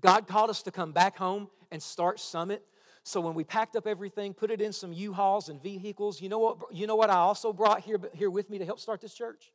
God 0.00 0.26
called 0.26 0.48
us 0.48 0.62
to 0.62 0.70
come 0.70 0.92
back 0.92 1.18
home 1.18 1.48
and 1.70 1.82
start 1.82 2.18
Summit. 2.18 2.64
So 3.02 3.20
when 3.20 3.34
we 3.34 3.44
packed 3.44 3.76
up 3.76 3.86
everything, 3.86 4.32
put 4.32 4.50
it 4.50 4.62
in 4.62 4.72
some 4.72 4.94
U-Hauls 4.94 5.50
and 5.50 5.62
vehicles, 5.62 6.22
you 6.22 6.30
know 6.30 6.38
what, 6.38 6.56
you 6.72 6.86
know 6.86 6.96
what 6.96 7.10
I 7.10 7.16
also 7.16 7.52
brought 7.52 7.80
here, 7.80 7.98
here 8.14 8.30
with 8.30 8.48
me 8.48 8.56
to 8.58 8.64
help 8.64 8.80
start 8.80 9.02
this 9.02 9.12
church? 9.12 9.52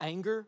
Anger, 0.00 0.46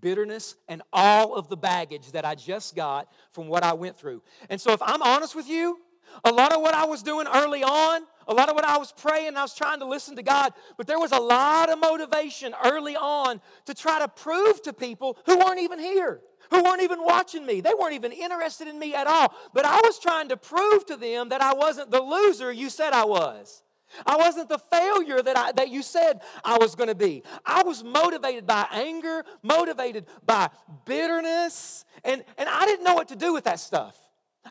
bitterness, 0.00 0.54
and 0.68 0.82
all 0.92 1.34
of 1.34 1.48
the 1.48 1.56
baggage 1.56 2.12
that 2.12 2.24
I 2.24 2.36
just 2.36 2.76
got 2.76 3.08
from 3.32 3.48
what 3.48 3.64
I 3.64 3.72
went 3.72 3.98
through. 3.98 4.22
And 4.48 4.60
so 4.60 4.72
if 4.72 4.82
I'm 4.82 5.02
honest 5.02 5.34
with 5.34 5.48
you, 5.48 5.78
a 6.24 6.32
lot 6.32 6.52
of 6.52 6.60
what 6.60 6.74
I 6.74 6.84
was 6.84 7.02
doing 7.02 7.26
early 7.32 7.62
on, 7.62 8.02
a 8.28 8.34
lot 8.34 8.48
of 8.48 8.54
what 8.54 8.64
I 8.64 8.78
was 8.78 8.92
praying, 8.92 9.36
I 9.36 9.42
was 9.42 9.54
trying 9.54 9.80
to 9.80 9.86
listen 9.86 10.16
to 10.16 10.22
God, 10.22 10.52
but 10.76 10.86
there 10.86 10.98
was 10.98 11.12
a 11.12 11.20
lot 11.20 11.70
of 11.70 11.78
motivation 11.78 12.54
early 12.64 12.96
on 12.96 13.40
to 13.66 13.74
try 13.74 13.98
to 14.00 14.08
prove 14.08 14.62
to 14.62 14.72
people 14.72 15.16
who 15.26 15.38
weren't 15.38 15.60
even 15.60 15.78
here 15.78 16.20
who 16.50 16.62
weren't 16.62 16.82
even 16.82 17.02
watching 17.02 17.44
me. 17.44 17.60
They 17.60 17.74
weren't 17.74 17.94
even 17.94 18.12
interested 18.12 18.68
in 18.68 18.78
me 18.78 18.94
at 18.94 19.08
all. 19.08 19.34
But 19.52 19.64
I 19.64 19.80
was 19.82 19.98
trying 19.98 20.28
to 20.28 20.36
prove 20.36 20.86
to 20.86 20.96
them 20.96 21.30
that 21.30 21.40
I 21.40 21.54
wasn't 21.54 21.90
the 21.90 22.00
loser 22.00 22.52
you 22.52 22.70
said 22.70 22.92
I 22.92 23.04
was. 23.04 23.62
I 24.04 24.16
wasn't 24.16 24.48
the 24.48 24.58
failure 24.58 25.22
that, 25.22 25.36
I, 25.36 25.52
that 25.52 25.70
you 25.70 25.82
said 25.82 26.20
I 26.44 26.58
was 26.58 26.74
going 26.74 26.88
to 26.88 26.94
be. 26.94 27.22
I 27.44 27.62
was 27.62 27.84
motivated 27.84 28.46
by 28.46 28.66
anger, 28.72 29.24
motivated 29.42 30.06
by 30.24 30.50
bitterness, 30.84 31.84
and, 32.04 32.24
and 32.36 32.48
I 32.48 32.66
didn't 32.66 32.84
know 32.84 32.94
what 32.94 33.08
to 33.08 33.16
do 33.16 33.32
with 33.32 33.44
that 33.44 33.60
stuff. 33.60 33.96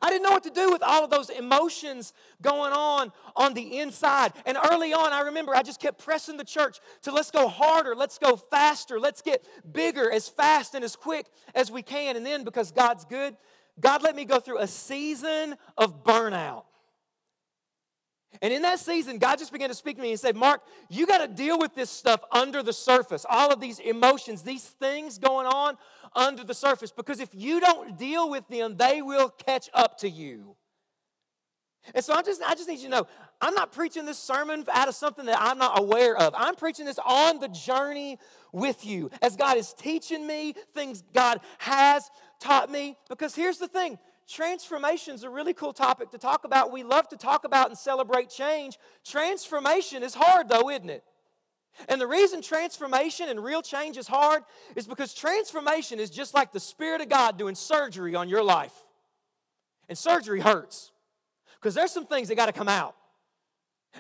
I 0.01 0.09
didn't 0.09 0.23
know 0.23 0.31
what 0.31 0.43
to 0.43 0.49
do 0.49 0.71
with 0.71 0.83
all 0.83 1.03
of 1.03 1.09
those 1.09 1.29
emotions 1.29 2.13
going 2.41 2.73
on 2.73 3.11
on 3.35 3.53
the 3.53 3.79
inside. 3.79 4.33
And 4.45 4.57
early 4.71 4.93
on, 4.93 5.13
I 5.13 5.21
remember 5.21 5.55
I 5.55 5.63
just 5.63 5.79
kept 5.79 6.03
pressing 6.03 6.37
the 6.37 6.43
church 6.43 6.79
to 7.03 7.11
let's 7.11 7.31
go 7.31 7.47
harder, 7.47 7.95
let's 7.95 8.17
go 8.17 8.35
faster, 8.35 8.99
let's 8.99 9.21
get 9.21 9.47
bigger 9.71 10.11
as 10.11 10.27
fast 10.27 10.75
and 10.75 10.83
as 10.83 10.95
quick 10.95 11.27
as 11.53 11.71
we 11.71 11.81
can. 11.81 12.15
And 12.15 12.25
then 12.25 12.43
because 12.43 12.71
God's 12.71 13.05
good, 13.05 13.35
God 13.79 14.03
let 14.03 14.15
me 14.15 14.25
go 14.25 14.39
through 14.39 14.59
a 14.59 14.67
season 14.67 15.55
of 15.77 16.03
burnout. 16.03 16.63
And 18.41 18.53
in 18.53 18.61
that 18.63 18.79
season, 18.79 19.17
God 19.17 19.39
just 19.39 19.51
began 19.51 19.69
to 19.69 19.75
speak 19.75 19.97
to 19.97 20.01
me 20.01 20.11
and 20.11 20.19
said, 20.19 20.35
Mark, 20.35 20.61
you 20.89 21.05
got 21.05 21.19
to 21.19 21.27
deal 21.27 21.57
with 21.57 21.75
this 21.75 21.89
stuff 21.89 22.21
under 22.31 22.61
the 22.63 22.73
surface. 22.73 23.25
All 23.29 23.51
of 23.51 23.59
these 23.59 23.79
emotions, 23.79 24.41
these 24.41 24.63
things 24.63 25.17
going 25.17 25.47
on 25.47 25.77
under 26.15 26.43
the 26.43 26.53
surface. 26.53 26.91
Because 26.91 27.19
if 27.19 27.29
you 27.33 27.59
don't 27.59 27.97
deal 27.97 28.29
with 28.29 28.47
them, 28.47 28.77
they 28.77 29.01
will 29.01 29.29
catch 29.29 29.69
up 29.73 29.97
to 29.99 30.09
you. 30.09 30.55
And 31.93 32.03
so 32.03 32.13
I 32.13 32.21
just, 32.23 32.41
I 32.41 32.55
just 32.55 32.67
need 32.67 32.79
you 32.79 32.85
to 32.85 32.89
know, 32.89 33.07
I'm 33.41 33.53
not 33.53 33.71
preaching 33.71 34.05
this 34.05 34.17
sermon 34.17 34.65
out 34.73 34.87
of 34.87 34.95
something 34.95 35.25
that 35.25 35.37
I'm 35.39 35.57
not 35.57 35.79
aware 35.79 36.17
of. 36.17 36.33
I'm 36.35 36.55
preaching 36.55 36.85
this 36.85 36.97
on 37.05 37.39
the 37.39 37.47
journey 37.49 38.17
with 38.51 38.85
you 38.85 39.11
as 39.21 39.35
God 39.35 39.57
is 39.57 39.73
teaching 39.73 40.25
me 40.25 40.55
things 40.73 41.03
God 41.13 41.41
has 41.59 42.09
taught 42.39 42.71
me. 42.71 42.97
Because 43.07 43.35
here's 43.35 43.59
the 43.59 43.67
thing 43.67 43.99
transformation 44.27 45.15
is 45.15 45.23
a 45.23 45.29
really 45.29 45.53
cool 45.53 45.73
topic 45.73 46.11
to 46.11 46.17
talk 46.17 46.43
about. 46.43 46.71
We 46.71 46.83
love 46.83 47.07
to 47.09 47.17
talk 47.17 47.45
about 47.45 47.69
and 47.69 47.77
celebrate 47.77 48.29
change. 48.29 48.77
Transformation 49.05 50.03
is 50.03 50.13
hard, 50.13 50.49
though, 50.49 50.69
isn't 50.69 50.89
it? 50.89 51.03
And 51.89 51.99
the 51.99 52.07
reason 52.07 52.41
transformation 52.41 53.29
and 53.29 53.43
real 53.43 53.61
change 53.61 53.97
is 53.97 54.07
hard 54.07 54.43
is 54.75 54.87
because 54.87 55.13
transformation 55.13 55.99
is 55.99 56.09
just 56.09 56.33
like 56.33 56.53
the 56.53 56.59
Spirit 56.59 57.01
of 57.01 57.09
God 57.09 57.37
doing 57.37 57.55
surgery 57.55 58.15
on 58.15 58.29
your 58.29 58.43
life. 58.43 58.73
And 59.89 59.97
surgery 59.97 60.39
hurts 60.39 60.91
because 61.59 61.75
there's 61.75 61.91
some 61.91 62.05
things 62.05 62.29
that 62.29 62.35
got 62.35 62.47
to 62.47 62.53
come 62.53 62.69
out. 62.69 62.95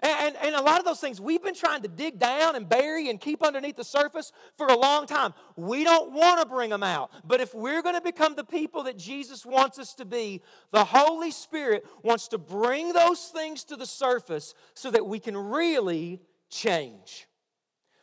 And, 0.01 0.35
and, 0.41 0.55
a 0.55 0.61
lot 0.61 0.79
of 0.79 0.85
those 0.85 0.99
things 0.99 1.21
we've 1.21 1.43
been 1.43 1.55
trying 1.55 1.81
to 1.83 1.87
dig 1.87 2.19
down 2.19 2.55
and 2.55 2.67
bury 2.67 3.09
and 3.09 3.19
keep 3.19 3.41
underneath 3.41 3.77
the 3.77 3.83
surface 3.83 4.31
for 4.57 4.67
a 4.67 4.77
long 4.77 5.05
time. 5.07 5.33
We 5.55 5.83
don't 5.83 6.11
want 6.11 6.41
to 6.41 6.45
bring 6.45 6.69
them 6.69 6.83
out. 6.83 7.11
But 7.23 7.39
if 7.39 7.53
we're 7.53 7.81
going 7.81 7.95
to 7.95 8.01
become 8.01 8.35
the 8.35 8.43
people 8.43 8.83
that 8.83 8.97
Jesus 8.97 9.45
wants 9.45 9.79
us 9.79 9.93
to 9.95 10.05
be, 10.05 10.41
the 10.71 10.83
Holy 10.83 11.31
Spirit 11.31 11.85
wants 12.03 12.27
to 12.29 12.37
bring 12.37 12.91
those 12.93 13.27
things 13.27 13.63
to 13.65 13.75
the 13.75 13.85
surface 13.85 14.53
so 14.73 14.91
that 14.91 15.05
we 15.05 15.19
can 15.19 15.37
really 15.37 16.21
change. 16.49 17.27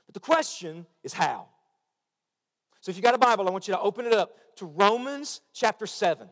But 0.07 0.15
the 0.15 0.21
question 0.21 0.87
is 1.03 1.13
how? 1.13 1.49
So 2.81 2.91
if 2.91 2.97
you've 2.97 3.05
got 3.05 3.15
a 3.15 3.19
Bible, 3.19 3.47
I 3.47 3.51
want 3.51 3.69
you 3.69 3.75
to 3.75 3.81
open 3.81 4.07
it 4.07 4.13
up 4.13 4.37
to 4.57 4.67
Romans 4.67 5.41
chapter 5.53 5.87
7. 5.87 6.29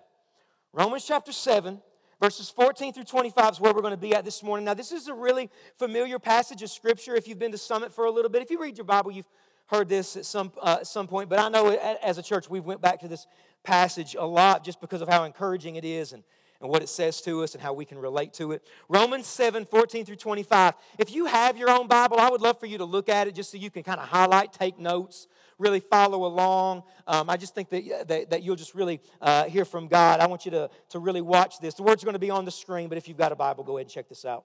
Romans 0.73 1.05
chapter 1.07 1.33
7 1.33 1.81
Verses 2.21 2.51
14 2.51 2.93
through 2.93 3.05
25 3.05 3.53
is 3.53 3.61
where 3.61 3.73
we're 3.73 3.81
going 3.81 3.93
to 3.93 3.97
be 3.97 4.15
at 4.15 4.27
this 4.27 4.43
morning. 4.43 4.67
Now, 4.67 4.75
this 4.75 4.93
is 4.93 5.09
a 5.09 5.15
really 5.15 5.49
familiar 5.79 6.19
passage 6.19 6.63
of 6.63 6.71
Scripture 6.71 7.15
if 7.15 7.27
you've 7.27 7.39
been 7.39 7.53
to 7.53 7.59
Summit 7.59 7.95
for 7.95 8.05
a 8.05 8.11
little 8.11 8.31
bit. 8.31 8.43
If 8.43 8.51
you 8.51 8.61
read 8.61 8.77
your 8.77 8.85
Bible, 8.85 9.11
you've 9.11 9.29
heard 9.69 9.89
this 9.89 10.19
at 10.19 10.27
some, 10.27 10.53
uh, 10.61 10.85
some 10.85 11.07
point. 11.07 11.31
But 11.31 11.39
I 11.39 11.49
know 11.49 11.71
as 11.71 12.19
a 12.19 12.23
church, 12.23 12.51
we've 12.51 12.65
went 12.65 12.83
back 12.83 13.01
to 13.01 13.09
this 13.09 13.27
passage 13.65 14.17
a 14.19 14.27
lot 14.27 14.65
just 14.65 14.83
because 14.83 15.01
of 15.01 15.09
how 15.09 15.25
encouraging 15.25 15.77
it 15.77 15.85
is 15.87 16.13
and, 16.13 16.23
and 16.61 16.69
what 16.69 16.83
it 16.83 16.91
says 16.91 17.23
to 17.23 17.43
us 17.43 17.55
and 17.55 17.63
how 17.63 17.73
we 17.73 17.87
can 17.87 17.97
relate 17.97 18.35
to 18.35 18.53
it. 18.53 18.67
Romans 18.91 19.27
7 19.27 19.65
14 19.65 20.05
through 20.05 20.17
25. 20.17 20.75
If 20.99 21.15
you 21.15 21.25
have 21.25 21.57
your 21.57 21.71
own 21.71 21.87
Bible, 21.87 22.19
I 22.19 22.29
would 22.29 22.43
love 22.43 22.61
for 22.61 22.67
you 22.67 22.77
to 22.77 22.85
look 22.85 23.09
at 23.09 23.29
it 23.29 23.35
just 23.35 23.51
so 23.51 23.57
you 23.57 23.71
can 23.71 23.83
kind 23.83 23.99
of 23.99 24.07
highlight, 24.07 24.53
take 24.53 24.79
notes 24.79 25.27
really 25.61 25.81
follow 25.81 26.25
along. 26.25 26.83
Um, 27.07 27.31
I 27.31 27.37
just 27.37 27.55
think 27.55 27.69
that, 27.69 28.09
that, 28.09 28.31
that 28.31 28.43
you'll 28.43 28.57
just 28.57 28.75
really 28.75 29.01
uh, 29.21 29.45
hear 29.45 29.65
from 29.65 29.87
God. 29.87 30.21
I 30.21 30.27
want 30.27 30.45
you 30.45 30.51
to, 30.53 30.71
to 30.89 30.99
really 30.99 31.21
watch 31.21 31.61
this. 31.61 31.75
The 31.75 31.83
words 31.83 32.03
going 32.03 32.15
to 32.15 32.19
be 32.19 32.31
on 32.31 32.45
the 32.45 32.51
screen, 32.51 32.89
but 32.89 32.99
if 32.99 33.07
you've 33.07 33.19
got 33.19 33.31
a 33.31 33.37
Bible, 33.37 33.63
go 33.63 33.77
ahead 33.77 33.87
and 33.87 33.91
check 33.93 34.09
this 34.09 34.25
out. 34.25 34.45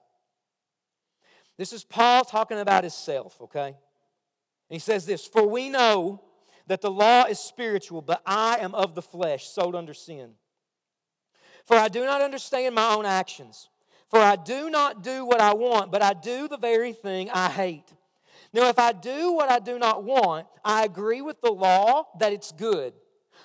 This 1.57 1.71
is 1.71 1.83
Paul 1.83 2.25
talking 2.25 2.59
about 2.59 2.83
himself, 2.83 3.41
okay? 3.41 3.67
And 3.67 3.75
he 4.69 4.79
says 4.79 5.05
this 5.05 5.25
For 5.25 5.47
we 5.47 5.69
know 5.69 6.21
that 6.67 6.81
the 6.81 6.91
law 6.91 7.25
is 7.25 7.39
spiritual, 7.39 8.01
but 8.01 8.21
I 8.25 8.57
am 8.57 8.75
of 8.75 8.93
the 8.93 9.01
flesh, 9.01 9.47
sold 9.47 9.75
under 9.75 9.93
sin. 9.93 10.31
For 11.65 11.75
I 11.77 11.87
do 11.87 12.03
not 12.05 12.21
understand 12.21 12.75
my 12.75 12.93
own 12.93 13.05
actions. 13.05 13.69
For 14.09 14.19
I 14.19 14.35
do 14.35 14.69
not 14.69 15.01
do 15.01 15.25
what 15.25 15.41
I 15.41 15.53
want, 15.53 15.91
but 15.91 16.03
I 16.03 16.13
do 16.13 16.47
the 16.47 16.57
very 16.57 16.93
thing 16.93 17.29
I 17.31 17.49
hate. 17.49 17.91
Now, 18.55 18.69
if 18.69 18.79
I 18.79 18.93
do 18.93 19.33
what 19.33 19.49
I 19.49 19.59
do 19.59 19.77
not 19.77 20.05
want, 20.05 20.47
I 20.63 20.85
agree 20.85 21.21
with 21.21 21.41
the 21.41 21.51
law 21.51 22.05
that 22.19 22.31
it's 22.31 22.53
good. 22.53 22.93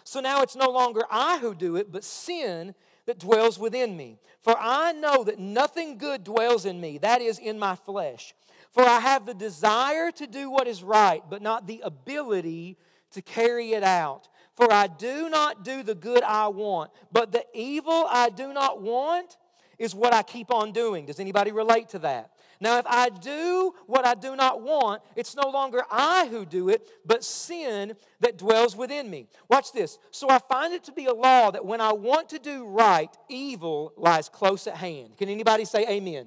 So 0.05 0.21
now 0.21 0.43
it's 0.43 0.55
no 0.55 0.71
longer 0.71 1.03
I 1.11 1.39
who 1.39 1.53
do 1.53 1.75
it, 1.75 1.91
but 1.91 2.05
sin 2.05 2.77
that 3.07 3.19
dwells 3.19 3.59
within 3.59 3.97
me. 3.97 4.21
For 4.41 4.55
I 4.57 4.93
know 4.93 5.25
that 5.25 5.41
nothing 5.41 5.99
good 5.99 6.23
dwells 6.23 6.65
in 6.65 6.81
me, 6.81 6.99
that 6.99 7.21
is, 7.21 7.41
in 7.41 7.59
my 7.59 7.75
flesh. 7.75 8.37
For 8.71 8.85
I 8.85 9.01
have 9.01 9.27
the 9.27 9.35
desire 9.35 10.13
to 10.13 10.29
do 10.29 10.49
what 10.49 10.69
is 10.69 10.81
right, 10.81 11.25
but 11.29 11.43
not 11.43 11.67
the 11.67 11.81
ability 11.83 12.79
to 13.11 13.21
carry 13.21 13.73
it 13.73 13.83
out. 13.83 14.29
For 14.55 14.73
I 14.73 14.87
do 14.87 15.29
not 15.29 15.65
do 15.65 15.83
the 15.83 15.97
good 15.97 16.23
I 16.23 16.47
want, 16.47 16.93
but 17.11 17.33
the 17.33 17.45
evil 17.53 18.07
I 18.09 18.31
do 18.31 18.53
not 18.53 18.81
want 18.81 19.39
is 19.77 19.93
what 19.93 20.15
I 20.15 20.23
keep 20.23 20.53
on 20.53 20.71
doing. 20.71 21.07
Does 21.07 21.19
anybody 21.19 21.51
relate 21.51 21.89
to 21.89 21.99
that? 22.01 22.31
Now, 22.63 22.79
if 22.79 22.87
I 22.87 23.09
do 23.09 23.73
what 23.87 24.07
I 24.07 24.15
do 24.15 24.37
not 24.37 24.61
want, 24.61 25.03
it's 25.17 25.35
no 25.35 25.49
longer 25.49 25.83
I 25.91 26.29
who 26.29 26.45
do 26.45 26.69
it, 26.69 26.87
but 27.07 27.25
sin 27.25 27.95
that 28.21 28.37
dwells 28.37 28.77
within 28.77 29.09
me. 29.09 29.29
Watch 29.49 29.73
this. 29.73 29.99
So 30.11 30.29
I 30.29 30.39
find 30.39 30.75
it 30.75 30.85
to 30.85 30.93
be 30.93 31.07
a 31.07 31.15
law 31.15 31.51
that 31.51 31.65
when 31.65 31.81
I 31.81 31.93
want 31.95 32.29
to 32.31 32.39
do 32.39 32.67
right, 32.67 33.09
evil 33.31 33.95
lies 33.97 34.29
close 34.29 34.67
at 34.67 34.77
hand. 34.77 35.17
Can 35.17 35.31
anybody 35.31 35.65
say 35.65 35.87
amen? 35.89 36.27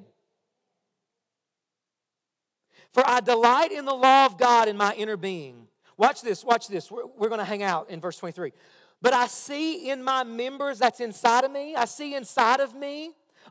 For 2.93 3.07
I 3.07 3.19
delight 3.19 3.71
in 3.71 3.85
the 3.85 3.93
law 3.93 4.25
of 4.25 4.37
God 4.39 4.67
in 4.67 4.75
my 4.75 4.93
inner 4.95 5.17
being. 5.17 5.67
Watch 5.97 6.23
this, 6.23 6.43
watch 6.43 6.67
this. 6.67 6.89
We're, 6.89 7.05
we're 7.15 7.29
going 7.29 7.39
to 7.39 7.45
hang 7.45 7.61
out 7.61 7.91
in 7.91 7.99
verse 7.99 8.17
23. 8.17 8.53
But 9.03 9.13
I 9.13 9.27
see 9.27 9.89
in 9.89 10.03
my 10.03 10.23
members 10.23 10.79
that's 10.79 10.99
inside 10.99 11.43
of 11.43 11.51
me, 11.51 11.75
I 11.75 11.85
see 11.85 12.15
inside 12.15 12.59
of 12.59 12.73
me 12.73 13.11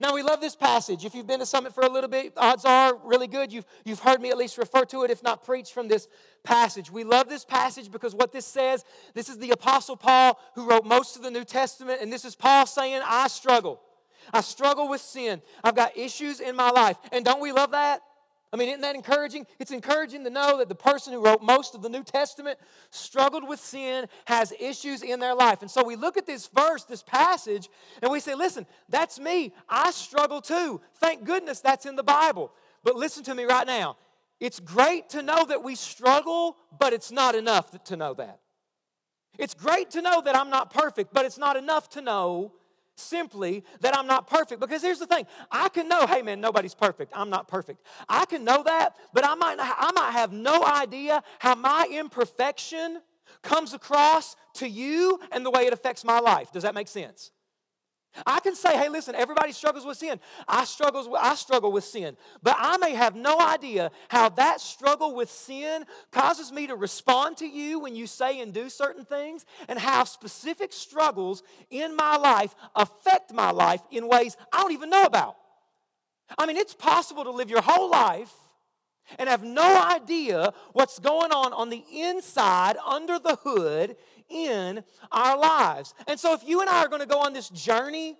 Now, 0.00 0.14
we 0.14 0.22
love 0.22 0.40
this 0.40 0.54
passage. 0.54 1.04
If 1.04 1.14
you've 1.14 1.26
been 1.26 1.40
to 1.40 1.46
Summit 1.46 1.74
for 1.74 1.82
a 1.82 1.88
little 1.88 2.10
bit, 2.10 2.32
odds 2.36 2.64
are 2.64 2.96
really 3.04 3.26
good. 3.26 3.52
You've, 3.52 3.66
you've 3.84 3.98
heard 3.98 4.20
me 4.20 4.30
at 4.30 4.38
least 4.38 4.56
refer 4.56 4.84
to 4.86 5.02
it, 5.02 5.10
if 5.10 5.22
not 5.22 5.44
preach 5.44 5.72
from 5.72 5.88
this 5.88 6.08
passage. 6.44 6.90
We 6.90 7.04
love 7.04 7.28
this 7.28 7.44
passage 7.44 7.90
because 7.90 8.14
what 8.14 8.32
this 8.32 8.46
says 8.46 8.84
this 9.14 9.28
is 9.28 9.38
the 9.38 9.50
Apostle 9.50 9.96
Paul 9.96 10.38
who 10.54 10.68
wrote 10.68 10.84
most 10.84 11.16
of 11.16 11.22
the 11.22 11.30
New 11.30 11.44
Testament, 11.44 12.00
and 12.00 12.12
this 12.12 12.24
is 12.24 12.36
Paul 12.36 12.66
saying, 12.66 13.02
I 13.04 13.28
struggle. 13.28 13.80
I 14.32 14.40
struggle 14.40 14.88
with 14.88 15.00
sin. 15.00 15.42
I've 15.64 15.74
got 15.74 15.96
issues 15.96 16.40
in 16.40 16.54
my 16.54 16.70
life. 16.70 16.96
And 17.12 17.24
don't 17.24 17.40
we 17.40 17.52
love 17.52 17.72
that? 17.72 18.02
I 18.52 18.56
mean, 18.56 18.68
isn't 18.68 18.80
that 18.80 18.94
encouraging? 18.94 19.46
It's 19.58 19.70
encouraging 19.70 20.24
to 20.24 20.30
know 20.30 20.58
that 20.58 20.68
the 20.68 20.74
person 20.74 21.12
who 21.12 21.22
wrote 21.22 21.42
most 21.42 21.74
of 21.74 21.82
the 21.82 21.88
New 21.88 22.02
Testament 22.02 22.58
struggled 22.90 23.46
with 23.46 23.60
sin, 23.60 24.06
has 24.26 24.52
issues 24.58 25.02
in 25.02 25.20
their 25.20 25.34
life. 25.34 25.60
And 25.60 25.70
so 25.70 25.84
we 25.84 25.96
look 25.96 26.16
at 26.16 26.26
this 26.26 26.46
verse, 26.46 26.84
this 26.84 27.02
passage, 27.02 27.68
and 28.00 28.10
we 28.10 28.20
say, 28.20 28.34
listen, 28.34 28.66
that's 28.88 29.20
me. 29.20 29.52
I 29.68 29.90
struggle 29.90 30.40
too. 30.40 30.80
Thank 30.96 31.24
goodness 31.24 31.60
that's 31.60 31.84
in 31.84 31.96
the 31.96 32.02
Bible. 32.02 32.52
But 32.84 32.96
listen 32.96 33.22
to 33.24 33.34
me 33.34 33.44
right 33.44 33.66
now. 33.66 33.96
It's 34.40 34.60
great 34.60 35.10
to 35.10 35.22
know 35.22 35.44
that 35.44 35.62
we 35.62 35.74
struggle, 35.74 36.56
but 36.78 36.92
it's 36.92 37.10
not 37.10 37.34
enough 37.34 37.82
to 37.84 37.96
know 37.96 38.14
that. 38.14 38.40
It's 39.38 39.54
great 39.54 39.90
to 39.90 40.02
know 40.02 40.22
that 40.22 40.34
I'm 40.34 40.48
not 40.48 40.72
perfect, 40.72 41.12
but 41.12 41.26
it's 41.26 41.38
not 41.38 41.56
enough 41.56 41.88
to 41.90 42.00
know 42.00 42.52
simply 42.98 43.64
that 43.80 43.96
I'm 43.96 44.06
not 44.06 44.26
perfect. 44.26 44.60
Because 44.60 44.82
here's 44.82 44.98
the 44.98 45.06
thing 45.06 45.26
I 45.50 45.68
can 45.68 45.88
know, 45.88 46.06
hey 46.06 46.22
man, 46.22 46.40
nobody's 46.40 46.74
perfect. 46.74 47.12
I'm 47.14 47.30
not 47.30 47.48
perfect. 47.48 47.82
I 48.08 48.24
can 48.26 48.44
know 48.44 48.62
that, 48.62 48.96
but 49.12 49.24
I 49.24 49.34
might, 49.34 49.56
not, 49.56 49.74
I 49.78 49.92
might 49.92 50.12
have 50.12 50.32
no 50.32 50.64
idea 50.64 51.22
how 51.38 51.54
my 51.54 51.88
imperfection 51.90 53.00
comes 53.42 53.74
across 53.74 54.36
to 54.54 54.68
you 54.68 55.20
and 55.32 55.44
the 55.44 55.50
way 55.50 55.66
it 55.66 55.72
affects 55.72 56.04
my 56.04 56.18
life. 56.18 56.52
Does 56.52 56.62
that 56.62 56.74
make 56.74 56.88
sense? 56.88 57.30
I 58.26 58.40
can 58.40 58.54
say, 58.54 58.76
hey, 58.76 58.88
listen, 58.88 59.14
everybody 59.14 59.52
struggles 59.52 59.84
with 59.84 59.98
sin. 59.98 60.18
I, 60.46 60.64
struggles 60.64 61.08
with, 61.08 61.20
I 61.20 61.34
struggle 61.34 61.70
with 61.70 61.84
sin. 61.84 62.16
But 62.42 62.56
I 62.58 62.76
may 62.78 62.94
have 62.94 63.14
no 63.14 63.38
idea 63.38 63.90
how 64.08 64.30
that 64.30 64.60
struggle 64.60 65.14
with 65.14 65.30
sin 65.30 65.84
causes 66.10 66.50
me 66.50 66.66
to 66.66 66.76
respond 66.76 67.36
to 67.38 67.46
you 67.46 67.80
when 67.80 67.94
you 67.94 68.06
say 68.06 68.40
and 68.40 68.52
do 68.52 68.68
certain 68.68 69.04
things, 69.04 69.44
and 69.68 69.78
how 69.78 70.04
specific 70.04 70.72
struggles 70.72 71.42
in 71.70 71.94
my 71.94 72.16
life 72.16 72.54
affect 72.74 73.32
my 73.32 73.50
life 73.50 73.82
in 73.90 74.08
ways 74.08 74.36
I 74.52 74.62
don't 74.62 74.72
even 74.72 74.90
know 74.90 75.04
about. 75.04 75.36
I 76.36 76.46
mean, 76.46 76.56
it's 76.56 76.74
possible 76.74 77.24
to 77.24 77.30
live 77.30 77.50
your 77.50 77.62
whole 77.62 77.90
life 77.90 78.32
and 79.18 79.28
have 79.28 79.44
no 79.44 79.80
idea 79.82 80.52
what's 80.72 80.98
going 80.98 81.32
on 81.32 81.52
on 81.52 81.70
the 81.70 81.84
inside, 81.92 82.76
under 82.86 83.18
the 83.18 83.36
hood, 83.36 83.96
in 84.28 84.84
our 85.10 85.38
lives. 85.38 85.94
And 86.06 86.18
so, 86.20 86.34
if 86.34 86.46
you 86.46 86.60
and 86.60 86.68
I 86.68 86.84
are 86.84 86.88
going 86.88 87.00
to 87.00 87.06
go 87.06 87.20
on 87.20 87.32
this 87.32 87.48
journey 87.48 88.16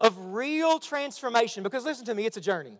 of 0.00 0.16
real 0.32 0.78
transformation, 0.78 1.62
because 1.62 1.84
listen 1.84 2.06
to 2.06 2.14
me, 2.14 2.26
it's 2.26 2.36
a 2.36 2.40
journey. 2.40 2.78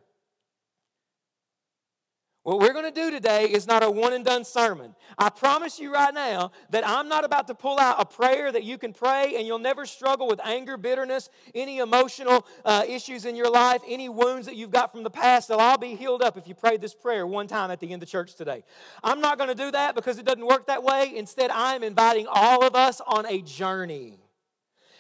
What 2.49 2.61
we're 2.61 2.73
going 2.73 2.87
to 2.87 2.91
do 2.91 3.11
today 3.11 3.45
is 3.45 3.67
not 3.67 3.83
a 3.83 3.91
one 3.91 4.15
and 4.15 4.25
done 4.25 4.43
sermon. 4.43 4.95
I 5.19 5.29
promise 5.29 5.79
you 5.79 5.93
right 5.93 6.15
now 6.15 6.51
that 6.71 6.83
I'm 6.89 7.07
not 7.07 7.27
about 7.27 7.47
to 7.49 7.55
pull 7.55 7.79
out 7.79 7.97
a 8.01 8.07
prayer 8.07 8.51
that 8.51 8.65
you 8.65 8.79
can 8.79 8.95
pray 8.95 9.35
and 9.37 9.47
you'll 9.47 9.59
never 9.59 9.85
struggle 9.85 10.27
with 10.27 10.41
anger, 10.43 10.79
bitterness, 10.79 11.29
any 11.55 11.77
emotional 11.77 12.47
uh, 12.65 12.85
issues 12.89 13.27
in 13.27 13.37
your 13.37 13.51
life, 13.51 13.83
any 13.87 14.09
wounds 14.09 14.47
that 14.47 14.57
you've 14.57 14.71
got 14.71 14.93
from 14.93 15.03
the 15.03 15.11
past. 15.11 15.49
They'll 15.49 15.59
all 15.59 15.77
be 15.77 15.95
healed 15.95 16.23
up 16.23 16.39
if 16.39 16.49
you 16.49 16.55
pray 16.55 16.79
this 16.79 16.95
prayer 16.95 17.27
one 17.27 17.49
time 17.49 17.71
at 17.71 17.81
the 17.81 17.93
end 17.93 18.03
of 18.03 18.09
church 18.09 18.35
today. 18.35 18.65
I'm 19.05 19.21
not 19.21 19.37
going 19.37 19.51
to 19.51 19.55
do 19.55 19.71
that 19.73 19.95
because 19.95 20.19
it 20.19 20.25
doesn't 20.25 20.47
work 20.47 20.69
that 20.69 20.83
way. 20.83 21.13
Instead, 21.15 21.51
I'm 21.51 21.83
inviting 21.83 22.27
all 22.31 22.65
of 22.65 22.75
us 22.75 23.03
on 23.07 23.27
a 23.27 23.43
journey. 23.43 24.21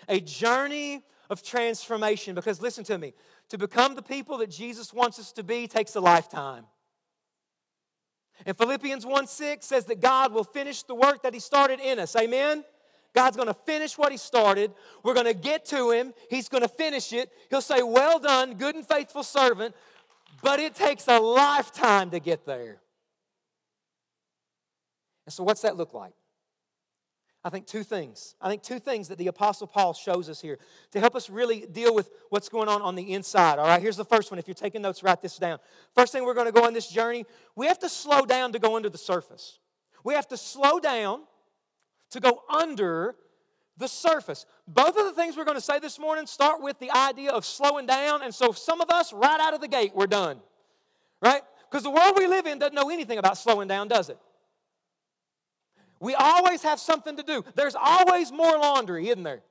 A 0.06 0.20
journey 0.20 1.02
of 1.30 1.42
transformation. 1.42 2.34
Because 2.34 2.60
listen 2.60 2.84
to 2.84 2.98
me, 2.98 3.14
to 3.48 3.56
become 3.56 3.94
the 3.94 4.02
people 4.02 4.36
that 4.36 4.50
Jesus 4.50 4.92
wants 4.92 5.18
us 5.18 5.32
to 5.32 5.42
be 5.42 5.66
takes 5.66 5.94
a 5.94 6.00
lifetime. 6.00 6.66
And 8.46 8.56
Philippians 8.56 9.04
1 9.04 9.26
6 9.26 9.66
says 9.66 9.84
that 9.86 10.00
God 10.00 10.32
will 10.32 10.44
finish 10.44 10.82
the 10.82 10.94
work 10.94 11.22
that 11.22 11.34
He 11.34 11.40
started 11.40 11.80
in 11.80 11.98
us. 11.98 12.14
Amen? 12.16 12.64
God's 13.14 13.36
going 13.36 13.48
to 13.48 13.54
finish 13.54 13.98
what 13.98 14.12
He 14.12 14.18
started. 14.18 14.72
We're 15.02 15.14
going 15.14 15.26
to 15.26 15.34
get 15.34 15.64
to 15.66 15.90
Him. 15.90 16.14
He's 16.30 16.48
going 16.48 16.62
to 16.62 16.68
finish 16.68 17.12
it. 17.12 17.30
He'll 17.50 17.60
say, 17.60 17.82
Well 17.82 18.18
done, 18.18 18.54
good 18.54 18.74
and 18.74 18.86
faithful 18.86 19.22
servant. 19.22 19.74
But 20.42 20.60
it 20.60 20.74
takes 20.74 21.08
a 21.08 21.18
lifetime 21.18 22.10
to 22.10 22.20
get 22.20 22.46
there. 22.46 22.80
And 25.26 25.32
so, 25.32 25.42
what's 25.42 25.62
that 25.62 25.76
look 25.76 25.94
like? 25.94 26.14
I 27.44 27.50
think 27.50 27.66
two 27.66 27.84
things. 27.84 28.34
I 28.40 28.48
think 28.48 28.62
two 28.62 28.80
things 28.80 29.08
that 29.08 29.18
the 29.18 29.28
Apostle 29.28 29.66
Paul 29.66 29.94
shows 29.94 30.28
us 30.28 30.40
here 30.40 30.58
to 30.90 31.00
help 31.00 31.14
us 31.14 31.30
really 31.30 31.66
deal 31.70 31.94
with 31.94 32.10
what's 32.30 32.48
going 32.48 32.68
on 32.68 32.82
on 32.82 32.96
the 32.96 33.12
inside. 33.12 33.58
All 33.58 33.66
right, 33.66 33.80
here's 33.80 33.96
the 33.96 34.04
first 34.04 34.30
one. 34.30 34.38
If 34.38 34.48
you're 34.48 34.54
taking 34.54 34.82
notes, 34.82 35.02
write 35.02 35.22
this 35.22 35.36
down. 35.36 35.58
First 35.94 36.12
thing 36.12 36.24
we're 36.24 36.34
going 36.34 36.46
to 36.46 36.52
go 36.52 36.64
on 36.64 36.74
this 36.74 36.88
journey, 36.88 37.24
we 37.54 37.66
have 37.66 37.78
to 37.78 37.88
slow 37.88 38.22
down 38.22 38.52
to 38.52 38.58
go 38.58 38.74
under 38.74 38.90
the 38.90 38.98
surface. 38.98 39.60
We 40.02 40.14
have 40.14 40.26
to 40.28 40.36
slow 40.36 40.80
down 40.80 41.22
to 42.10 42.20
go 42.20 42.42
under 42.48 43.14
the 43.76 43.86
surface. 43.86 44.44
Both 44.66 44.96
of 44.96 45.04
the 45.04 45.12
things 45.12 45.36
we're 45.36 45.44
going 45.44 45.56
to 45.56 45.62
say 45.62 45.78
this 45.78 45.98
morning 45.98 46.26
start 46.26 46.60
with 46.60 46.78
the 46.80 46.90
idea 46.90 47.30
of 47.30 47.44
slowing 47.44 47.86
down. 47.86 48.22
And 48.22 48.34
so, 48.34 48.52
some 48.52 48.80
of 48.80 48.90
us, 48.90 49.12
right 49.12 49.40
out 49.40 49.54
of 49.54 49.60
the 49.60 49.68
gate, 49.68 49.92
we're 49.94 50.06
done. 50.06 50.40
Right? 51.22 51.42
Because 51.70 51.84
the 51.84 51.90
world 51.90 52.14
we 52.16 52.26
live 52.26 52.46
in 52.46 52.58
doesn't 52.58 52.74
know 52.74 52.90
anything 52.90 53.18
about 53.18 53.38
slowing 53.38 53.68
down, 53.68 53.88
does 53.88 54.08
it? 54.08 54.18
We 56.00 56.14
always 56.14 56.62
have 56.62 56.78
something 56.78 57.16
to 57.16 57.22
do. 57.22 57.44
There's 57.54 57.74
always 57.74 58.30
more 58.30 58.58
laundry, 58.58 59.08
isn't 59.08 59.22
there? 59.22 59.42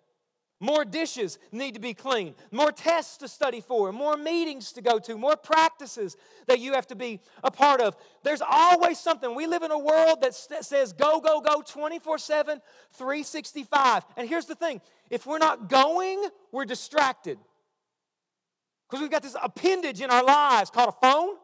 More 0.60 0.84
dishes 0.84 1.38
need 1.52 1.76
to 1.76 1.80
be 1.80 1.94
cleaned, 1.94 2.34
more 2.52 2.72
tests 2.72 3.18
to 3.18 3.28
study 3.28 3.62
for, 3.62 3.92
more 3.92 4.18
meetings 4.18 4.72
to 4.72 4.82
go 4.82 4.98
to, 4.98 5.16
more 5.16 5.36
practices 5.36 6.18
that 6.48 6.60
you 6.60 6.74
have 6.74 6.88
to 6.88 6.96
be 6.96 7.20
a 7.44 7.52
part 7.52 7.80
of. 7.80 7.96
There's 8.24 8.42
always 8.42 9.00
something. 9.00 9.36
We 9.36 9.46
live 9.46 9.62
in 9.62 9.70
a 9.70 9.78
world 9.78 10.22
that 10.22 10.34
says 10.34 10.94
go, 10.94 11.20
go, 11.20 11.42
go 11.42 11.62
24 11.62 12.18
7, 12.18 12.60
365. 12.94 14.04
And 14.18 14.28
here's 14.28 14.46
the 14.46 14.56
thing 14.56 14.82
if 15.12 15.28
we're 15.28 15.38
not 15.38 15.70
going, 15.70 16.28
we're 16.52 16.66
distracted. 16.66 17.38
Because 18.90 19.02
we've 19.02 19.12
got 19.12 19.22
this 19.22 19.36
appendage 19.42 20.02
in 20.02 20.10
our 20.10 20.24
lives 20.24 20.72
called 20.72 20.90
a 20.90 21.06
phone 21.06 21.36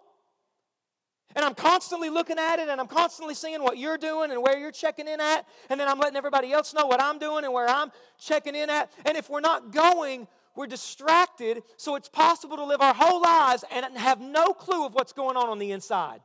and 1.35 1.43
I'm 1.45 1.55
constantly 1.55 2.09
looking 2.09 2.37
at 2.37 2.59
it 2.59 2.69
and 2.69 2.79
I'm 2.79 2.87
constantly 2.87 3.35
seeing 3.35 3.61
what 3.61 3.77
you're 3.77 3.97
doing 3.97 4.31
and 4.31 4.41
where 4.41 4.57
you're 4.57 4.71
checking 4.71 5.07
in 5.07 5.19
at. 5.19 5.45
And 5.69 5.79
then 5.79 5.87
I'm 5.87 5.99
letting 5.99 6.17
everybody 6.17 6.51
else 6.51 6.73
know 6.73 6.85
what 6.85 7.01
I'm 7.01 7.19
doing 7.19 7.43
and 7.43 7.53
where 7.53 7.67
I'm 7.67 7.91
checking 8.19 8.55
in 8.55 8.69
at. 8.69 8.91
And 9.05 9.17
if 9.17 9.29
we're 9.29 9.41
not 9.41 9.71
going, 9.71 10.27
we're 10.55 10.67
distracted. 10.67 11.63
So 11.77 11.95
it's 11.95 12.09
possible 12.09 12.57
to 12.57 12.65
live 12.65 12.81
our 12.81 12.93
whole 12.93 13.21
lives 13.21 13.63
and 13.71 13.85
have 13.97 14.21
no 14.21 14.53
clue 14.53 14.85
of 14.85 14.93
what's 14.93 15.13
going 15.13 15.37
on 15.37 15.49
on 15.49 15.59
the 15.59 15.71
inside. 15.71 16.21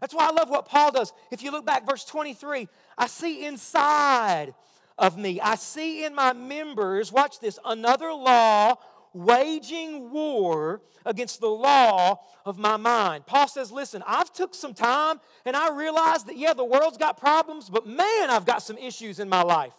That's 0.00 0.14
why 0.14 0.28
I 0.28 0.32
love 0.32 0.50
what 0.50 0.66
Paul 0.66 0.90
does. 0.90 1.12
If 1.30 1.42
you 1.42 1.52
look 1.52 1.64
back, 1.64 1.86
verse 1.88 2.04
23, 2.04 2.68
I 2.98 3.06
see 3.06 3.46
inside 3.46 4.54
of 4.98 5.16
me, 5.16 5.40
I 5.40 5.54
see 5.54 6.04
in 6.04 6.14
my 6.14 6.32
members, 6.32 7.12
watch 7.12 7.40
this, 7.40 7.58
another 7.64 8.12
law 8.12 8.76
waging 9.14 10.10
war 10.10 10.80
against 11.04 11.40
the 11.40 11.48
law 11.48 12.20
of 12.44 12.58
my 12.58 12.76
mind. 12.76 13.26
Paul 13.26 13.48
says, 13.48 13.70
listen, 13.72 14.02
I've 14.06 14.32
took 14.32 14.54
some 14.54 14.74
time 14.74 15.20
and 15.44 15.56
I 15.56 15.70
realized 15.70 16.26
that, 16.28 16.36
yeah, 16.36 16.54
the 16.54 16.64
world's 16.64 16.98
got 16.98 17.18
problems, 17.18 17.68
but 17.68 17.86
man, 17.86 18.30
I've 18.30 18.46
got 18.46 18.62
some 18.62 18.78
issues 18.78 19.18
in 19.18 19.28
my 19.28 19.42
life. 19.42 19.72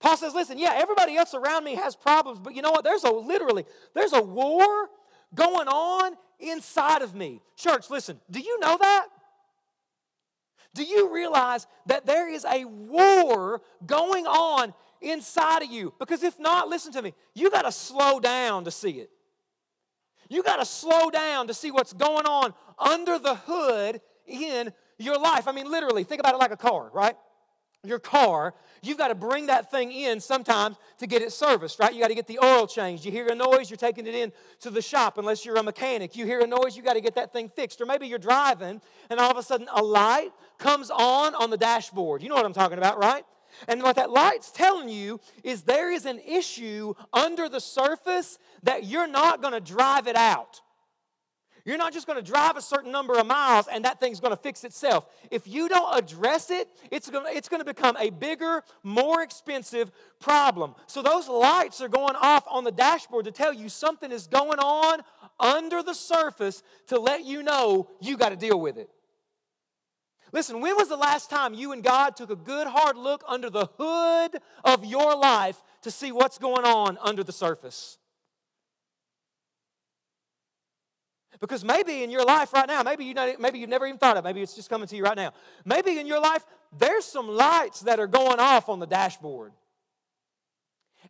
Paul 0.00 0.16
says, 0.16 0.34
listen, 0.34 0.58
yeah, 0.58 0.72
everybody 0.74 1.16
else 1.16 1.32
around 1.32 1.62
me 1.62 1.76
has 1.76 1.94
problems, 1.94 2.40
but 2.40 2.56
you 2.56 2.62
know 2.62 2.72
what? 2.72 2.82
There's 2.82 3.04
a 3.04 3.10
literally, 3.10 3.64
there's 3.94 4.12
a 4.12 4.22
war 4.22 4.88
going 5.34 5.68
on 5.68 6.16
inside 6.40 7.02
of 7.02 7.14
me. 7.14 7.40
Church, 7.56 7.88
listen, 7.88 8.20
do 8.30 8.40
you 8.40 8.58
know 8.58 8.76
that? 8.80 9.06
Do 10.74 10.82
you 10.82 11.12
realize 11.12 11.66
that 11.86 12.06
there 12.06 12.28
is 12.28 12.44
a 12.44 12.64
war 12.64 13.60
going 13.86 14.26
on 14.26 14.74
inside 15.02 15.62
of 15.62 15.70
you? 15.70 15.92
Because 15.98 16.22
if 16.22 16.38
not, 16.38 16.68
listen 16.68 16.92
to 16.92 17.02
me, 17.02 17.14
you 17.34 17.50
got 17.50 17.62
to 17.62 17.72
slow 17.72 18.20
down 18.20 18.64
to 18.64 18.70
see 18.70 18.92
it. 18.92 19.10
You 20.28 20.42
got 20.42 20.56
to 20.56 20.64
slow 20.64 21.10
down 21.10 21.48
to 21.48 21.54
see 21.54 21.70
what's 21.70 21.92
going 21.92 22.24
on 22.24 22.54
under 22.78 23.18
the 23.18 23.34
hood 23.34 24.00
in 24.26 24.72
your 24.98 25.18
life. 25.18 25.46
I 25.46 25.52
mean, 25.52 25.70
literally, 25.70 26.04
think 26.04 26.20
about 26.20 26.34
it 26.34 26.38
like 26.38 26.52
a 26.52 26.56
car, 26.56 26.90
right? 26.92 27.16
Your 27.84 27.98
car, 27.98 28.54
you've 28.80 28.96
got 28.96 29.08
to 29.08 29.14
bring 29.14 29.46
that 29.46 29.70
thing 29.70 29.90
in 29.90 30.20
sometimes 30.20 30.76
to 30.98 31.06
get 31.06 31.20
it 31.20 31.32
serviced, 31.32 31.80
right? 31.80 31.92
You 31.92 32.00
got 32.00 32.08
to 32.08 32.14
get 32.14 32.28
the 32.28 32.38
oil 32.42 32.66
changed. 32.66 33.04
You 33.04 33.10
hear 33.10 33.26
a 33.26 33.34
noise, 33.34 33.68
you're 33.68 33.76
taking 33.76 34.06
it 34.06 34.14
in 34.14 34.32
to 34.60 34.70
the 34.70 34.80
shop 34.80 35.18
unless 35.18 35.44
you're 35.44 35.56
a 35.56 35.62
mechanic. 35.62 36.16
You 36.16 36.24
hear 36.24 36.40
a 36.40 36.46
noise, 36.46 36.76
you 36.76 36.82
got 36.82 36.94
to 36.94 37.00
get 37.00 37.16
that 37.16 37.32
thing 37.32 37.48
fixed. 37.48 37.80
Or 37.80 37.86
maybe 37.86 38.06
you're 38.06 38.20
driving 38.20 38.80
and 39.10 39.18
all 39.18 39.32
of 39.32 39.36
a 39.36 39.42
sudden 39.42 39.66
a 39.74 39.82
light 39.82 40.30
comes 40.58 40.90
on 40.90 41.34
on 41.34 41.50
the 41.50 41.56
dashboard. 41.56 42.22
You 42.22 42.28
know 42.28 42.36
what 42.36 42.46
I'm 42.46 42.52
talking 42.52 42.78
about, 42.78 42.98
right? 42.98 43.24
And 43.68 43.82
what 43.82 43.96
that 43.96 44.10
light's 44.10 44.50
telling 44.50 44.88
you 44.88 45.20
is 45.42 45.62
there 45.62 45.90
is 45.90 46.06
an 46.06 46.18
issue 46.18 46.94
under 47.12 47.48
the 47.48 47.60
surface 47.60 48.38
that 48.62 48.84
you're 48.84 49.06
not 49.06 49.40
going 49.40 49.54
to 49.54 49.60
drive 49.60 50.06
it 50.06 50.16
out. 50.16 50.60
You're 51.64 51.78
not 51.78 51.92
just 51.92 52.06
going 52.06 52.22
to 52.22 52.28
drive 52.28 52.56
a 52.56 52.60
certain 52.60 52.90
number 52.90 53.16
of 53.16 53.26
miles 53.26 53.68
and 53.68 53.84
that 53.84 54.00
thing's 54.00 54.18
going 54.18 54.32
to 54.32 54.42
fix 54.42 54.64
itself. 54.64 55.06
If 55.30 55.46
you 55.46 55.68
don't 55.68 55.96
address 55.96 56.50
it, 56.50 56.68
it's 56.90 57.08
going, 57.08 57.24
to, 57.24 57.36
it's 57.36 57.48
going 57.48 57.60
to 57.60 57.64
become 57.64 57.96
a 58.00 58.10
bigger, 58.10 58.64
more 58.82 59.22
expensive 59.22 59.92
problem. 60.18 60.74
So 60.86 61.02
those 61.02 61.28
lights 61.28 61.80
are 61.80 61.88
going 61.88 62.16
off 62.16 62.44
on 62.50 62.64
the 62.64 62.72
dashboard 62.72 63.26
to 63.26 63.30
tell 63.30 63.52
you 63.52 63.68
something 63.68 64.10
is 64.10 64.26
going 64.26 64.58
on 64.58 65.02
under 65.38 65.82
the 65.82 65.94
surface 65.94 66.62
to 66.88 66.98
let 66.98 67.24
you 67.24 67.42
know 67.42 67.88
you 68.00 68.16
got 68.16 68.30
to 68.30 68.36
deal 68.36 68.60
with 68.60 68.76
it. 68.76 68.90
Listen, 70.32 70.62
when 70.62 70.74
was 70.76 70.88
the 70.88 70.96
last 70.96 71.28
time 71.28 71.52
you 71.52 71.72
and 71.72 71.84
God 71.84 72.16
took 72.16 72.30
a 72.30 72.36
good 72.36 72.66
hard 72.66 72.96
look 72.96 73.22
under 73.28 73.50
the 73.50 73.66
hood 73.78 74.40
of 74.64 74.84
your 74.84 75.14
life 75.14 75.62
to 75.82 75.90
see 75.90 76.10
what's 76.10 76.38
going 76.38 76.64
on 76.64 76.98
under 77.02 77.22
the 77.22 77.32
surface? 77.32 77.98
Because 81.38 81.64
maybe 81.64 82.02
in 82.02 82.10
your 82.10 82.24
life 82.24 82.52
right 82.52 82.68
now, 82.68 82.82
maybe, 82.82 83.04
you 83.04 83.14
know, 83.14 83.34
maybe 83.38 83.58
you've 83.58 83.68
never 83.68 83.86
even 83.86 83.98
thought 83.98 84.16
of 84.16 84.24
it, 84.24 84.28
maybe 84.28 84.40
it's 84.40 84.54
just 84.54 84.70
coming 84.70 84.88
to 84.88 84.96
you 84.96 85.02
right 85.02 85.16
now. 85.16 85.32
Maybe 85.64 85.98
in 85.98 86.06
your 86.06 86.20
life, 86.20 86.46
there's 86.78 87.04
some 87.04 87.28
lights 87.28 87.80
that 87.80 88.00
are 88.00 88.06
going 88.06 88.38
off 88.38 88.68
on 88.68 88.78
the 88.78 88.86
dashboard. 88.86 89.52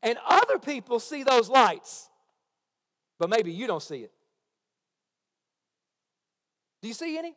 And 0.02 0.18
other 0.26 0.58
people 0.58 0.98
see 0.98 1.22
those 1.22 1.48
lights, 1.48 2.08
but 3.18 3.28
maybe 3.28 3.52
you 3.52 3.66
don't 3.66 3.82
see 3.82 3.98
it. 3.98 4.12
Do 6.80 6.88
you 6.88 6.94
see 6.94 7.18
any? 7.18 7.37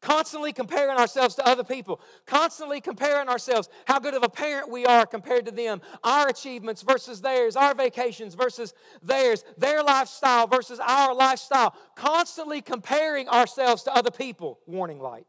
Constantly 0.00 0.52
comparing 0.52 0.96
ourselves 0.96 1.34
to 1.36 1.46
other 1.46 1.64
people, 1.64 2.00
constantly 2.26 2.80
comparing 2.80 3.28
ourselves, 3.28 3.68
how 3.86 3.98
good 3.98 4.14
of 4.14 4.22
a 4.22 4.28
parent 4.28 4.70
we 4.70 4.84
are 4.86 5.06
compared 5.06 5.46
to 5.46 5.52
them, 5.52 5.80
our 6.04 6.28
achievements 6.28 6.82
versus 6.82 7.20
theirs, 7.20 7.56
our 7.56 7.74
vacations 7.74 8.34
versus 8.34 8.74
theirs, 9.02 9.44
their 9.56 9.82
lifestyle 9.82 10.46
versus 10.46 10.78
our 10.80 11.14
lifestyle, 11.14 11.74
constantly 11.94 12.60
comparing 12.60 13.28
ourselves 13.28 13.82
to 13.84 13.94
other 13.94 14.10
people. 14.10 14.60
Warning 14.66 15.00
light. 15.00 15.26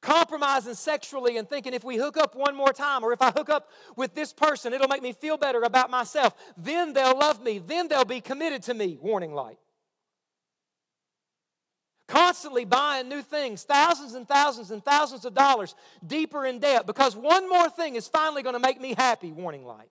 Compromising 0.00 0.74
sexually 0.74 1.36
and 1.36 1.48
thinking 1.48 1.74
if 1.74 1.84
we 1.84 1.96
hook 1.96 2.16
up 2.16 2.34
one 2.34 2.56
more 2.56 2.72
time 2.72 3.04
or 3.04 3.12
if 3.12 3.20
I 3.20 3.30
hook 3.30 3.50
up 3.50 3.68
with 3.96 4.14
this 4.14 4.32
person, 4.32 4.72
it'll 4.72 4.88
make 4.88 5.02
me 5.02 5.12
feel 5.12 5.36
better 5.36 5.62
about 5.62 5.90
myself. 5.90 6.34
Then 6.56 6.94
they'll 6.94 7.18
love 7.18 7.42
me. 7.42 7.58
Then 7.58 7.86
they'll 7.88 8.06
be 8.06 8.22
committed 8.22 8.62
to 8.62 8.74
me. 8.74 8.96
Warning 8.98 9.34
light 9.34 9.58
constantly 12.10 12.64
buying 12.64 13.08
new 13.08 13.22
things, 13.22 13.62
thousands 13.62 14.14
and 14.14 14.28
thousands 14.28 14.70
and 14.70 14.84
thousands 14.84 15.24
of 15.24 15.32
dollars 15.32 15.74
deeper 16.06 16.44
in 16.44 16.58
debt 16.58 16.86
because 16.86 17.16
one 17.16 17.48
more 17.48 17.70
thing 17.70 17.94
is 17.94 18.08
finally 18.08 18.42
going 18.42 18.54
to 18.54 18.60
make 18.60 18.80
me 18.80 18.94
happy. 18.96 19.32
Warning 19.32 19.64
light. 19.64 19.88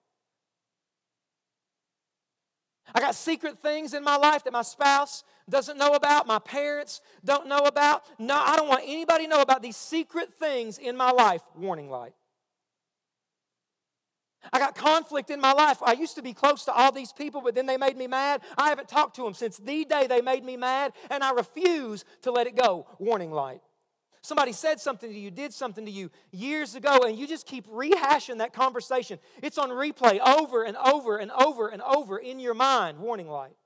I 2.94 3.00
got 3.00 3.14
secret 3.14 3.62
things 3.62 3.94
in 3.94 4.04
my 4.04 4.16
life 4.16 4.44
that 4.44 4.52
my 4.52 4.62
spouse 4.62 5.24
doesn't 5.48 5.78
know 5.78 5.94
about, 5.94 6.26
my 6.26 6.38
parents 6.38 7.00
don't 7.24 7.48
know 7.48 7.60
about. 7.60 8.04
No, 8.18 8.34
I 8.34 8.56
don't 8.56 8.68
want 8.68 8.82
anybody 8.84 9.24
to 9.24 9.30
know 9.30 9.42
about 9.42 9.62
these 9.62 9.76
secret 9.76 10.34
things 10.38 10.78
in 10.78 10.96
my 10.96 11.10
life. 11.10 11.42
Warning 11.56 11.88
light. 11.88 12.14
I 14.52 14.58
got 14.58 14.74
conflict 14.74 15.30
in 15.30 15.40
my 15.40 15.52
life. 15.52 15.78
I 15.82 15.92
used 15.92 16.16
to 16.16 16.22
be 16.22 16.32
close 16.32 16.64
to 16.64 16.72
all 16.72 16.92
these 16.92 17.12
people, 17.12 17.40
but 17.42 17.54
then 17.54 17.66
they 17.66 17.76
made 17.76 17.96
me 17.96 18.06
mad. 18.06 18.42
I 18.56 18.68
haven't 18.70 18.88
talked 18.88 19.16
to 19.16 19.22
them 19.22 19.34
since 19.34 19.58
the 19.58 19.84
day 19.84 20.06
they 20.06 20.20
made 20.20 20.44
me 20.44 20.56
mad, 20.56 20.92
and 21.10 21.22
I 21.22 21.32
refuse 21.32 22.04
to 22.22 22.30
let 22.30 22.46
it 22.46 22.56
go. 22.56 22.86
Warning 22.98 23.30
light. 23.30 23.60
Somebody 24.22 24.52
said 24.52 24.80
something 24.80 25.10
to 25.10 25.18
you, 25.18 25.30
did 25.30 25.54
something 25.54 25.86
to 25.86 25.90
you 25.90 26.10
years 26.30 26.74
ago, 26.74 27.00
and 27.06 27.18
you 27.18 27.26
just 27.26 27.46
keep 27.46 27.66
rehashing 27.68 28.38
that 28.38 28.52
conversation. 28.52 29.18
It's 29.42 29.56
on 29.56 29.70
replay 29.70 30.20
over 30.20 30.62
and 30.62 30.76
over 30.76 31.16
and 31.16 31.30
over 31.30 31.68
and 31.68 31.80
over 31.82 32.18
in 32.18 32.38
your 32.38 32.54
mind. 32.54 32.98
Warning 32.98 33.28
light. 33.28 33.56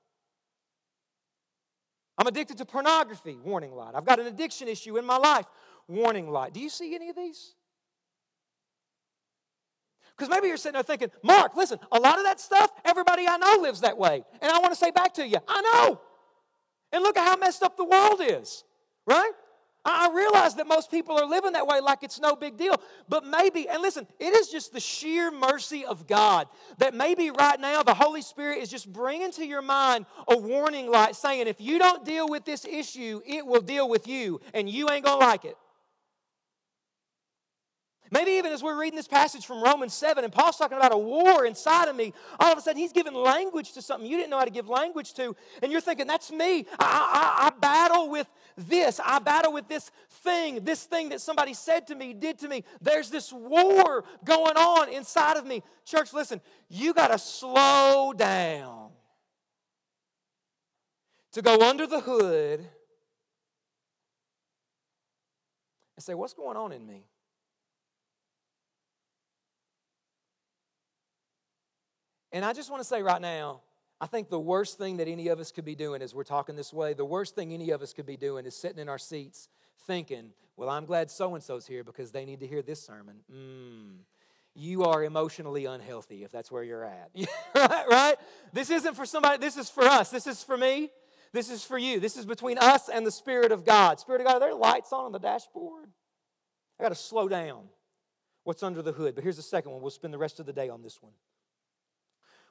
I'm 2.17 2.27
addicted 2.27 2.57
to 2.59 2.65
pornography. 2.65 3.37
Warning 3.43 3.73
light. 3.73 3.95
I've 3.95 4.05
got 4.05 4.19
an 4.19 4.27
addiction 4.27 4.69
issue 4.69 4.97
in 4.97 5.05
my 5.05 5.17
life. 5.17 5.45
Warning 5.89 6.29
light. 6.29 6.53
Do 6.53 6.61
you 6.61 6.69
see 6.69 6.95
any 6.95 7.09
of 7.09 7.17
these? 7.17 7.53
Because 10.17 10.29
maybe 10.29 10.47
you're 10.47 10.57
sitting 10.57 10.73
there 10.73 10.83
thinking, 10.83 11.11
Mark, 11.23 11.55
listen, 11.55 11.77
a 11.91 11.99
lot 11.99 12.17
of 12.17 12.23
that 12.23 12.39
stuff, 12.39 12.71
everybody 12.85 13.27
I 13.27 13.37
know 13.37 13.61
lives 13.61 13.81
that 13.81 13.97
way. 13.97 14.23
And 14.41 14.51
I 14.51 14.59
want 14.59 14.71
to 14.71 14.79
say 14.79 14.91
back 14.91 15.13
to 15.15 15.27
you, 15.27 15.37
I 15.47 15.61
know. 15.61 16.01
And 16.93 17.03
look 17.03 17.17
at 17.17 17.27
how 17.27 17.35
messed 17.35 17.63
up 17.63 17.75
the 17.75 17.83
world 17.83 18.21
is, 18.21 18.63
right? 19.05 19.31
I 19.87 20.09
realize 20.11 20.55
that 20.55 20.65
most 20.65 20.89
people 20.89 21.15
are 21.15 21.27
living 21.27 21.53
that 21.53 21.67
way 21.67 21.79
like 21.79 22.01
it's 22.01 22.19
no 22.19 22.35
big 22.35 22.57
deal. 22.57 22.81
But 23.07 23.23
maybe, 23.23 23.69
and 23.69 23.81
listen, 23.83 24.07
it 24.19 24.33
is 24.33 24.49
just 24.49 24.73
the 24.73 24.79
sheer 24.79 25.29
mercy 25.29 25.85
of 25.85 26.07
God 26.07 26.47
that 26.79 26.95
maybe 26.95 27.29
right 27.29 27.59
now 27.59 27.83
the 27.83 27.93
Holy 27.93 28.23
Spirit 28.23 28.59
is 28.59 28.69
just 28.69 28.91
bringing 28.91 29.31
to 29.33 29.45
your 29.45 29.61
mind 29.61 30.07
a 30.27 30.37
warning 30.37 30.89
light 30.89 31.15
saying, 31.15 31.47
if 31.47 31.61
you 31.61 31.77
don't 31.77 32.03
deal 32.03 32.27
with 32.27 32.45
this 32.45 32.65
issue, 32.65 33.21
it 33.27 33.45
will 33.45 33.61
deal 33.61 33.87
with 33.87 34.07
you, 34.07 34.41
and 34.55 34.67
you 34.67 34.89
ain't 34.89 35.05
gonna 35.05 35.23
like 35.23 35.45
it. 35.45 35.55
Maybe 38.11 38.31
even 38.31 38.51
as 38.51 38.61
we're 38.61 38.79
reading 38.79 38.95
this 38.95 39.07
passage 39.07 39.45
from 39.45 39.63
Romans 39.63 39.93
7, 39.93 40.23
and 40.23 40.31
Paul's 40.31 40.57
talking 40.57 40.77
about 40.77 40.93
a 40.93 40.97
war 40.97 41.45
inside 41.45 41.87
of 41.87 41.95
me, 41.95 42.13
all 42.39 42.51
of 42.51 42.57
a 42.57 42.61
sudden 42.61 42.79
he's 42.79 42.91
giving 42.91 43.13
language 43.13 43.73
to 43.73 43.81
something 43.81 44.09
you 44.09 44.17
didn't 44.17 44.29
know 44.29 44.37
how 44.37 44.45
to 44.45 44.51
give 44.51 44.69
language 44.69 45.13
to, 45.15 45.35
and 45.63 45.71
you're 45.71 45.81
thinking, 45.81 46.05
that's 46.05 46.31
me. 46.31 46.65
I, 46.79 46.79
I, 46.79 47.47
I 47.47 47.49
battle 47.59 48.09
with 48.09 48.27
this. 48.57 48.99
I 49.03 49.19
battle 49.19 49.51
with 49.53 49.67
this 49.67 49.89
thing, 50.09 50.63
this 50.63 50.83
thing 50.83 51.09
that 51.09 51.21
somebody 51.21 51.53
said 51.53 51.87
to 51.87 51.95
me, 51.95 52.13
did 52.13 52.39
to 52.39 52.47
me. 52.47 52.63
There's 52.81 53.09
this 53.09 53.33
war 53.33 54.03
going 54.23 54.55
on 54.55 54.89
inside 54.89 55.37
of 55.37 55.45
me. 55.45 55.63
Church, 55.83 56.13
listen, 56.13 56.41
you 56.69 56.93
got 56.93 57.07
to 57.07 57.17
slow 57.17 58.13
down 58.13 58.89
to 61.33 61.41
go 61.41 61.67
under 61.67 61.87
the 61.87 61.99
hood 61.99 62.59
and 65.97 66.03
say, 66.03 66.13
what's 66.13 66.33
going 66.33 66.55
on 66.55 66.71
in 66.71 66.85
me? 66.85 67.03
And 72.35 72.43
I 72.43 72.51
just 72.51 72.69
want 72.69 72.81
to 72.81 72.87
say 72.87 73.01
right 73.01 73.21
now, 73.21 73.61
I 74.01 74.07
think 74.07 74.29
the 74.29 74.37
worst 74.37 74.77
thing 74.77 74.97
that 74.97 75.07
any 75.07 75.29
of 75.29 75.39
us 75.39 75.53
could 75.53 75.63
be 75.63 75.73
doing 75.73 76.01
as 76.01 76.13
we're 76.13 76.25
talking 76.25 76.57
this 76.57 76.73
way, 76.73 76.93
the 76.93 77.05
worst 77.05 77.33
thing 77.33 77.53
any 77.53 77.69
of 77.69 77.81
us 77.81 77.93
could 77.93 78.05
be 78.05 78.17
doing 78.17 78.45
is 78.45 78.53
sitting 78.57 78.77
in 78.77 78.89
our 78.89 78.97
seats 78.97 79.47
thinking, 79.87 80.31
well, 80.57 80.69
I'm 80.69 80.83
glad 80.83 81.09
so 81.09 81.33
and 81.35 81.41
so's 81.41 81.65
here 81.65 81.81
because 81.85 82.11
they 82.11 82.25
need 82.25 82.41
to 82.41 82.47
hear 82.47 82.61
this 82.61 82.85
sermon. 82.85 83.21
Mm, 83.33 83.99
you 84.53 84.83
are 84.83 85.01
emotionally 85.01 85.63
unhealthy 85.63 86.25
if 86.25 86.31
that's 86.33 86.51
where 86.51 86.61
you're 86.61 86.83
at. 86.83 87.09
right, 87.55 87.87
right? 87.89 88.15
This 88.51 88.69
isn't 88.69 88.95
for 88.95 89.05
somebody, 89.05 89.37
this 89.37 89.55
is 89.55 89.69
for 89.69 89.83
us. 89.83 90.09
This 90.09 90.27
is 90.27 90.43
for 90.43 90.57
me. 90.57 90.91
This 91.31 91.49
is 91.49 91.63
for 91.63 91.77
you. 91.77 92.01
This 92.01 92.17
is 92.17 92.25
between 92.25 92.57
us 92.57 92.89
and 92.89 93.07
the 93.07 93.11
Spirit 93.11 93.53
of 93.53 93.63
God. 93.63 93.97
Spirit 94.01 94.19
of 94.19 94.27
God, 94.27 94.35
are 94.35 94.39
there 94.41 94.53
lights 94.53 94.91
on 94.91 95.05
on 95.05 95.13
the 95.13 95.19
dashboard? 95.19 95.87
I 96.81 96.83
got 96.83 96.89
to 96.89 96.95
slow 96.95 97.29
down 97.29 97.69
what's 98.43 98.61
under 98.61 98.81
the 98.81 98.91
hood. 98.91 99.15
But 99.15 99.23
here's 99.23 99.37
the 99.37 99.41
second 99.41 99.71
one. 99.71 99.81
We'll 99.81 99.89
spend 99.89 100.13
the 100.13 100.17
rest 100.17 100.41
of 100.41 100.45
the 100.45 100.53
day 100.53 100.67
on 100.67 100.81
this 100.83 101.01
one. 101.01 101.13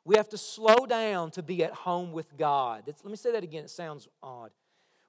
We 0.05 0.17
have 0.17 0.29
to 0.31 0.39
slow 0.39 0.87
down 0.87 1.31
to 1.33 1.43
be 1.43 1.65
at 1.65 1.73
home 1.73 2.13
with 2.13 2.37
God. 2.37 2.85
It's, 2.87 3.03
let 3.05 3.11
me 3.11 3.17
say 3.17 3.33
that 3.33 3.43
again, 3.43 3.65
it 3.65 3.71
sounds 3.71 4.09
odd. 4.23 4.51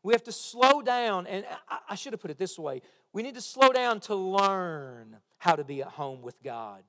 We 0.04 0.14
have 0.14 0.24
to 0.24 0.32
slow 0.32 0.82
down, 0.82 1.28
and 1.28 1.46
I, 1.68 1.80
I 1.90 1.96
should 1.96 2.14
have 2.14 2.22
put 2.22 2.32
it 2.32 2.38
this 2.38 2.58
way 2.58 2.82
we 3.12 3.24
need 3.24 3.36
to 3.36 3.42
slow 3.42 3.70
down 3.70 4.02
to 4.02 4.16
learn 4.16 5.16
how 5.38 5.56
to 5.56 5.64
be 5.64 5.82
at 5.82 5.88
home 5.88 6.22
with 6.22 6.36
God. 6.44 6.84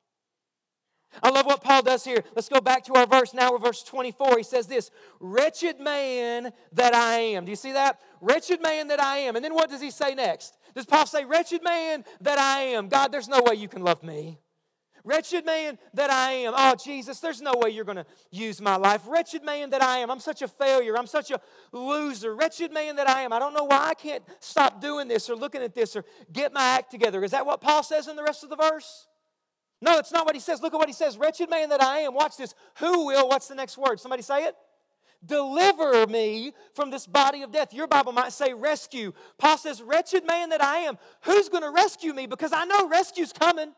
I 1.22 1.30
love 1.30 1.46
what 1.46 1.62
Paul 1.62 1.82
does 1.82 2.04
here. 2.04 2.22
Let's 2.34 2.48
go 2.48 2.60
back 2.60 2.84
to 2.86 2.94
our 2.94 3.06
verse 3.06 3.32
now. 3.32 3.52
We're 3.52 3.58
verse 3.58 3.84
24. 3.84 4.38
He 4.38 4.42
says 4.42 4.66
this 4.66 4.90
Wretched 5.20 5.78
man 5.78 6.52
that 6.72 6.94
I 6.94 7.18
am. 7.18 7.44
Do 7.44 7.50
you 7.50 7.56
see 7.56 7.72
that? 7.72 8.00
Wretched 8.20 8.60
man 8.60 8.88
that 8.88 9.00
I 9.00 9.18
am. 9.18 9.36
And 9.36 9.44
then 9.44 9.54
what 9.54 9.70
does 9.70 9.80
he 9.80 9.92
say 9.92 10.16
next? 10.16 10.58
Does 10.74 10.84
Paul 10.84 11.06
say, 11.06 11.24
Wretched 11.24 11.62
man 11.62 12.04
that 12.20 12.38
I 12.38 12.62
am? 12.62 12.88
God, 12.88 13.12
there's 13.12 13.28
no 13.28 13.40
way 13.40 13.54
you 13.54 13.68
can 13.68 13.82
love 13.82 14.02
me. 14.02 14.40
Wretched 15.06 15.46
man 15.46 15.78
that 15.94 16.10
I 16.10 16.32
am. 16.32 16.52
Oh, 16.56 16.74
Jesus, 16.74 17.20
there's 17.20 17.40
no 17.40 17.54
way 17.54 17.70
you're 17.70 17.84
going 17.84 17.96
to 17.96 18.06
use 18.32 18.60
my 18.60 18.74
life. 18.74 19.02
Wretched 19.06 19.44
man 19.44 19.70
that 19.70 19.80
I 19.80 19.98
am. 19.98 20.10
I'm 20.10 20.18
such 20.18 20.42
a 20.42 20.48
failure. 20.48 20.98
I'm 20.98 21.06
such 21.06 21.30
a 21.30 21.40
loser. 21.70 22.34
Wretched 22.34 22.72
man 22.72 22.96
that 22.96 23.08
I 23.08 23.22
am. 23.22 23.32
I 23.32 23.38
don't 23.38 23.54
know 23.54 23.62
why 23.62 23.86
I 23.86 23.94
can't 23.94 24.24
stop 24.40 24.80
doing 24.80 25.06
this 25.06 25.30
or 25.30 25.36
looking 25.36 25.62
at 25.62 25.76
this 25.76 25.94
or 25.94 26.04
get 26.32 26.52
my 26.52 26.70
act 26.70 26.90
together. 26.90 27.22
Is 27.22 27.30
that 27.30 27.46
what 27.46 27.60
Paul 27.60 27.84
says 27.84 28.08
in 28.08 28.16
the 28.16 28.24
rest 28.24 28.42
of 28.42 28.50
the 28.50 28.56
verse? 28.56 29.06
No, 29.80 29.96
it's 29.98 30.10
not 30.10 30.26
what 30.26 30.34
he 30.34 30.40
says. 30.40 30.60
Look 30.60 30.74
at 30.74 30.78
what 30.78 30.88
he 30.88 30.92
says. 30.92 31.16
Wretched 31.16 31.50
man 31.50 31.68
that 31.68 31.80
I 31.80 32.00
am. 32.00 32.12
Watch 32.12 32.36
this. 32.36 32.56
Who 32.78 33.06
will? 33.06 33.28
What's 33.28 33.46
the 33.46 33.54
next 33.54 33.78
word? 33.78 34.00
Somebody 34.00 34.22
say 34.22 34.44
it. 34.46 34.56
Deliver 35.24 36.08
me 36.08 36.52
from 36.74 36.90
this 36.90 37.06
body 37.06 37.42
of 37.42 37.52
death. 37.52 37.72
Your 37.72 37.86
Bible 37.86 38.10
might 38.10 38.32
say 38.32 38.54
rescue. 38.54 39.12
Paul 39.38 39.56
says, 39.56 39.82
Wretched 39.82 40.26
man 40.26 40.48
that 40.48 40.64
I 40.64 40.78
am, 40.78 40.98
who's 41.22 41.48
going 41.48 41.62
to 41.62 41.70
rescue 41.70 42.12
me? 42.12 42.26
Because 42.26 42.52
I 42.52 42.64
know 42.64 42.88
rescue's 42.88 43.32
coming. 43.32 43.72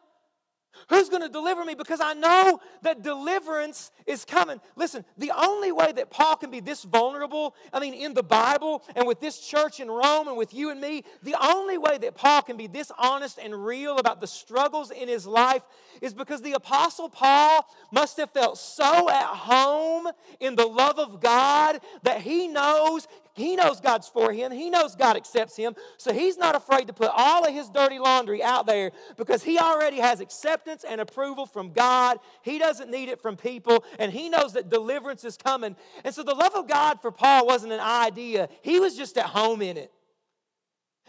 Who's 0.88 1.08
going 1.08 1.22
to 1.22 1.28
deliver 1.28 1.64
me? 1.64 1.74
Because 1.74 2.00
I 2.00 2.14
know 2.14 2.60
that 2.82 3.02
deliverance 3.02 3.90
is 4.06 4.24
coming. 4.24 4.60
Listen, 4.76 5.04
the 5.18 5.32
only 5.36 5.70
way 5.70 5.92
that 5.92 6.10
Paul 6.10 6.36
can 6.36 6.50
be 6.50 6.60
this 6.60 6.84
vulnerable, 6.84 7.54
I 7.72 7.80
mean, 7.80 7.94
in 7.94 8.14
the 8.14 8.22
Bible 8.22 8.82
and 8.96 9.06
with 9.06 9.20
this 9.20 9.38
church 9.38 9.80
in 9.80 9.90
Rome 9.90 10.28
and 10.28 10.36
with 10.36 10.54
you 10.54 10.70
and 10.70 10.80
me, 10.80 11.04
the 11.22 11.36
only 11.40 11.76
way 11.76 11.98
that 11.98 12.14
Paul 12.14 12.42
can 12.42 12.56
be 12.56 12.66
this 12.66 12.90
honest 12.98 13.38
and 13.38 13.64
real 13.66 13.98
about 13.98 14.20
the 14.20 14.26
struggles 14.26 14.90
in 14.90 15.08
his 15.08 15.26
life 15.26 15.62
is 16.00 16.14
because 16.14 16.40
the 16.40 16.52
Apostle 16.54 17.08
Paul 17.08 17.66
must 17.92 18.16
have 18.16 18.30
felt 18.30 18.56
so 18.56 19.10
at 19.10 19.26
home 19.26 20.08
in 20.40 20.56
the 20.56 20.66
love 20.66 20.98
of 20.98 21.20
God 21.20 21.80
that 22.02 22.22
he 22.22 22.48
knows 22.48 23.06
he 23.38 23.56
knows 23.56 23.80
God's 23.80 24.08
for 24.08 24.32
him. 24.32 24.52
He 24.52 24.70
knows 24.70 24.96
God 24.96 25.16
accepts 25.16 25.56
him. 25.56 25.74
So 25.96 26.12
he's 26.12 26.36
not 26.36 26.54
afraid 26.54 26.86
to 26.88 26.92
put 26.92 27.10
all 27.14 27.46
of 27.46 27.52
his 27.52 27.68
dirty 27.68 27.98
laundry 27.98 28.42
out 28.42 28.66
there 28.66 28.92
because 29.16 29.42
he 29.42 29.58
already 29.58 29.98
has 29.98 30.20
acceptance 30.20 30.84
and 30.84 31.00
approval 31.00 31.46
from 31.46 31.72
God. 31.72 32.18
He 32.42 32.58
doesn't 32.58 32.90
need 32.90 33.08
it 33.08 33.20
from 33.20 33.36
people. 33.36 33.84
And 33.98 34.12
he 34.12 34.28
knows 34.28 34.52
that 34.54 34.68
deliverance 34.68 35.24
is 35.24 35.36
coming. 35.36 35.76
And 36.04 36.14
so 36.14 36.22
the 36.22 36.34
love 36.34 36.54
of 36.54 36.68
God 36.68 37.00
for 37.00 37.10
Paul 37.10 37.46
wasn't 37.46 37.72
an 37.72 37.80
idea, 37.80 38.48
he 38.62 38.80
was 38.80 38.96
just 38.96 39.16
at 39.16 39.26
home 39.26 39.62
in 39.62 39.76
it. 39.76 39.92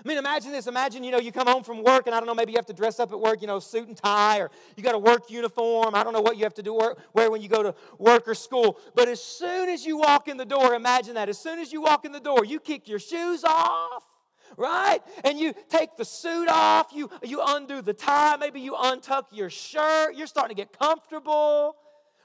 I 0.03 0.07
mean, 0.07 0.17
imagine 0.17 0.51
this. 0.51 0.67
Imagine, 0.67 1.03
you 1.03 1.11
know, 1.11 1.19
you 1.19 1.31
come 1.31 1.47
home 1.47 1.63
from 1.63 1.83
work 1.83 2.07
and 2.07 2.15
I 2.15 2.19
don't 2.19 2.27
know, 2.27 2.33
maybe 2.33 2.53
you 2.53 2.57
have 2.57 2.65
to 2.67 2.73
dress 2.73 2.99
up 2.99 3.11
at 3.11 3.19
work, 3.19 3.41
you 3.41 3.47
know, 3.47 3.59
suit 3.59 3.87
and 3.87 3.97
tie, 3.97 4.39
or 4.39 4.49
you 4.77 4.83
got 4.83 4.95
a 4.95 4.99
work 4.99 5.29
uniform. 5.29 5.93
I 5.93 6.03
don't 6.03 6.13
know 6.13 6.21
what 6.21 6.37
you 6.37 6.43
have 6.43 6.53
to 6.55 6.63
do 6.63 6.73
work, 6.73 6.99
wear 7.13 7.29
when 7.29 7.41
you 7.41 7.49
go 7.49 7.63
to 7.63 7.75
work 7.97 8.27
or 8.27 8.33
school. 8.33 8.79
But 8.95 9.09
as 9.09 9.21
soon 9.21 9.67
as 9.67 9.85
you 9.85 9.97
walk 9.97 10.29
in 10.29 10.37
the 10.37 10.45
door, 10.45 10.73
imagine 10.73 11.15
that. 11.15 11.27
As 11.27 11.37
soon 11.37 11.59
as 11.59 11.73
you 11.73 11.81
walk 11.81 12.05
in 12.05 12.13
the 12.13 12.19
door, 12.19 12.45
you 12.45 12.59
kick 12.59 12.87
your 12.87 12.99
shoes 12.99 13.43
off 13.43 14.03
right? 14.57 14.99
And 15.23 15.39
you 15.39 15.53
take 15.69 15.95
the 15.95 16.03
suit 16.03 16.49
off, 16.49 16.87
you, 16.91 17.09
you 17.23 17.39
undo 17.45 17.83
the 17.83 17.93
tie, 17.93 18.35
maybe 18.37 18.59
you 18.59 18.73
untuck 18.73 19.25
your 19.31 19.49
shirt, 19.49 20.15
you're 20.15 20.25
starting 20.25 20.55
to 20.55 20.59
get 20.59 20.77
comfortable 20.77 21.75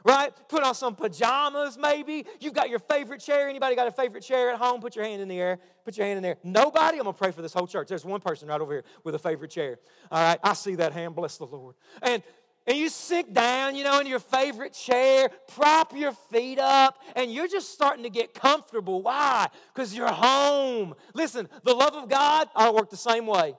right? 0.04 0.32
Put 0.48 0.62
on 0.62 0.74
some 0.74 0.94
pajamas, 0.94 1.78
maybe. 1.78 2.26
You've 2.40 2.52
got 2.52 2.68
your 2.68 2.78
favorite 2.78 3.20
chair. 3.20 3.48
Anybody 3.48 3.74
got 3.74 3.88
a 3.88 3.92
favorite 3.92 4.22
chair 4.22 4.50
at 4.50 4.58
home? 4.58 4.80
Put 4.80 4.94
your 4.94 5.04
hand 5.04 5.22
in 5.22 5.28
the 5.28 5.40
air. 5.40 5.58
Put 5.84 5.96
your 5.96 6.06
hand 6.06 6.18
in 6.18 6.22
there. 6.22 6.36
Nobody? 6.44 6.98
I'm 6.98 7.04
going 7.04 7.14
to 7.14 7.18
pray 7.18 7.30
for 7.30 7.42
this 7.42 7.54
whole 7.54 7.66
church. 7.66 7.88
There's 7.88 8.04
one 8.04 8.20
person 8.20 8.48
right 8.48 8.60
over 8.60 8.72
here 8.72 8.84
with 9.02 9.14
a 9.14 9.18
favorite 9.18 9.50
chair. 9.50 9.78
All 10.12 10.22
right? 10.22 10.38
I 10.42 10.52
see 10.52 10.74
that 10.76 10.92
hand. 10.92 11.14
Bless 11.14 11.38
the 11.38 11.46
Lord. 11.46 11.74
And 12.02 12.22
and 12.66 12.78
you 12.78 12.88
sit 12.88 13.34
down, 13.34 13.76
you 13.76 13.84
know, 13.84 14.00
in 14.00 14.06
your 14.06 14.20
favorite 14.20 14.72
chair, 14.72 15.28
prop 15.48 15.94
your 15.94 16.12
feet 16.12 16.58
up, 16.58 16.98
and 17.14 17.30
you're 17.30 17.48
just 17.48 17.72
starting 17.72 18.04
to 18.04 18.10
get 18.10 18.32
comfortable. 18.32 19.02
Why? 19.02 19.48
Because 19.74 19.94
you're 19.94 20.10
home. 20.10 20.94
Listen, 21.12 21.48
the 21.62 21.74
love 21.74 21.94
of 21.94 22.08
God 22.08 22.48
I 22.56 22.70
work 22.70 22.88
the 22.88 22.96
same 22.96 23.26
way. 23.26 23.54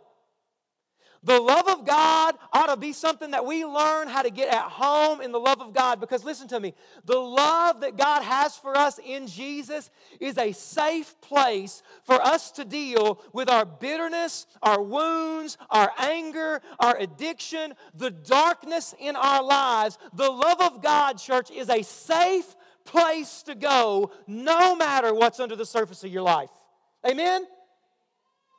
The 1.25 1.39
love 1.39 1.67
of 1.67 1.85
God 1.85 2.35
ought 2.53 2.67
to 2.67 2.77
be 2.77 2.93
something 2.93 3.31
that 3.31 3.45
we 3.45 3.65
learn 3.65 4.07
how 4.07 4.21
to 4.21 4.29
get 4.29 4.53
at 4.53 4.61
home 4.61 5.21
in 5.21 5.31
the 5.31 5.39
love 5.39 5.59
of 5.59 5.73
God. 5.73 5.99
Because 5.99 6.23
listen 6.23 6.47
to 6.49 6.59
me, 6.59 6.75
the 7.05 7.17
love 7.17 7.81
that 7.81 7.97
God 7.97 8.21
has 8.21 8.55
for 8.55 8.77
us 8.77 8.99
in 9.03 9.25
Jesus 9.25 9.89
is 10.19 10.37
a 10.37 10.51
safe 10.51 11.19
place 11.21 11.81
for 12.03 12.21
us 12.21 12.51
to 12.51 12.63
deal 12.63 13.19
with 13.33 13.49
our 13.49 13.65
bitterness, 13.65 14.45
our 14.61 14.81
wounds, 14.81 15.57
our 15.71 15.91
anger, 15.97 16.61
our 16.79 16.95
addiction, 16.97 17.73
the 17.95 18.11
darkness 18.11 18.93
in 18.99 19.15
our 19.15 19.43
lives. 19.43 19.97
The 20.13 20.29
love 20.29 20.61
of 20.61 20.83
God, 20.83 21.17
church, 21.17 21.49
is 21.49 21.69
a 21.69 21.81
safe 21.81 22.55
place 22.85 23.41
to 23.43 23.55
go 23.55 24.11
no 24.27 24.75
matter 24.75 25.11
what's 25.11 25.39
under 25.39 25.55
the 25.55 25.65
surface 25.65 26.03
of 26.03 26.11
your 26.11 26.21
life. 26.21 26.51
Amen? 27.03 27.47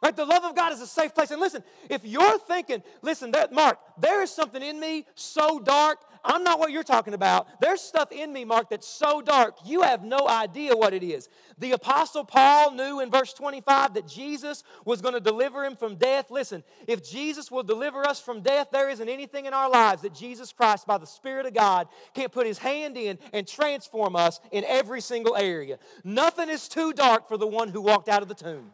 Right? 0.02 0.14
The 0.14 0.26
love 0.26 0.44
of 0.44 0.54
God 0.54 0.72
is 0.72 0.80
a 0.80 0.86
safe 0.86 1.14
place. 1.14 1.30
And 1.30 1.40
listen, 1.40 1.64
if 1.88 2.04
you're 2.04 2.38
thinking, 2.38 2.82
listen, 3.00 3.30
that 3.30 3.52
Mark, 3.52 3.78
there 3.98 4.22
is 4.22 4.30
something 4.30 4.62
in 4.62 4.78
me 4.78 5.06
so 5.14 5.58
dark, 5.58 5.98
I'm 6.22 6.44
not 6.44 6.58
what 6.58 6.70
you're 6.70 6.82
talking 6.82 7.14
about. 7.14 7.60
There's 7.60 7.80
stuff 7.80 8.12
in 8.12 8.32
me, 8.32 8.44
Mark, 8.44 8.68
that's 8.68 8.86
so 8.86 9.22
dark, 9.22 9.56
you 9.64 9.82
have 9.82 10.04
no 10.04 10.28
idea 10.28 10.76
what 10.76 10.92
it 10.92 11.02
is. 11.02 11.28
The 11.58 11.72
Apostle 11.72 12.24
Paul 12.24 12.72
knew 12.72 13.00
in 13.00 13.10
verse 13.10 13.32
25 13.32 13.94
that 13.94 14.06
Jesus 14.06 14.64
was 14.84 15.00
going 15.00 15.14
to 15.14 15.20
deliver 15.20 15.64
him 15.64 15.76
from 15.76 15.94
death. 15.96 16.30
Listen, 16.30 16.62
if 16.86 17.02
Jesus 17.02 17.50
will 17.50 17.62
deliver 17.62 18.06
us 18.06 18.20
from 18.20 18.42
death, 18.42 18.68
there 18.70 18.90
isn't 18.90 19.08
anything 19.08 19.46
in 19.46 19.54
our 19.54 19.70
lives 19.70 20.02
that 20.02 20.14
Jesus 20.14 20.52
Christ, 20.52 20.86
by 20.86 20.98
the 20.98 21.06
Spirit 21.06 21.46
of 21.46 21.54
God, 21.54 21.88
can't 22.12 22.32
put 22.32 22.46
his 22.46 22.58
hand 22.58 22.98
in 22.98 23.18
and 23.32 23.48
transform 23.48 24.14
us 24.14 24.40
in 24.52 24.62
every 24.64 25.00
single 25.00 25.36
area. 25.36 25.78
Nothing 26.04 26.50
is 26.50 26.68
too 26.68 26.92
dark 26.92 27.28
for 27.28 27.38
the 27.38 27.46
one 27.46 27.68
who 27.68 27.80
walked 27.80 28.10
out 28.10 28.20
of 28.20 28.28
the 28.28 28.34
tomb. 28.34 28.72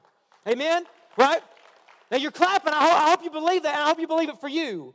Amen? 0.49 0.85
Right? 1.17 1.41
Now 2.11 2.17
you're 2.19 2.31
clapping. 2.31 2.73
I, 2.73 2.83
ho- 2.83 3.07
I 3.07 3.11
hope 3.11 3.25
you 3.25 3.31
believe 3.31 3.63
that. 3.65 3.75
I 3.75 3.89
hope 3.89 3.99
you 3.99 4.07
believe 4.07 4.29
it 4.29 4.41
for 4.41 4.49
you. 4.49 4.95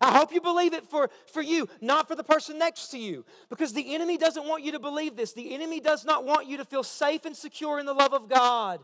I 0.00 0.16
hope 0.16 0.32
you 0.32 0.40
believe 0.40 0.74
it 0.74 0.86
for, 0.86 1.10
for 1.32 1.42
you, 1.42 1.68
not 1.80 2.06
for 2.06 2.14
the 2.14 2.22
person 2.22 2.58
next 2.58 2.88
to 2.88 2.98
you. 2.98 3.24
Because 3.48 3.72
the 3.72 3.94
enemy 3.94 4.16
doesn't 4.16 4.46
want 4.46 4.64
you 4.64 4.72
to 4.72 4.78
believe 4.78 5.16
this. 5.16 5.32
The 5.32 5.54
enemy 5.54 5.80
does 5.80 6.04
not 6.04 6.24
want 6.24 6.46
you 6.46 6.58
to 6.58 6.64
feel 6.64 6.84
safe 6.84 7.24
and 7.24 7.36
secure 7.36 7.80
in 7.80 7.86
the 7.86 7.92
love 7.92 8.14
of 8.14 8.28
God. 8.28 8.80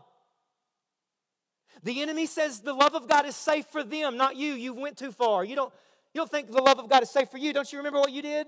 The 1.83 2.01
enemy 2.01 2.25
says 2.25 2.59
the 2.59 2.73
love 2.73 2.95
of 2.95 3.07
God 3.07 3.25
is 3.25 3.35
safe 3.35 3.65
for 3.67 3.83
them, 3.83 4.17
not 4.17 4.35
you. 4.35 4.53
You 4.53 4.73
went 4.73 4.97
too 4.97 5.11
far. 5.11 5.45
You 5.45 5.55
don't, 5.55 5.73
you 6.13 6.19
don't 6.19 6.31
think 6.31 6.51
the 6.51 6.61
love 6.61 6.79
of 6.79 6.89
God 6.89 7.03
is 7.03 7.09
safe 7.09 7.29
for 7.29 7.37
you. 7.37 7.53
Don't 7.53 7.71
you 7.71 7.79
remember 7.79 7.99
what 7.99 8.11
you 8.11 8.21
did? 8.21 8.47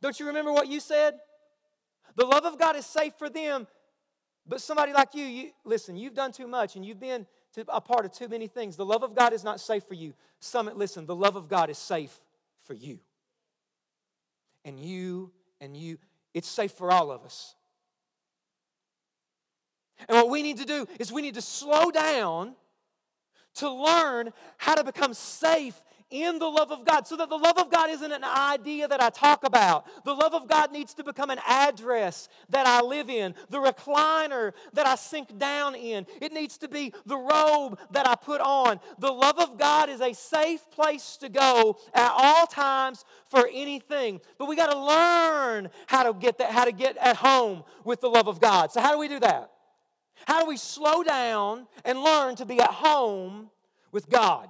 Don't 0.00 0.18
you 0.18 0.26
remember 0.26 0.52
what 0.52 0.68
you 0.68 0.80
said? 0.80 1.14
The 2.16 2.26
love 2.26 2.44
of 2.44 2.58
God 2.58 2.76
is 2.76 2.86
safe 2.86 3.14
for 3.18 3.28
them, 3.28 3.66
but 4.46 4.60
somebody 4.60 4.92
like 4.92 5.14
you, 5.14 5.24
you 5.24 5.50
listen, 5.64 5.96
you've 5.96 6.14
done 6.14 6.32
too 6.32 6.46
much 6.46 6.76
and 6.76 6.84
you've 6.84 7.00
been 7.00 7.26
a 7.68 7.80
part 7.80 8.04
of 8.04 8.12
too 8.12 8.28
many 8.28 8.46
things. 8.46 8.76
The 8.76 8.84
love 8.84 9.02
of 9.02 9.14
God 9.14 9.32
is 9.32 9.44
not 9.44 9.60
safe 9.60 9.84
for 9.84 9.94
you. 9.94 10.14
Summit, 10.40 10.76
listen, 10.76 11.06
the 11.06 11.14
love 11.14 11.36
of 11.36 11.48
God 11.48 11.70
is 11.70 11.78
safe 11.78 12.20
for 12.64 12.74
you. 12.74 12.98
And 14.64 14.78
you 14.78 15.30
and 15.60 15.76
you, 15.76 15.98
it's 16.34 16.48
safe 16.48 16.72
for 16.72 16.90
all 16.90 17.10
of 17.10 17.24
us. 17.24 17.54
And 20.08 20.16
what 20.16 20.28
we 20.28 20.42
need 20.42 20.58
to 20.58 20.64
do 20.64 20.86
is 20.98 21.12
we 21.12 21.22
need 21.22 21.34
to 21.34 21.42
slow 21.42 21.90
down 21.90 22.54
to 23.54 23.70
learn 23.70 24.30
how 24.58 24.74
to 24.74 24.84
become 24.84 25.14
safe 25.14 25.80
in 26.14 26.38
the 26.38 26.48
love 26.48 26.70
of 26.70 26.84
God 26.84 27.06
so 27.06 27.16
that 27.16 27.28
the 27.28 27.36
love 27.36 27.58
of 27.58 27.70
God 27.70 27.90
isn't 27.90 28.12
an 28.12 28.22
idea 28.22 28.86
that 28.86 29.02
I 29.02 29.10
talk 29.10 29.42
about. 29.44 30.04
The 30.04 30.14
love 30.14 30.32
of 30.32 30.48
God 30.48 30.70
needs 30.70 30.94
to 30.94 31.04
become 31.04 31.30
an 31.30 31.40
address 31.46 32.28
that 32.50 32.66
I 32.66 32.80
live 32.80 33.10
in, 33.10 33.34
the 33.50 33.58
recliner 33.58 34.52
that 34.74 34.86
I 34.86 34.94
sink 34.94 35.36
down 35.38 35.74
in. 35.74 36.06
It 36.20 36.32
needs 36.32 36.56
to 36.58 36.68
be 36.68 36.94
the 37.04 37.16
robe 37.16 37.80
that 37.90 38.06
I 38.06 38.14
put 38.14 38.40
on. 38.40 38.78
The 38.98 39.10
love 39.10 39.38
of 39.40 39.58
God 39.58 39.88
is 39.88 40.00
a 40.00 40.14
safe 40.14 40.70
place 40.70 41.16
to 41.18 41.28
go 41.28 41.78
at 41.92 42.12
all 42.16 42.46
times 42.46 43.04
for 43.28 43.48
anything. 43.52 44.20
But 44.38 44.48
we 44.48 44.54
got 44.54 44.70
to 44.70 44.78
learn 44.78 45.68
how 45.86 46.04
to 46.04 46.14
get 46.14 46.38
that 46.38 46.52
how 46.52 46.64
to 46.64 46.72
get 46.72 46.96
at 46.98 47.16
home 47.16 47.64
with 47.84 48.00
the 48.00 48.08
love 48.08 48.28
of 48.28 48.40
God. 48.40 48.70
So 48.70 48.80
how 48.80 48.92
do 48.92 48.98
we 48.98 49.08
do 49.08 49.18
that? 49.20 49.50
How 50.26 50.40
do 50.40 50.46
we 50.46 50.56
slow 50.56 51.02
down 51.02 51.66
and 51.84 52.00
learn 52.00 52.36
to 52.36 52.46
be 52.46 52.60
at 52.60 52.70
home 52.70 53.50
with 53.90 54.08
God? 54.08 54.48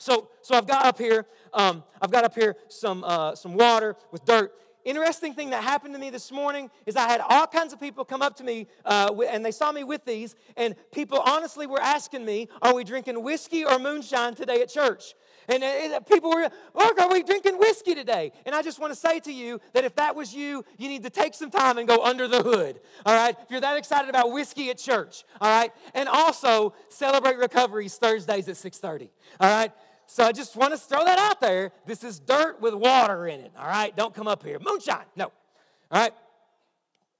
So, 0.00 0.30
so 0.40 0.54
I've 0.54 0.66
got 0.66 0.86
up 0.86 0.96
here, 0.96 1.26
um, 1.52 1.84
I've 2.00 2.10
got 2.10 2.24
up 2.24 2.34
here 2.34 2.56
some, 2.68 3.04
uh, 3.04 3.34
some 3.34 3.52
water 3.52 3.96
with 4.10 4.24
dirt. 4.24 4.54
Interesting 4.82 5.34
thing 5.34 5.50
that 5.50 5.62
happened 5.62 5.92
to 5.92 6.00
me 6.00 6.08
this 6.08 6.32
morning 6.32 6.70
is 6.86 6.96
I 6.96 7.06
had 7.06 7.20
all 7.20 7.46
kinds 7.46 7.74
of 7.74 7.80
people 7.80 8.06
come 8.06 8.22
up 8.22 8.34
to 8.36 8.44
me 8.44 8.66
uh, 8.86 9.14
and 9.30 9.44
they 9.44 9.50
saw 9.50 9.70
me 9.70 9.84
with 9.84 10.06
these, 10.06 10.36
and 10.56 10.74
people 10.90 11.20
honestly 11.20 11.66
were 11.66 11.82
asking 11.82 12.24
me, 12.24 12.48
Are 12.62 12.74
we 12.74 12.82
drinking 12.82 13.22
whiskey 13.22 13.62
or 13.62 13.78
moonshine 13.78 14.34
today 14.34 14.62
at 14.62 14.70
church? 14.70 15.14
And 15.50 15.62
uh, 15.62 16.00
people 16.00 16.30
were, 16.30 16.48
Look, 16.74 16.98
are 16.98 17.10
we 17.10 17.22
drinking 17.22 17.58
whiskey 17.58 17.94
today? 17.94 18.32
And 18.46 18.54
I 18.54 18.62
just 18.62 18.80
want 18.80 18.94
to 18.94 18.98
say 18.98 19.20
to 19.20 19.32
you 19.32 19.60
that 19.74 19.84
if 19.84 19.96
that 19.96 20.16
was 20.16 20.32
you, 20.34 20.64
you 20.78 20.88
need 20.88 21.02
to 21.02 21.10
take 21.10 21.34
some 21.34 21.50
time 21.50 21.76
and 21.76 21.86
go 21.86 22.02
under 22.02 22.26
the 22.26 22.42
hood. 22.42 22.80
All 23.04 23.14
right? 23.14 23.36
If 23.38 23.50
you're 23.50 23.60
that 23.60 23.76
excited 23.76 24.08
about 24.08 24.32
whiskey 24.32 24.70
at 24.70 24.78
church. 24.78 25.24
All 25.42 25.50
right? 25.50 25.72
And 25.92 26.08
also 26.08 26.72
Celebrate 26.88 27.36
Recovery's 27.36 27.96
Thursdays 27.96 28.48
at 28.48 28.56
6:30. 28.56 29.10
All 29.40 29.50
right? 29.50 29.72
So 30.10 30.24
I 30.24 30.32
just 30.32 30.56
want 30.56 30.72
to 30.72 30.76
throw 30.76 31.04
that 31.04 31.20
out 31.20 31.40
there. 31.40 31.70
This 31.86 32.02
is 32.02 32.18
dirt 32.18 32.60
with 32.60 32.74
water 32.74 33.28
in 33.28 33.38
it, 33.42 33.52
all 33.56 33.68
right? 33.68 33.94
Don't 33.96 34.12
come 34.12 34.26
up 34.26 34.42
here. 34.42 34.58
Moonshine, 34.58 35.04
no. 35.14 35.26
All 35.26 36.00
right? 36.00 36.12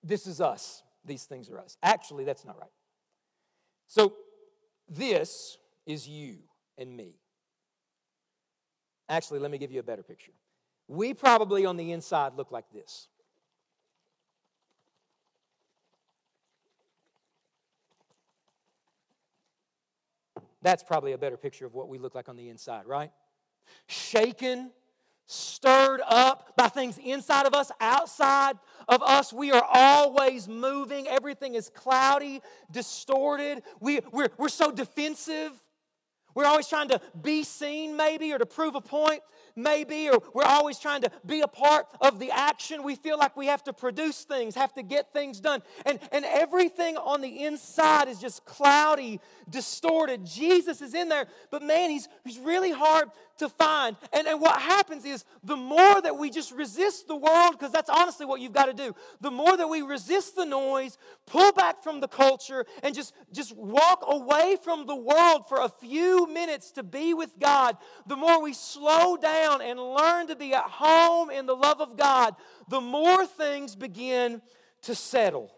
This 0.02 0.26
is 0.26 0.40
us. 0.40 0.82
These 1.04 1.22
things 1.22 1.48
are 1.50 1.60
us. 1.60 1.76
Actually, 1.84 2.24
that's 2.24 2.44
not 2.44 2.58
right. 2.58 2.72
So 3.86 4.14
this 4.88 5.56
is 5.86 6.08
you 6.08 6.38
and 6.78 6.96
me. 6.96 7.14
Actually, 9.08 9.38
let 9.38 9.52
me 9.52 9.58
give 9.58 9.70
you 9.70 9.78
a 9.78 9.84
better 9.84 10.02
picture. 10.02 10.32
We 10.88 11.14
probably 11.14 11.66
on 11.66 11.76
the 11.76 11.92
inside 11.92 12.32
look 12.36 12.50
like 12.50 12.64
this. 12.74 13.06
That's 20.62 20.82
probably 20.82 21.12
a 21.12 21.18
better 21.18 21.36
picture 21.36 21.66
of 21.66 21.74
what 21.74 21.88
we 21.88 21.98
look 21.98 22.14
like 22.14 22.28
on 22.28 22.36
the 22.36 22.48
inside, 22.48 22.86
right? 22.86 23.10
Shaken, 23.86 24.70
stirred 25.26 26.00
up 26.06 26.54
by 26.56 26.68
things 26.68 26.98
inside 26.98 27.46
of 27.46 27.54
us, 27.54 27.70
outside 27.80 28.58
of 28.88 29.02
us. 29.02 29.32
We 29.32 29.52
are 29.52 29.64
always 29.72 30.48
moving. 30.48 31.06
Everything 31.06 31.54
is 31.54 31.70
cloudy, 31.70 32.42
distorted. 32.70 33.62
We, 33.80 34.00
we're, 34.12 34.30
we're 34.36 34.48
so 34.48 34.70
defensive. 34.70 35.52
We're 36.34 36.46
always 36.46 36.68
trying 36.68 36.88
to 36.88 37.00
be 37.20 37.42
seen, 37.42 37.96
maybe, 37.96 38.32
or 38.32 38.38
to 38.38 38.46
prove 38.46 38.74
a 38.74 38.80
point 38.80 39.22
maybe, 39.56 40.08
or 40.08 40.22
we're 40.34 40.44
always 40.44 40.78
trying 40.78 41.02
to 41.02 41.10
be 41.26 41.40
a 41.40 41.48
part 41.48 41.86
of 42.00 42.18
the 42.18 42.30
action. 42.30 42.82
We 42.82 42.94
feel 42.94 43.18
like 43.18 43.36
we 43.36 43.46
have 43.46 43.62
to 43.64 43.72
produce 43.72 44.24
things, 44.24 44.54
have 44.54 44.72
to 44.74 44.82
get 44.82 45.12
things 45.12 45.40
done. 45.40 45.62
And, 45.86 45.98
and 46.12 46.24
everything 46.24 46.96
on 46.96 47.20
the 47.20 47.44
inside 47.44 48.08
is 48.08 48.18
just 48.18 48.44
cloudy, 48.44 49.20
distorted. 49.48 50.24
Jesus 50.24 50.80
is 50.80 50.94
in 50.94 51.08
there, 51.08 51.26
but 51.50 51.62
man, 51.62 51.90
he's, 51.90 52.08
he's 52.24 52.38
really 52.38 52.72
hard 52.72 53.08
to 53.38 53.48
find. 53.48 53.96
And, 54.12 54.26
and 54.26 54.40
what 54.40 54.60
happens 54.60 55.04
is 55.04 55.24
the 55.42 55.56
more 55.56 56.00
that 56.02 56.16
we 56.16 56.30
just 56.30 56.52
resist 56.52 57.08
the 57.08 57.16
world, 57.16 57.52
because 57.52 57.72
that's 57.72 57.90
honestly 57.90 58.26
what 58.26 58.40
you've 58.40 58.52
got 58.52 58.66
to 58.66 58.74
do, 58.74 58.94
the 59.20 59.30
more 59.30 59.56
that 59.56 59.68
we 59.68 59.82
resist 59.82 60.36
the 60.36 60.44
noise, 60.44 60.98
pull 61.26 61.52
back 61.52 61.82
from 61.82 62.00
the 62.00 62.08
culture, 62.08 62.66
and 62.82 62.94
just, 62.94 63.14
just 63.32 63.56
walk 63.56 64.04
away 64.06 64.56
from 64.62 64.86
the 64.86 64.96
world 64.96 65.48
for 65.48 65.60
a 65.60 65.68
few 65.68 66.19
minutes 66.26 66.72
to 66.72 66.82
be 66.82 67.14
with 67.14 67.38
God, 67.38 67.76
the 68.06 68.16
more 68.16 68.42
we 68.42 68.52
slow 68.52 69.16
down 69.16 69.62
and 69.62 69.80
learn 69.80 70.28
to 70.28 70.36
be 70.36 70.54
at 70.54 70.64
home 70.64 71.30
in 71.30 71.46
the 71.46 71.56
love 71.56 71.80
of 71.80 71.96
God, 71.96 72.34
the 72.68 72.80
more 72.80 73.26
things 73.26 73.76
begin 73.76 74.42
to 74.82 74.94
settle. 74.94 75.52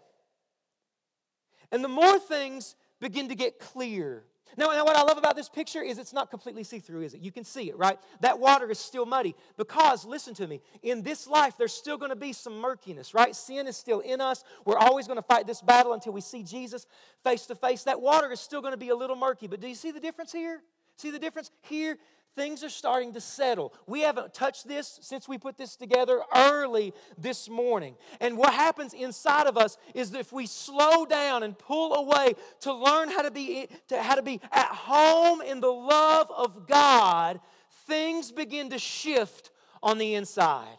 And 1.70 1.82
the 1.82 1.88
more 1.88 2.18
things 2.18 2.76
begin 3.00 3.28
to 3.28 3.34
get 3.34 3.58
clear. 3.58 4.24
Now, 4.56 4.68
now, 4.68 4.84
what 4.84 4.96
I 4.96 5.02
love 5.02 5.18
about 5.18 5.36
this 5.36 5.48
picture 5.48 5.82
is 5.82 5.98
it's 5.98 6.12
not 6.12 6.30
completely 6.30 6.64
see 6.64 6.78
through, 6.78 7.02
is 7.02 7.14
it? 7.14 7.20
You 7.20 7.32
can 7.32 7.44
see 7.44 7.68
it, 7.68 7.78
right? 7.78 7.98
That 8.20 8.38
water 8.38 8.70
is 8.70 8.78
still 8.78 9.06
muddy 9.06 9.34
because, 9.56 10.04
listen 10.04 10.34
to 10.34 10.46
me, 10.46 10.60
in 10.82 11.02
this 11.02 11.26
life, 11.26 11.54
there's 11.56 11.72
still 11.72 11.96
going 11.96 12.10
to 12.10 12.16
be 12.16 12.32
some 12.32 12.60
murkiness, 12.60 13.14
right? 13.14 13.34
Sin 13.34 13.66
is 13.66 13.76
still 13.76 14.00
in 14.00 14.20
us. 14.20 14.44
We're 14.64 14.78
always 14.78 15.06
going 15.06 15.18
to 15.18 15.22
fight 15.22 15.46
this 15.46 15.62
battle 15.62 15.94
until 15.94 16.12
we 16.12 16.20
see 16.20 16.42
Jesus 16.42 16.86
face 17.24 17.46
to 17.46 17.54
face. 17.54 17.84
That 17.84 18.00
water 18.00 18.30
is 18.30 18.40
still 18.40 18.60
going 18.60 18.72
to 18.72 18.78
be 18.78 18.90
a 18.90 18.96
little 18.96 19.16
murky, 19.16 19.46
but 19.46 19.60
do 19.60 19.68
you 19.68 19.74
see 19.74 19.90
the 19.90 20.00
difference 20.00 20.32
here? 20.32 20.62
See 20.96 21.10
the 21.10 21.18
difference? 21.18 21.50
Here, 21.62 21.98
things 22.34 22.64
are 22.64 22.68
starting 22.68 23.12
to 23.14 23.20
settle. 23.20 23.74
We 23.86 24.00
haven't 24.00 24.34
touched 24.34 24.66
this 24.66 24.98
since 25.02 25.28
we 25.28 25.38
put 25.38 25.56
this 25.56 25.76
together 25.76 26.22
early 26.34 26.94
this 27.18 27.48
morning. 27.48 27.96
And 28.20 28.36
what 28.36 28.52
happens 28.52 28.94
inside 28.94 29.46
of 29.46 29.56
us 29.56 29.76
is 29.94 30.10
that 30.12 30.20
if 30.20 30.32
we 30.32 30.46
slow 30.46 31.04
down 31.04 31.42
and 31.42 31.58
pull 31.58 31.94
away 31.94 32.34
to 32.60 32.72
learn 32.72 33.10
how 33.10 33.22
to 33.22 33.30
be 33.30 33.68
to 33.88 34.02
how 34.02 34.14
to 34.14 34.22
be 34.22 34.40
at 34.50 34.68
home 34.68 35.40
in 35.42 35.60
the 35.60 35.72
love 35.72 36.30
of 36.30 36.66
God, 36.66 37.40
things 37.86 38.32
begin 38.32 38.70
to 38.70 38.78
shift 38.78 39.50
on 39.82 39.98
the 39.98 40.14
inside. 40.14 40.78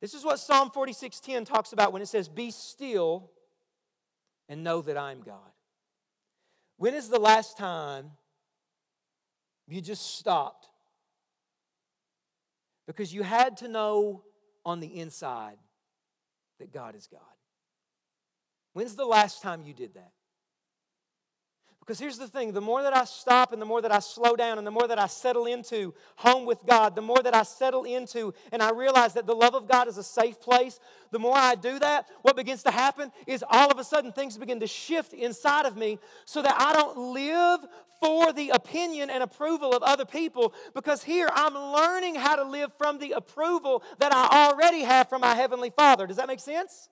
This 0.00 0.14
is 0.14 0.24
what 0.24 0.40
Psalm 0.40 0.70
46:10 0.70 1.44
talks 1.44 1.72
about 1.72 1.92
when 1.92 2.02
it 2.02 2.06
says 2.06 2.28
be 2.28 2.50
still 2.50 3.30
and 4.48 4.64
know 4.64 4.82
that 4.82 4.96
I'm 4.96 5.20
God. 5.20 5.38
When 6.76 6.94
is 6.94 7.08
the 7.08 7.20
last 7.20 7.56
time 7.56 8.10
you 9.66 9.80
just 9.80 10.18
stopped 10.18 10.68
because 12.86 13.12
you 13.12 13.22
had 13.22 13.56
to 13.58 13.68
know 13.68 14.22
on 14.64 14.80
the 14.80 14.98
inside 15.00 15.58
that 16.58 16.72
God 16.72 16.94
is 16.94 17.06
God. 17.06 17.20
When's 18.72 18.96
the 18.96 19.04
last 19.04 19.42
time 19.42 19.62
you 19.64 19.74
did 19.74 19.94
that? 19.94 20.12
Because 21.82 21.98
here's 21.98 22.16
the 22.16 22.28
thing 22.28 22.52
the 22.52 22.60
more 22.60 22.80
that 22.84 22.96
I 22.96 23.04
stop 23.04 23.52
and 23.52 23.60
the 23.60 23.66
more 23.66 23.82
that 23.82 23.90
I 23.90 23.98
slow 23.98 24.36
down 24.36 24.56
and 24.56 24.64
the 24.64 24.70
more 24.70 24.86
that 24.86 25.00
I 25.00 25.08
settle 25.08 25.46
into 25.46 25.92
home 26.14 26.46
with 26.46 26.64
God, 26.64 26.94
the 26.94 27.02
more 27.02 27.20
that 27.20 27.34
I 27.34 27.42
settle 27.42 27.82
into 27.82 28.32
and 28.52 28.62
I 28.62 28.70
realize 28.70 29.14
that 29.14 29.26
the 29.26 29.34
love 29.34 29.56
of 29.56 29.66
God 29.66 29.88
is 29.88 29.98
a 29.98 30.02
safe 30.04 30.40
place, 30.40 30.78
the 31.10 31.18
more 31.18 31.36
I 31.36 31.56
do 31.56 31.80
that, 31.80 32.06
what 32.22 32.36
begins 32.36 32.62
to 32.62 32.70
happen 32.70 33.10
is 33.26 33.44
all 33.50 33.68
of 33.68 33.80
a 33.80 33.84
sudden 33.84 34.12
things 34.12 34.38
begin 34.38 34.60
to 34.60 34.68
shift 34.68 35.12
inside 35.12 35.66
of 35.66 35.76
me 35.76 35.98
so 36.24 36.40
that 36.40 36.54
I 36.56 36.72
don't 36.72 36.96
live 37.12 37.66
for 38.00 38.32
the 38.32 38.50
opinion 38.50 39.10
and 39.10 39.20
approval 39.20 39.72
of 39.72 39.82
other 39.82 40.04
people 40.04 40.54
because 40.74 41.02
here 41.02 41.28
I'm 41.34 41.54
learning 41.54 42.14
how 42.14 42.36
to 42.36 42.44
live 42.44 42.72
from 42.78 42.98
the 42.98 43.12
approval 43.12 43.82
that 43.98 44.14
I 44.14 44.50
already 44.50 44.82
have 44.82 45.08
from 45.08 45.22
my 45.22 45.34
Heavenly 45.34 45.70
Father. 45.70 46.06
Does 46.06 46.18
that 46.18 46.28
make 46.28 46.40
sense? 46.40 46.90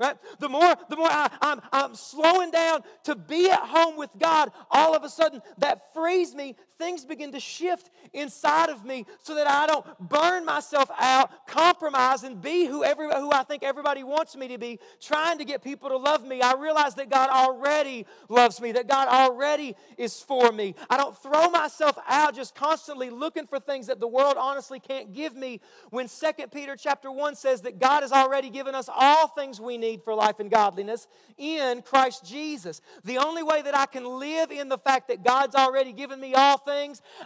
Right? 0.00 0.16
The 0.40 0.48
more, 0.48 0.74
the 0.88 0.96
more 0.96 1.08
I, 1.08 1.30
I'm, 1.42 1.60
I'm 1.72 1.94
slowing 1.94 2.50
down 2.50 2.82
to 3.04 3.14
be 3.14 3.50
at 3.50 3.60
home 3.60 3.96
with 3.96 4.10
God, 4.18 4.50
all 4.70 4.96
of 4.96 5.04
a 5.04 5.08
sudden 5.08 5.42
that 5.58 5.92
frees 5.94 6.34
me. 6.34 6.56
Things 6.80 7.04
begin 7.04 7.32
to 7.32 7.40
shift 7.40 7.90
inside 8.14 8.70
of 8.70 8.86
me 8.86 9.04
so 9.22 9.34
that 9.34 9.46
I 9.46 9.66
don't 9.66 9.84
burn 10.08 10.46
myself 10.46 10.90
out, 10.98 11.46
compromise, 11.46 12.22
and 12.22 12.40
be 12.40 12.64
who, 12.64 12.82
who 12.82 13.30
I 13.30 13.44
think 13.46 13.62
everybody 13.62 14.02
wants 14.02 14.34
me 14.34 14.48
to 14.48 14.56
be, 14.56 14.80
trying 14.98 15.36
to 15.38 15.44
get 15.44 15.62
people 15.62 15.90
to 15.90 15.98
love 15.98 16.24
me. 16.24 16.40
I 16.40 16.54
realize 16.54 16.94
that 16.94 17.10
God 17.10 17.28
already 17.28 18.06
loves 18.30 18.62
me, 18.62 18.72
that 18.72 18.88
God 18.88 19.08
already 19.08 19.76
is 19.98 20.20
for 20.20 20.52
me. 20.52 20.74
I 20.88 20.96
don't 20.96 21.14
throw 21.22 21.50
myself 21.50 21.98
out 22.08 22.34
just 22.34 22.54
constantly 22.54 23.10
looking 23.10 23.46
for 23.46 23.60
things 23.60 23.88
that 23.88 24.00
the 24.00 24.08
world 24.08 24.36
honestly 24.38 24.80
can't 24.80 25.12
give 25.12 25.36
me 25.36 25.60
when 25.90 26.08
2 26.08 26.46
Peter 26.50 26.76
chapter 26.76 27.12
1 27.12 27.34
says 27.34 27.60
that 27.60 27.78
God 27.78 28.00
has 28.00 28.12
already 28.12 28.48
given 28.48 28.74
us 28.74 28.88
all 28.88 29.28
things 29.28 29.60
we 29.60 29.76
need 29.76 30.02
for 30.02 30.14
life 30.14 30.40
and 30.40 30.50
godliness 30.50 31.06
in 31.36 31.82
Christ 31.82 32.24
Jesus. 32.24 32.80
The 33.04 33.18
only 33.18 33.42
way 33.42 33.60
that 33.60 33.76
I 33.76 33.84
can 33.84 34.06
live 34.18 34.50
in 34.50 34.70
the 34.70 34.78
fact 34.78 35.08
that 35.08 35.22
God's 35.22 35.54
already 35.54 35.92
given 35.92 36.18
me 36.18 36.32
all 36.32 36.56
things, 36.56 36.69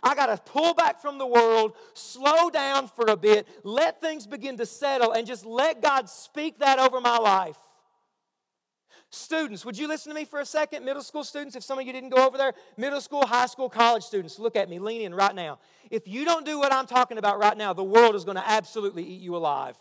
I 0.02 0.14
got 0.14 0.26
to 0.26 0.36
pull 0.50 0.74
back 0.74 1.00
from 1.00 1.18
the 1.18 1.26
world, 1.26 1.74
slow 1.94 2.50
down 2.50 2.88
for 2.88 3.06
a 3.06 3.16
bit, 3.16 3.46
let 3.62 4.00
things 4.00 4.26
begin 4.26 4.56
to 4.58 4.66
settle, 4.66 5.12
and 5.12 5.26
just 5.26 5.44
let 5.44 5.82
God 5.82 6.08
speak 6.08 6.58
that 6.58 6.78
over 6.78 7.00
my 7.00 7.18
life. 7.18 7.56
Students, 9.10 9.64
would 9.64 9.78
you 9.78 9.86
listen 9.86 10.10
to 10.10 10.18
me 10.18 10.24
for 10.24 10.40
a 10.40 10.46
second? 10.46 10.84
Middle 10.84 11.02
school 11.02 11.22
students, 11.22 11.54
if 11.54 11.62
some 11.62 11.78
of 11.78 11.86
you 11.86 11.92
didn't 11.92 12.10
go 12.10 12.26
over 12.26 12.36
there, 12.36 12.52
middle 12.76 13.00
school, 13.00 13.24
high 13.24 13.46
school, 13.46 13.68
college 13.68 14.02
students, 14.02 14.40
look 14.40 14.56
at 14.56 14.68
me, 14.68 14.80
lean 14.80 15.02
in 15.02 15.14
right 15.14 15.34
now. 15.34 15.60
If 15.90 16.08
you 16.08 16.24
don't 16.24 16.44
do 16.44 16.58
what 16.58 16.72
I'm 16.72 16.86
talking 16.86 17.18
about 17.18 17.38
right 17.38 17.56
now, 17.56 17.72
the 17.72 17.84
world 17.84 18.16
is 18.16 18.24
going 18.24 18.36
to 18.36 18.48
absolutely 18.48 19.04
eat 19.04 19.20
you 19.20 19.36
alive. 19.36 19.78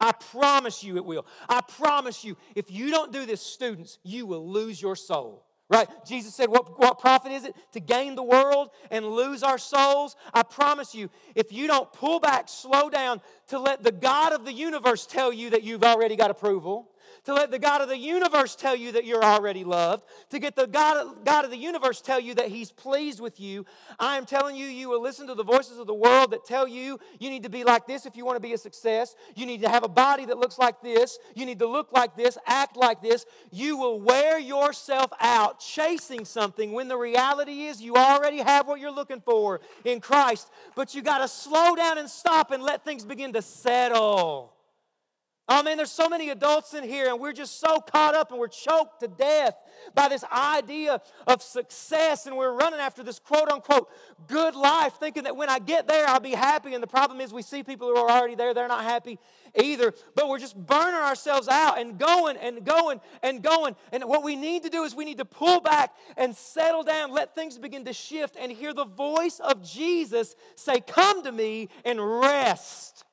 I 0.00 0.12
promise 0.12 0.84
you 0.84 0.96
it 0.96 1.04
will. 1.04 1.26
I 1.48 1.60
promise 1.60 2.24
you, 2.24 2.36
if 2.54 2.70
you 2.70 2.90
don't 2.90 3.12
do 3.12 3.26
this, 3.26 3.42
students, 3.42 3.98
you 4.04 4.24
will 4.24 4.48
lose 4.48 4.80
your 4.80 4.94
soul. 4.94 5.44
Right? 5.70 5.88
Jesus 6.04 6.34
said, 6.34 6.48
what, 6.48 6.80
what 6.80 6.98
profit 6.98 7.30
is 7.30 7.44
it 7.44 7.54
to 7.72 7.80
gain 7.80 8.16
the 8.16 8.24
world 8.24 8.70
and 8.90 9.06
lose 9.06 9.44
our 9.44 9.56
souls? 9.56 10.16
I 10.34 10.42
promise 10.42 10.96
you, 10.96 11.08
if 11.36 11.52
you 11.52 11.68
don't 11.68 11.90
pull 11.92 12.18
back, 12.18 12.48
slow 12.48 12.90
down 12.90 13.20
to 13.48 13.58
let 13.60 13.84
the 13.84 13.92
God 13.92 14.32
of 14.32 14.44
the 14.44 14.52
universe 14.52 15.06
tell 15.06 15.32
you 15.32 15.50
that 15.50 15.62
you've 15.62 15.84
already 15.84 16.16
got 16.16 16.28
approval, 16.28 16.90
to 17.24 17.34
let 17.34 17.50
the 17.50 17.58
God 17.58 17.80
of 17.80 17.88
the 17.88 17.98
universe 17.98 18.56
tell 18.56 18.74
you 18.74 18.92
that 18.92 19.04
you're 19.04 19.24
already 19.24 19.64
loved, 19.64 20.04
to 20.30 20.38
get 20.38 20.56
the 20.56 20.66
God, 20.66 21.24
God 21.24 21.44
of 21.44 21.50
the 21.50 21.56
universe 21.56 22.00
tell 22.00 22.20
you 22.20 22.34
that 22.34 22.48
He's 22.48 22.72
pleased 22.72 23.20
with 23.20 23.40
you. 23.40 23.66
I 23.98 24.16
am 24.16 24.26
telling 24.26 24.56
you, 24.56 24.66
you 24.66 24.88
will 24.88 25.02
listen 25.02 25.26
to 25.26 25.34
the 25.34 25.44
voices 25.44 25.78
of 25.78 25.86
the 25.86 25.94
world 25.94 26.30
that 26.32 26.44
tell 26.44 26.66
you 26.66 26.98
you 27.18 27.30
need 27.30 27.42
to 27.42 27.50
be 27.50 27.64
like 27.64 27.86
this 27.86 28.06
if 28.06 28.16
you 28.16 28.24
want 28.24 28.36
to 28.36 28.40
be 28.40 28.52
a 28.52 28.58
success. 28.58 29.14
You 29.34 29.46
need 29.46 29.62
to 29.62 29.68
have 29.68 29.84
a 29.84 29.88
body 29.88 30.26
that 30.26 30.38
looks 30.38 30.58
like 30.58 30.82
this. 30.82 31.18
You 31.34 31.46
need 31.46 31.58
to 31.58 31.66
look 31.66 31.92
like 31.92 32.16
this, 32.16 32.38
act 32.46 32.76
like 32.76 33.02
this. 33.02 33.26
You 33.50 33.76
will 33.76 34.00
wear 34.00 34.38
yourself 34.38 35.12
out 35.20 35.60
chasing 35.60 36.24
something 36.24 36.72
when 36.72 36.88
the 36.88 36.96
reality 36.96 37.62
is 37.62 37.80
you 37.80 37.96
already 37.96 38.38
have 38.38 38.66
what 38.66 38.80
you're 38.80 38.90
looking 38.90 39.20
for 39.20 39.60
in 39.84 40.00
Christ. 40.00 40.50
But 40.74 40.94
you 40.94 41.02
got 41.02 41.18
to 41.18 41.28
slow 41.28 41.74
down 41.76 41.98
and 41.98 42.08
stop 42.08 42.50
and 42.50 42.62
let 42.62 42.84
things 42.84 43.04
begin 43.04 43.32
to 43.34 43.42
settle. 43.42 44.52
Oh 45.52 45.64
man, 45.64 45.76
there's 45.76 45.90
so 45.90 46.08
many 46.08 46.30
adults 46.30 46.74
in 46.74 46.84
here, 46.84 47.08
and 47.08 47.18
we're 47.18 47.32
just 47.32 47.58
so 47.58 47.80
caught 47.80 48.14
up 48.14 48.30
and 48.30 48.38
we're 48.38 48.46
choked 48.46 49.00
to 49.00 49.08
death 49.08 49.56
by 49.96 50.06
this 50.06 50.22
idea 50.32 51.02
of 51.26 51.42
success, 51.42 52.26
and 52.26 52.36
we're 52.36 52.52
running 52.52 52.78
after 52.78 53.02
this 53.02 53.18
quote 53.18 53.50
unquote 53.50 53.88
good 54.28 54.54
life, 54.54 54.92
thinking 55.00 55.24
that 55.24 55.36
when 55.36 55.50
I 55.50 55.58
get 55.58 55.88
there, 55.88 56.06
I'll 56.06 56.20
be 56.20 56.34
happy. 56.34 56.72
And 56.74 56.80
the 56.80 56.86
problem 56.86 57.20
is, 57.20 57.32
we 57.32 57.42
see 57.42 57.64
people 57.64 57.88
who 57.88 57.96
are 57.96 58.08
already 58.08 58.36
there, 58.36 58.54
they're 58.54 58.68
not 58.68 58.84
happy 58.84 59.18
either. 59.60 59.92
But 60.14 60.28
we're 60.28 60.38
just 60.38 60.56
burning 60.56 61.00
ourselves 61.00 61.48
out 61.48 61.80
and 61.80 61.98
going 61.98 62.36
and 62.36 62.64
going 62.64 63.00
and 63.20 63.42
going. 63.42 63.74
And 63.90 64.04
what 64.04 64.22
we 64.22 64.36
need 64.36 64.62
to 64.62 64.70
do 64.70 64.84
is 64.84 64.94
we 64.94 65.04
need 65.04 65.18
to 65.18 65.24
pull 65.24 65.60
back 65.60 65.96
and 66.16 66.32
settle 66.32 66.84
down, 66.84 67.10
let 67.10 67.34
things 67.34 67.58
begin 67.58 67.84
to 67.86 67.92
shift, 67.92 68.36
and 68.38 68.52
hear 68.52 68.72
the 68.72 68.84
voice 68.84 69.40
of 69.40 69.64
Jesus 69.64 70.36
say, 70.54 70.78
Come 70.78 71.24
to 71.24 71.32
me 71.32 71.70
and 71.84 72.00
rest. 72.20 73.04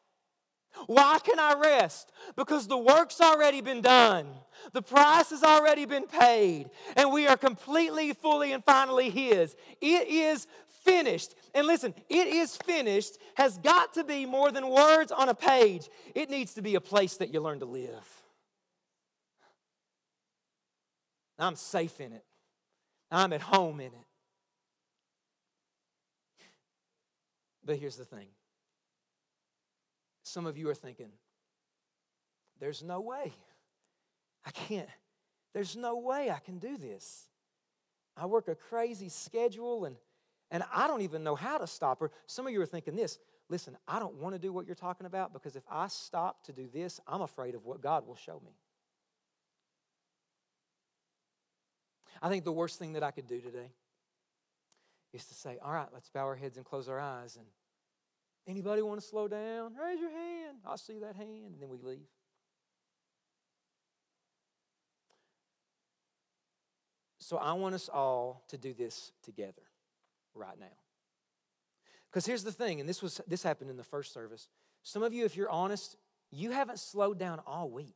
Why 0.85 1.19
can 1.23 1.39
I 1.39 1.55
rest? 1.59 2.11
Because 2.35 2.67
the 2.67 2.77
work's 2.77 3.19
already 3.19 3.61
been 3.61 3.81
done. 3.81 4.27
The 4.73 4.81
price 4.81 5.29
has 5.31 5.43
already 5.43 5.85
been 5.85 6.07
paid, 6.07 6.69
and 6.95 7.11
we 7.11 7.27
are 7.27 7.37
completely, 7.37 8.13
fully, 8.13 8.51
and 8.53 8.63
finally 8.63 9.09
His. 9.09 9.55
It 9.81 10.07
is 10.07 10.47
finished. 10.83 11.35
And 11.53 11.67
listen, 11.67 11.93
it 12.09 12.27
is 12.27 12.55
finished 12.55 13.17
has 13.35 13.57
got 13.57 13.93
to 13.95 14.03
be 14.03 14.25
more 14.25 14.51
than 14.51 14.69
words 14.69 15.11
on 15.11 15.29
a 15.29 15.33
page, 15.33 15.89
it 16.15 16.29
needs 16.29 16.53
to 16.55 16.61
be 16.61 16.75
a 16.75 16.81
place 16.81 17.17
that 17.17 17.33
you 17.33 17.41
learn 17.41 17.59
to 17.59 17.65
live. 17.65 18.23
I'm 21.39 21.55
safe 21.55 21.99
in 21.99 22.13
it, 22.13 22.25
I'm 23.11 23.33
at 23.33 23.41
home 23.41 23.79
in 23.79 23.87
it. 23.87 24.07
But 27.63 27.77
here's 27.77 27.97
the 27.97 28.05
thing 28.05 28.27
some 30.27 30.45
of 30.45 30.57
you 30.57 30.69
are 30.69 30.75
thinking, 30.75 31.09
there's 32.59 32.83
no 32.83 32.99
way. 32.99 33.33
I 34.45 34.51
can't. 34.51 34.89
There's 35.53 35.75
no 35.75 35.97
way 35.97 36.29
I 36.29 36.39
can 36.39 36.59
do 36.59 36.77
this. 36.77 37.27
I 38.15 38.25
work 38.25 38.47
a 38.47 38.55
crazy 38.55 39.09
schedule 39.09 39.85
and, 39.85 39.95
and 40.51 40.63
I 40.73 40.87
don't 40.87 41.01
even 41.01 41.23
know 41.23 41.35
how 41.35 41.57
to 41.57 41.67
stop 41.67 41.99
her. 41.99 42.11
Some 42.25 42.47
of 42.47 42.53
you 42.53 42.61
are 42.61 42.65
thinking 42.65 42.95
this 42.95 43.19
listen, 43.49 43.77
I 43.87 43.99
don't 43.99 44.15
want 44.15 44.35
to 44.35 44.39
do 44.39 44.51
what 44.51 44.65
you're 44.65 44.75
talking 44.75 45.05
about 45.05 45.31
because 45.31 45.55
if 45.55 45.63
I 45.71 45.87
stop 45.87 46.43
to 46.45 46.51
do 46.51 46.67
this, 46.67 46.99
I'm 47.07 47.21
afraid 47.21 47.55
of 47.55 47.65
what 47.65 47.81
God 47.81 48.05
will 48.05 48.15
show 48.15 48.41
me. 48.45 48.51
I 52.21 52.27
think 52.27 52.43
the 52.43 52.51
worst 52.51 52.77
thing 52.77 52.93
that 52.93 53.03
I 53.03 53.11
could 53.11 53.27
do 53.27 53.39
today 53.39 53.71
is 55.13 55.25
to 55.27 55.33
say, 55.33 55.57
all 55.63 55.71
right, 55.71 55.87
let's 55.93 56.09
bow 56.09 56.25
our 56.25 56.35
heads 56.35 56.57
and 56.57 56.65
close 56.65 56.89
our 56.89 56.99
eyes. 56.99 57.37
And 57.37 57.45
anybody 58.47 58.81
want 58.81 58.99
to 58.99 59.05
slow 59.05 59.27
down? 59.27 59.73
Raise 59.75 59.99
your 59.99 60.11
hand. 60.11 60.57
I'll 60.65 60.77
see 60.77 60.99
that 60.99 61.15
hand. 61.15 61.53
And 61.53 61.61
then 61.61 61.69
we 61.69 61.77
leave. 61.81 62.07
So 67.19 67.37
I 67.37 67.53
want 67.53 67.75
us 67.75 67.89
all 67.89 68.43
to 68.47 68.57
do 68.57 68.73
this 68.73 69.11
together 69.21 69.63
right 70.33 70.57
now. 70.57 70.65
Because 72.09 72.25
here's 72.25 72.43
the 72.43 72.53
thing, 72.53 72.79
and 72.79 72.87
this 72.87 73.01
was 73.01 73.19
this 73.27 73.43
happened 73.43 73.69
in 73.69 73.75
the 73.75 73.83
first 73.83 74.13
service. 74.13 74.47
Some 74.81 75.03
of 75.03 75.13
you, 75.13 75.25
if 75.25 75.35
you're 75.35 75.49
honest, 75.49 75.97
you 76.31 76.51
haven't 76.51 76.79
slowed 76.79 77.19
down 77.19 77.41
all 77.45 77.69
week. 77.69 77.95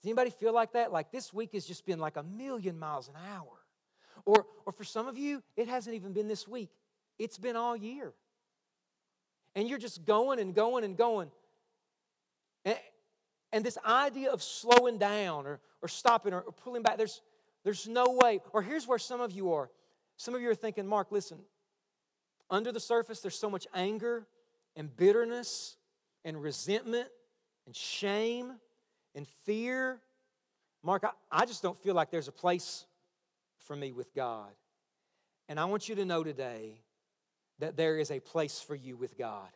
Does 0.00 0.08
anybody 0.08 0.30
feel 0.30 0.52
like 0.52 0.72
that? 0.72 0.92
Like 0.92 1.12
this 1.12 1.32
week 1.32 1.52
has 1.52 1.64
just 1.64 1.86
been 1.86 2.00
like 2.00 2.16
a 2.16 2.22
million 2.22 2.78
miles 2.78 3.08
an 3.08 3.14
hour. 3.32 3.58
Or, 4.24 4.46
or 4.66 4.72
for 4.72 4.84
some 4.84 5.06
of 5.06 5.16
you, 5.16 5.42
it 5.56 5.68
hasn't 5.68 5.94
even 5.94 6.12
been 6.12 6.28
this 6.28 6.46
week, 6.46 6.70
it's 7.18 7.38
been 7.38 7.56
all 7.56 7.76
year. 7.76 8.12
And 9.58 9.68
you're 9.68 9.78
just 9.78 10.04
going 10.04 10.38
and 10.38 10.54
going 10.54 10.84
and 10.84 10.96
going. 10.96 11.32
And, 12.64 12.78
and 13.52 13.64
this 13.64 13.76
idea 13.84 14.30
of 14.30 14.40
slowing 14.40 14.98
down 14.98 15.48
or, 15.48 15.58
or 15.82 15.88
stopping 15.88 16.32
or, 16.32 16.42
or 16.42 16.52
pulling 16.52 16.82
back, 16.82 16.96
there's, 16.96 17.22
there's 17.64 17.88
no 17.88 18.06
way. 18.22 18.38
Or 18.52 18.62
here's 18.62 18.86
where 18.86 19.00
some 19.00 19.20
of 19.20 19.32
you 19.32 19.54
are. 19.54 19.68
Some 20.16 20.36
of 20.36 20.42
you 20.42 20.48
are 20.48 20.54
thinking, 20.54 20.86
Mark, 20.86 21.10
listen, 21.10 21.38
under 22.48 22.70
the 22.70 22.78
surface, 22.78 23.18
there's 23.18 23.36
so 23.36 23.50
much 23.50 23.66
anger 23.74 24.28
and 24.76 24.96
bitterness 24.96 25.76
and 26.24 26.40
resentment 26.40 27.08
and 27.66 27.74
shame 27.74 28.52
and 29.16 29.26
fear. 29.44 29.98
Mark, 30.84 31.02
I, 31.02 31.10
I 31.32 31.46
just 31.46 31.64
don't 31.64 31.76
feel 31.76 31.96
like 31.96 32.12
there's 32.12 32.28
a 32.28 32.32
place 32.32 32.86
for 33.66 33.74
me 33.74 33.90
with 33.90 34.14
God. 34.14 34.52
And 35.48 35.58
I 35.58 35.64
want 35.64 35.88
you 35.88 35.96
to 35.96 36.04
know 36.04 36.22
today 36.22 36.78
that 37.58 37.76
there 37.76 37.98
is 37.98 38.10
a 38.10 38.20
place 38.20 38.60
for 38.60 38.74
you 38.74 38.96
with 38.96 39.16
God. 39.18 39.48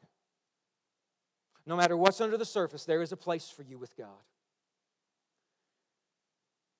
No 1.66 1.76
matter 1.76 1.96
what's 1.96 2.20
under 2.20 2.36
the 2.36 2.44
surface, 2.44 2.84
there 2.84 3.02
is 3.02 3.12
a 3.12 3.16
place 3.16 3.48
for 3.48 3.62
you 3.62 3.78
with 3.78 3.96
God. 3.96 4.08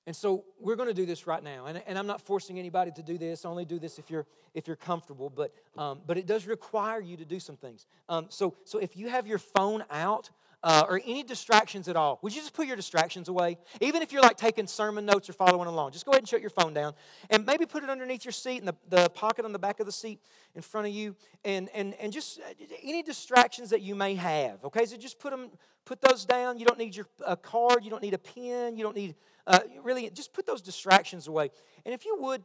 And 0.05 0.13
so 0.13 0.43
we're 0.59 0.75
going 0.75 0.89
to 0.89 0.93
do 0.93 1.05
this 1.05 1.25
right 1.27 1.41
now. 1.41 1.65
And, 1.65 1.81
and 1.87 1.97
I'm 1.97 2.07
not 2.07 2.21
forcing 2.21 2.59
anybody 2.59 2.91
to 2.91 3.03
do 3.03 3.17
this. 3.17 3.45
Only 3.45 3.63
do 3.63 3.79
this 3.79 3.97
if 3.99 4.09
you're, 4.09 4.25
if 4.53 4.67
you're 4.67 4.75
comfortable. 4.75 5.29
But, 5.29 5.53
um, 5.77 6.01
but 6.05 6.17
it 6.17 6.25
does 6.25 6.45
require 6.45 6.99
you 6.99 7.15
to 7.15 7.25
do 7.25 7.39
some 7.39 7.55
things. 7.55 7.85
Um, 8.09 8.25
so, 8.27 8.55
so 8.65 8.79
if 8.79 8.97
you 8.97 9.07
have 9.07 9.27
your 9.27 9.37
phone 9.37 9.85
out, 9.89 10.29
uh, 10.63 10.85
or 10.87 11.01
any 11.05 11.23
distractions 11.23 11.89
at 11.89 11.95
all, 11.95 12.19
would 12.21 12.33
you 12.33 12.41
just 12.41 12.53
put 12.53 12.67
your 12.67 12.77
distractions 12.77 13.27
away? 13.27 13.57
Even 13.81 14.01
if 14.01 14.13
you're 14.13 14.21
like 14.21 14.37
taking 14.37 14.65
sermon 14.65 15.05
notes 15.05 15.29
or 15.29 15.33
following 15.33 15.67
along, 15.67 15.91
just 15.91 16.05
go 16.05 16.11
ahead 16.11 16.21
and 16.21 16.29
shut 16.29 16.39
your 16.39 16.49
phone 16.49 16.73
down 16.73 16.93
and 17.29 17.45
maybe 17.45 17.65
put 17.65 17.83
it 17.83 17.89
underneath 17.89 18.23
your 18.23 18.31
seat 18.31 18.59
in 18.59 18.65
the, 18.65 18.75
the 18.89 19.09
pocket 19.09 19.43
on 19.43 19.51
the 19.51 19.59
back 19.59 19.81
of 19.81 19.85
the 19.85 19.91
seat 19.91 20.21
in 20.55 20.61
front 20.61 20.87
of 20.87 20.93
you 20.93 21.15
and, 21.43 21.69
and, 21.73 21.93
and 21.95 22.13
just 22.13 22.39
uh, 22.39 22.43
any 22.81 23.03
distractions 23.03 23.69
that 23.71 23.81
you 23.81 23.93
may 23.93 24.15
have. 24.15 24.63
Okay, 24.63 24.85
so 24.85 24.95
just 24.95 25.19
put 25.19 25.31
them, 25.31 25.49
put 25.83 25.99
those 25.99 26.23
down. 26.23 26.57
You 26.57 26.65
don't 26.65 26.79
need 26.79 26.95
your 26.95 27.07
a 27.27 27.35
card, 27.35 27.83
you 27.83 27.89
don't 27.89 28.01
need 28.01 28.13
a 28.13 28.17
pen, 28.17 28.77
you 28.77 28.83
don't 28.83 28.95
need 28.95 29.15
uh, 29.45 29.59
really 29.83 30.09
just 30.11 30.31
put 30.31 30.45
those 30.45 30.61
distractions 30.61 31.27
away. 31.27 31.51
And 31.85 31.93
if 31.93 32.05
you 32.05 32.15
would, 32.21 32.41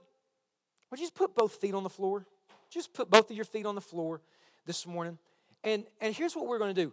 would 0.91 0.99
you 0.99 1.05
just 1.07 1.15
put 1.15 1.37
both 1.37 1.53
feet 1.53 1.75
on 1.75 1.85
the 1.85 1.91
floor? 1.91 2.27
Just 2.69 2.93
put 2.93 3.11
both 3.11 3.31
of 3.31 3.37
your 3.37 3.45
feet 3.45 3.65
on 3.65 3.77
the 3.77 3.81
floor 3.81 4.21
this 4.67 4.87
morning. 4.87 5.19
And, 5.63 5.85
and 6.01 6.15
here's 6.15 6.35
what 6.35 6.47
we're 6.47 6.59
going 6.59 6.75
to 6.75 6.85
do 6.85 6.93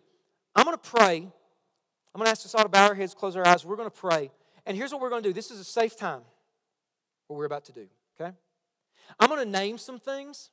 I'm 0.55 0.63
going 0.63 0.77
to 0.77 0.89
pray. 0.89 1.17
I'm 1.17 2.19
going 2.19 2.25
to 2.25 2.31
ask 2.31 2.45
us 2.45 2.55
all 2.55 2.63
to 2.63 2.69
bow 2.69 2.87
our 2.87 2.95
heads, 2.95 3.13
close 3.13 3.35
our 3.35 3.45
eyes. 3.45 3.65
We're 3.65 3.75
going 3.75 3.89
to 3.89 3.95
pray. 3.95 4.31
And 4.65 4.77
here's 4.77 4.91
what 4.91 5.01
we're 5.01 5.09
going 5.09 5.23
to 5.23 5.29
do 5.29 5.33
this 5.33 5.51
is 5.51 5.59
a 5.59 5.65
safe 5.65 5.97
time, 5.97 6.21
what 7.27 7.37
we're 7.37 7.45
about 7.45 7.65
to 7.65 7.73
do, 7.73 7.87
okay? 8.19 8.31
I'm 9.19 9.29
going 9.29 9.43
to 9.43 9.49
name 9.49 9.77
some 9.77 9.99
things. 9.99 10.49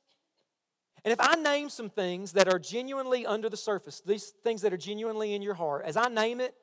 And 1.05 1.11
if 1.11 1.19
I 1.21 1.35
name 1.35 1.69
some 1.69 1.89
things 1.89 2.33
that 2.33 2.47
are 2.47 2.59
genuinely 2.59 3.25
under 3.25 3.49
the 3.49 3.57
surface, 3.57 4.01
these 4.05 4.33
things 4.43 4.61
that 4.61 4.73
are 4.73 4.77
genuinely 4.77 5.33
in 5.33 5.41
your 5.41 5.53
heart, 5.53 5.83
as 5.85 5.97
I 5.97 6.07
name 6.07 6.39
it, 6.39 6.53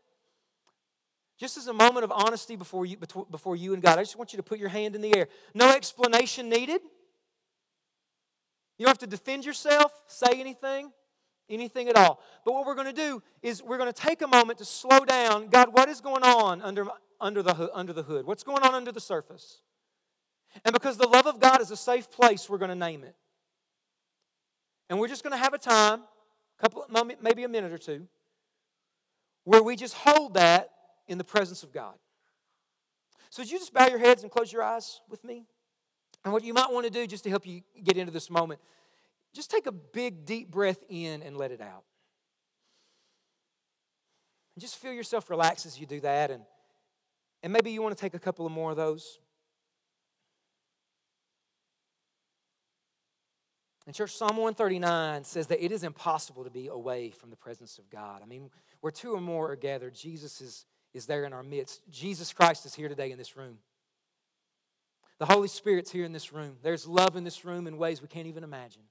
just 1.38 1.56
as 1.56 1.66
a 1.66 1.72
moment 1.72 2.04
of 2.04 2.12
honesty 2.12 2.56
before 2.56 2.84
you, 2.84 2.98
before 3.30 3.56
you 3.56 3.72
and 3.72 3.82
God, 3.82 3.98
I 3.98 4.02
just 4.02 4.16
want 4.16 4.32
you 4.32 4.36
to 4.36 4.42
put 4.42 4.58
your 4.58 4.68
hand 4.68 4.94
in 4.94 5.00
the 5.00 5.16
air. 5.16 5.28
No 5.54 5.70
explanation 5.70 6.50
needed. 6.50 6.82
You 8.78 8.86
don't 8.86 8.90
have 8.90 8.98
to 8.98 9.06
defend 9.06 9.44
yourself, 9.44 9.92
say 10.06 10.38
anything 10.38 10.92
anything 11.50 11.88
at 11.88 11.96
all. 11.96 12.22
But 12.44 12.54
what 12.54 12.66
we're 12.66 12.74
going 12.74 12.86
to 12.86 12.92
do 12.92 13.22
is 13.42 13.62
we're 13.62 13.78
going 13.78 13.92
to 13.92 14.00
take 14.00 14.22
a 14.22 14.26
moment 14.26 14.58
to 14.58 14.64
slow 14.64 15.00
down. 15.00 15.48
God, 15.48 15.68
what 15.72 15.88
is 15.88 16.00
going 16.00 16.22
on 16.22 16.62
under, 16.62 16.86
under, 17.20 17.42
the, 17.42 17.70
under 17.74 17.92
the 17.92 18.02
hood? 18.02 18.26
What's 18.26 18.42
going 18.42 18.62
on 18.62 18.74
under 18.74 18.92
the 18.92 19.00
surface? 19.00 19.60
And 20.64 20.72
because 20.72 20.96
the 20.96 21.06
love 21.06 21.26
of 21.26 21.40
God 21.40 21.60
is 21.60 21.70
a 21.70 21.76
safe 21.76 22.10
place, 22.10 22.48
we're 22.48 22.58
going 22.58 22.70
to 22.70 22.74
name 22.74 23.04
it. 23.04 23.14
And 24.88 24.98
we're 24.98 25.08
just 25.08 25.22
going 25.22 25.32
to 25.32 25.38
have 25.38 25.54
a 25.54 25.58
time, 25.58 26.00
a 26.58 26.62
couple, 26.62 26.86
maybe 27.22 27.44
a 27.44 27.48
minute 27.48 27.72
or 27.72 27.78
two, 27.78 28.06
where 29.44 29.62
we 29.62 29.76
just 29.76 29.94
hold 29.94 30.34
that 30.34 30.70
in 31.06 31.18
the 31.18 31.24
presence 31.24 31.62
of 31.62 31.72
God. 31.72 31.94
So, 33.30 33.42
would 33.42 33.50
you 33.50 33.58
just 33.58 33.72
bow 33.72 33.86
your 33.86 34.00
heads 34.00 34.22
and 34.24 34.32
close 34.32 34.52
your 34.52 34.62
eyes 34.62 35.00
with 35.08 35.22
me? 35.22 35.44
And 36.24 36.32
what 36.32 36.44
you 36.44 36.52
might 36.52 36.70
want 36.70 36.84
to 36.84 36.90
do 36.90 37.06
just 37.06 37.24
to 37.24 37.30
help 37.30 37.46
you 37.46 37.62
get 37.82 37.96
into 37.96 38.12
this 38.12 38.28
moment 38.28 38.60
just 39.34 39.50
take 39.50 39.66
a 39.66 39.72
big, 39.72 40.24
deep 40.24 40.50
breath 40.50 40.82
in 40.88 41.22
and 41.22 41.36
let 41.36 41.52
it 41.52 41.60
out. 41.60 41.84
And 44.54 44.60
just 44.60 44.76
feel 44.76 44.92
yourself 44.92 45.30
relax 45.30 45.66
as 45.66 45.78
you 45.78 45.86
do 45.86 46.00
that. 46.00 46.30
And, 46.30 46.42
and 47.42 47.52
maybe 47.52 47.70
you 47.70 47.82
want 47.82 47.96
to 47.96 48.00
take 48.00 48.14
a 48.14 48.18
couple 48.18 48.44
of 48.46 48.52
more 48.52 48.72
of 48.72 48.76
those. 48.76 49.18
And 53.86 53.94
church, 53.94 54.14
Psalm 54.14 54.36
139 54.36 55.24
says 55.24 55.46
that 55.48 55.64
it 55.64 55.72
is 55.72 55.82
impossible 55.82 56.44
to 56.44 56.50
be 56.50 56.68
away 56.68 57.10
from 57.10 57.30
the 57.30 57.36
presence 57.36 57.78
of 57.78 57.88
God. 57.90 58.20
I 58.22 58.26
mean, 58.26 58.50
where 58.80 58.90
two 58.90 59.14
or 59.14 59.20
more 59.20 59.50
are 59.50 59.56
gathered, 59.56 59.94
Jesus 59.94 60.40
is, 60.40 60.66
is 60.94 61.06
there 61.06 61.24
in 61.24 61.32
our 61.32 61.42
midst. 61.42 61.82
Jesus 61.90 62.32
Christ 62.32 62.66
is 62.66 62.74
here 62.74 62.88
today 62.88 63.10
in 63.10 63.18
this 63.18 63.36
room. 63.36 63.58
The 65.18 65.26
Holy 65.26 65.48
Spirit's 65.48 65.90
here 65.90 66.04
in 66.04 66.12
this 66.12 66.32
room. 66.32 66.56
There's 66.62 66.86
love 66.86 67.16
in 67.16 67.24
this 67.24 67.44
room 67.44 67.66
in 67.66 67.78
ways 67.78 68.00
we 68.00 68.08
can't 68.08 68.26
even 68.26 68.44
imagine. 68.44 68.82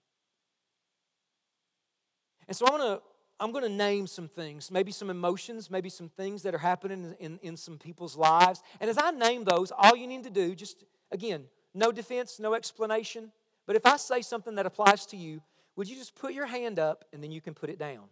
And 2.50 2.58
so 2.58 2.66
I'm 2.66 2.78
going 2.78 2.98
to 2.98 3.02
I'm 3.40 3.54
going 3.54 3.64
to 3.64 3.70
name 3.70 4.06
some 4.06 4.28
things, 4.28 4.70
maybe 4.70 4.92
some 4.92 5.10
emotions, 5.10 5.72
maybe 5.72 5.88
some 5.88 6.10
things 6.10 6.44
that 6.44 6.54
are 6.54 6.58
happening 6.58 7.16
in, 7.22 7.40
in 7.42 7.56
some 7.56 7.78
people's 7.78 8.18
lives. 8.18 8.62
And 8.82 8.90
as 8.90 8.98
I 8.98 9.12
name 9.12 9.46
those, 9.46 9.72
all 9.72 9.96
you 9.96 10.08
need 10.08 10.26
to 10.26 10.30
do, 10.30 10.54
just 10.56 10.84
again, 11.10 11.46
no 11.74 11.94
defense, 11.94 12.38
no 12.38 12.54
explanation. 12.54 13.32
But 13.66 13.78
if 13.78 13.86
I 13.86 13.96
say 13.96 14.22
something 14.22 14.56
that 14.56 14.66
applies 14.66 15.06
to 15.06 15.16
you, 15.16 15.42
would 15.78 15.88
you 15.88 15.96
just 15.96 16.16
put 16.16 16.34
your 16.34 16.48
hand 16.48 16.80
up 16.80 17.06
and 17.14 17.24
then 17.24 17.32
you 17.32 17.40
can 17.40 17.54
put 17.54 17.70
it 17.70 17.80
down? 17.80 18.04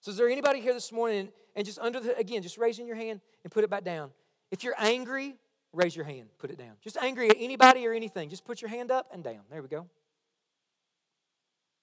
So, 0.00 0.10
is 0.10 0.16
there 0.16 0.28
anybody 0.28 0.60
here 0.60 0.74
this 0.74 0.90
morning 0.90 1.28
and 1.54 1.64
just 1.64 1.78
under 1.78 2.00
the, 2.00 2.16
again, 2.16 2.42
just 2.42 2.58
raising 2.58 2.88
your 2.88 2.96
hand 2.96 3.20
and 3.44 3.52
put 3.52 3.62
it 3.62 3.70
back 3.70 3.84
down? 3.84 4.10
If 4.50 4.64
you're 4.64 4.74
angry, 4.76 5.36
raise 5.72 5.94
your 5.94 6.04
hand, 6.04 6.30
put 6.38 6.50
it 6.50 6.58
down. 6.58 6.72
Just 6.82 6.96
angry 6.96 7.30
at 7.30 7.36
anybody 7.38 7.86
or 7.86 7.92
anything, 7.92 8.28
just 8.28 8.44
put 8.44 8.60
your 8.60 8.70
hand 8.70 8.90
up 8.90 9.06
and 9.12 9.22
down. 9.22 9.42
There 9.48 9.62
we 9.62 9.68
go. 9.68 9.86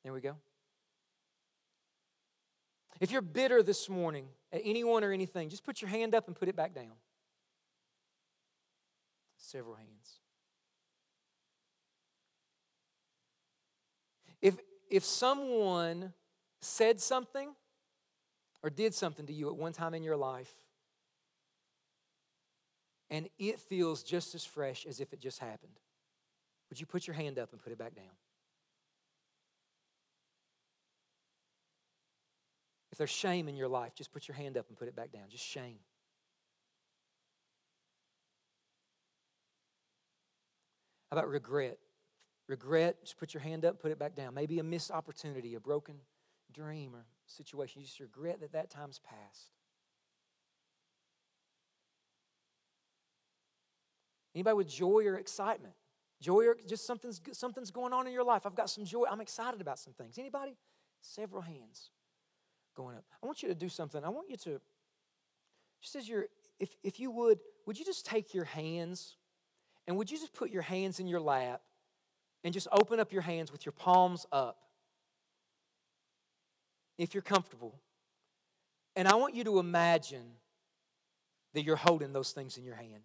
There 0.03 0.13
we 0.13 0.21
go. 0.21 0.35
If 2.99 3.11
you're 3.11 3.21
bitter 3.21 3.63
this 3.63 3.89
morning 3.89 4.27
at 4.51 4.61
anyone 4.63 5.03
or 5.03 5.11
anything, 5.11 5.49
just 5.49 5.63
put 5.63 5.81
your 5.81 5.89
hand 5.89 6.13
up 6.13 6.27
and 6.27 6.35
put 6.35 6.47
it 6.47 6.55
back 6.55 6.73
down. 6.73 6.91
Several 9.37 9.75
hands. 9.75 10.19
If, 14.41 14.57
if 14.89 15.03
someone 15.03 16.13
said 16.61 16.99
something 16.99 17.49
or 18.63 18.69
did 18.69 18.93
something 18.93 19.25
to 19.27 19.33
you 19.33 19.49
at 19.49 19.55
one 19.55 19.71
time 19.71 19.93
in 19.93 20.03
your 20.03 20.17
life, 20.17 20.53
and 23.09 23.27
it 23.39 23.59
feels 23.59 24.03
just 24.03 24.35
as 24.35 24.45
fresh 24.45 24.85
as 24.85 24.99
if 24.99 25.13
it 25.13 25.19
just 25.19 25.39
happened, 25.39 25.79
would 26.69 26.79
you 26.79 26.85
put 26.85 27.07
your 27.07 27.15
hand 27.15 27.39
up 27.39 27.51
and 27.53 27.61
put 27.61 27.71
it 27.71 27.77
back 27.77 27.95
down? 27.95 28.05
There's 32.99 33.09
shame 33.09 33.47
in 33.47 33.55
your 33.55 33.69
life, 33.69 33.95
just 33.95 34.11
put 34.11 34.27
your 34.27 34.35
hand 34.35 34.57
up 34.57 34.67
and 34.67 34.77
put 34.77 34.89
it 34.89 34.95
back 34.95 35.09
down. 35.09 35.23
Just 35.29 35.45
shame. 35.45 35.79
How 41.09 41.17
about 41.17 41.29
regret? 41.29 41.79
Regret, 42.47 42.97
just 43.01 43.17
put 43.17 43.33
your 43.33 43.41
hand 43.41 43.63
up, 43.63 43.81
put 43.81 43.91
it 43.91 43.97
back 43.97 44.15
down. 44.15 44.33
Maybe 44.33 44.59
a 44.59 44.63
missed 44.63 44.91
opportunity, 44.91 45.55
a 45.55 45.61
broken 45.61 45.95
dream 46.53 46.93
or 46.93 47.05
situation. 47.25 47.79
You 47.79 47.87
just 47.87 48.01
regret 48.01 48.41
that 48.41 48.51
that 48.51 48.69
time's 48.69 48.99
passed. 48.99 49.53
Anybody 54.35 54.55
with 54.57 54.67
joy 54.67 55.05
or 55.05 55.15
excitement? 55.15 55.73
Joy 56.21 56.47
or 56.47 56.57
just 56.67 56.85
something's, 56.85 57.21
something's 57.31 57.71
going 57.71 57.93
on 57.93 58.07
in 58.07 58.13
your 58.13 58.25
life. 58.25 58.45
I've 58.45 58.55
got 58.55 58.69
some 58.69 58.83
joy. 58.83 59.05
I'm 59.09 59.21
excited 59.21 59.61
about 59.61 59.79
some 59.79 59.93
things. 59.93 60.17
Anybody? 60.17 60.57
Several 60.99 61.41
hands 61.41 61.91
going 62.79 62.95
up. 62.95 63.03
I 63.21 63.25
want 63.25 63.43
you 63.43 63.49
to 63.49 63.55
do 63.55 63.67
something. 63.67 64.03
I 64.03 64.09
want 64.09 64.29
you 64.29 64.37
to, 64.37 64.61
just 65.81 65.95
as 65.97 66.07
you're, 66.07 66.27
if, 66.59 66.69
if 66.81 66.99
you 66.99 67.11
would, 67.11 67.39
would 67.65 67.77
you 67.77 67.83
just 67.83 68.05
take 68.05 68.33
your 68.33 68.45
hands 68.45 69.17
and 69.85 69.97
would 69.97 70.09
you 70.09 70.17
just 70.17 70.33
put 70.33 70.49
your 70.49 70.61
hands 70.61 71.01
in 71.01 71.07
your 71.07 71.19
lap 71.19 71.61
and 72.43 72.53
just 72.53 72.69
open 72.71 73.01
up 73.01 73.11
your 73.11 73.21
hands 73.21 73.51
with 73.51 73.65
your 73.65 73.73
palms 73.73 74.25
up? 74.31 74.57
If 76.97 77.13
you're 77.13 77.21
comfortable. 77.23 77.75
And 78.95 79.07
I 79.07 79.15
want 79.15 79.35
you 79.35 79.43
to 79.43 79.59
imagine 79.59 80.31
that 81.53 81.63
you're 81.63 81.75
holding 81.75 82.13
those 82.13 82.31
things 82.31 82.57
in 82.57 82.63
your 82.63 82.75
hand. 82.75 83.03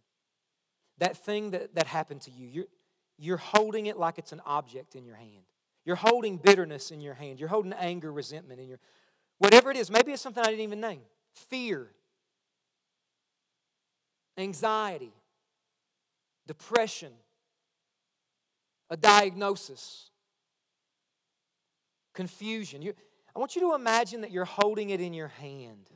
That 0.98 1.16
thing 1.16 1.50
that, 1.50 1.74
that 1.74 1.88
happened 1.88 2.20
to 2.22 2.30
you, 2.30 2.46
you're, 2.46 2.64
you're 3.18 3.36
holding 3.38 3.86
it 3.86 3.96
like 3.96 4.18
it's 4.18 4.32
an 4.32 4.40
object 4.46 4.94
in 4.94 5.04
your 5.04 5.16
hand. 5.16 5.44
You're 5.84 5.96
holding 5.96 6.36
bitterness 6.36 6.92
in 6.92 7.00
your 7.00 7.14
hand. 7.14 7.40
You're 7.40 7.48
holding 7.48 7.72
anger, 7.72 8.12
resentment 8.12 8.60
in 8.60 8.68
your 8.68 8.78
whatever 9.38 9.70
it 9.70 9.76
is. 9.76 9.90
Maybe 9.90 10.12
it's 10.12 10.22
something 10.22 10.42
I 10.42 10.46
didn't 10.46 10.62
even 10.62 10.80
name. 10.80 11.02
Fear, 11.34 11.88
anxiety, 14.38 15.12
depression, 16.46 17.12
a 18.90 18.96
diagnosis, 18.96 20.10
confusion. 22.14 22.82
You, 22.82 22.94
I 23.34 23.38
want 23.38 23.56
you 23.56 23.62
to 23.62 23.74
imagine 23.74 24.20
that 24.20 24.30
you're 24.30 24.44
holding 24.44 24.90
it 24.90 25.00
in 25.00 25.12
your 25.12 25.28
hand. 25.28 25.90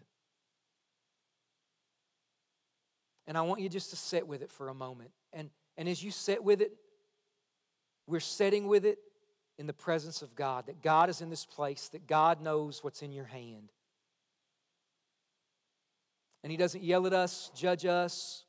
And 3.27 3.37
I 3.37 3.43
want 3.43 3.61
you 3.61 3.69
just 3.69 3.91
to 3.91 3.97
sit 3.97 4.27
with 4.27 4.43
it 4.43 4.51
for 4.51 4.69
a 4.69 4.75
moment. 4.75 5.11
And, 5.33 5.51
and 5.77 5.89
as 5.89 6.03
you 6.03 6.11
sit 6.11 6.43
with 6.43 6.63
it, 6.63 6.73
we're 8.07 8.21
sitting 8.21 8.67
with 8.67 8.87
it 8.87 8.99
in 9.59 9.67
the 9.67 9.73
presence 9.73 10.23
of 10.23 10.35
God, 10.37 10.67
that 10.67 10.83
God 10.83 11.11
is 11.11 11.21
in 11.21 11.31
this 11.31 11.45
place, 11.45 11.89
that 11.89 12.07
God 12.07 12.41
knows 12.41 12.85
what's 12.85 13.03
in 13.03 13.13
your 13.13 13.25
hand. 13.25 13.71
And 16.45 16.53
He 16.53 16.57
doesn't 16.57 16.85
yell 16.85 17.07
at 17.07 17.13
us, 17.13 17.51
judge 17.55 17.85
us, 17.85 18.45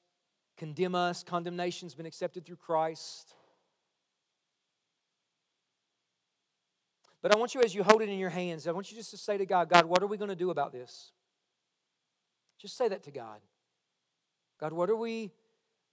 condemn 0.55 0.93
us. 0.93 1.23
Condemnation's 1.23 1.95
been 1.95 2.05
accepted 2.05 2.45
through 2.45 2.57
Christ. 2.57 3.33
But 7.21 7.35
I 7.35 7.39
want 7.39 7.55
you, 7.55 7.61
as 7.61 7.73
you 7.73 7.83
hold 7.83 8.01
it 8.01 8.09
in 8.09 8.19
your 8.19 8.29
hands, 8.29 8.67
I 8.67 8.71
want 8.71 8.91
you 8.91 8.97
just 8.97 9.11
to 9.11 9.17
say 9.17 9.37
to 9.37 9.45
God, 9.45 9.67
God, 9.69 9.85
what 9.85 10.01
are 10.03 10.07
we 10.07 10.17
going 10.17 10.29
to 10.29 10.35
do 10.35 10.51
about 10.51 10.71
this? 10.71 11.11
Just 12.59 12.77
say 12.77 12.87
that 12.87 13.03
to 13.03 13.11
God. 13.11 13.39
God, 14.59 14.73
what 14.73 14.89
are 14.89 14.95
we 14.95 15.31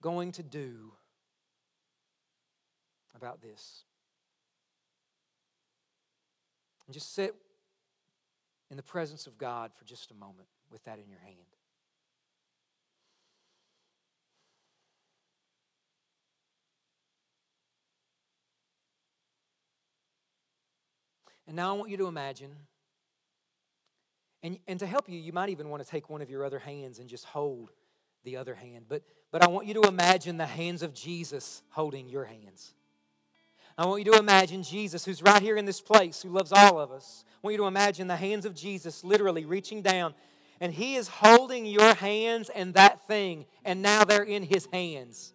going 0.01 0.31
to 0.33 0.43
do 0.43 0.93
about 3.15 3.41
this? 3.41 3.83
And 6.87 6.93
just 6.93 7.13
sit 7.13 7.35
in 8.71 8.77
the 8.77 8.83
presence 8.83 9.27
of 9.27 9.37
God 9.37 9.71
for 9.77 9.85
just 9.85 10.11
a 10.11 10.13
moment 10.13 10.47
with 10.71 10.83
that 10.85 10.99
in 10.99 11.09
your 11.09 11.19
hand. 11.19 11.35
And 21.47 21.55
now 21.55 21.73
I 21.73 21.77
want 21.77 21.89
you 21.89 21.97
to 21.97 22.07
imagine, 22.07 22.51
and, 24.43 24.59
and 24.67 24.79
to 24.79 24.85
help 24.85 25.07
you, 25.07 25.17
you 25.17 25.31
might 25.31 25.47
even 25.47 25.69
want 25.69 25.81
to 25.81 25.89
take 25.89 26.09
one 26.09 26.21
of 26.21 26.29
your 26.29 26.43
other 26.43 26.59
hands 26.59 26.99
and 26.99 27.07
just 27.07 27.23
hold 27.23 27.71
the 28.25 28.35
other 28.35 28.53
hand. 28.53 28.85
But, 28.89 29.03
but 29.31 29.41
I 29.41 29.47
want 29.47 29.65
you 29.65 29.73
to 29.75 29.83
imagine 29.83 30.35
the 30.35 30.45
hands 30.45 30.83
of 30.83 30.93
Jesus 30.93 31.63
holding 31.69 32.09
your 32.09 32.25
hands. 32.25 32.73
I 33.77 33.85
want 33.85 34.03
you 34.03 34.11
to 34.11 34.17
imagine 34.17 34.63
Jesus, 34.63 35.05
who's 35.05 35.21
right 35.21 35.41
here 35.41 35.55
in 35.55 35.65
this 35.65 35.81
place, 35.81 36.21
who 36.23 36.29
loves 36.29 36.51
all 36.51 36.79
of 36.79 36.91
us. 36.91 37.23
I 37.27 37.37
want 37.43 37.53
you 37.53 37.57
to 37.59 37.67
imagine 37.67 38.07
the 38.07 38.15
hands 38.15 38.45
of 38.45 38.55
Jesus 38.55 39.03
literally 39.03 39.45
reaching 39.45 39.83
down, 39.83 40.15
and 40.59 40.73
He 40.73 40.95
is 40.95 41.07
holding 41.07 41.67
your 41.67 41.93
hands 41.93 42.49
and 42.49 42.73
that 42.73 43.05
thing, 43.07 43.45
and 43.63 43.83
now 43.83 44.03
they're 44.03 44.23
in 44.23 44.41
His 44.41 44.67
hands. 44.73 45.31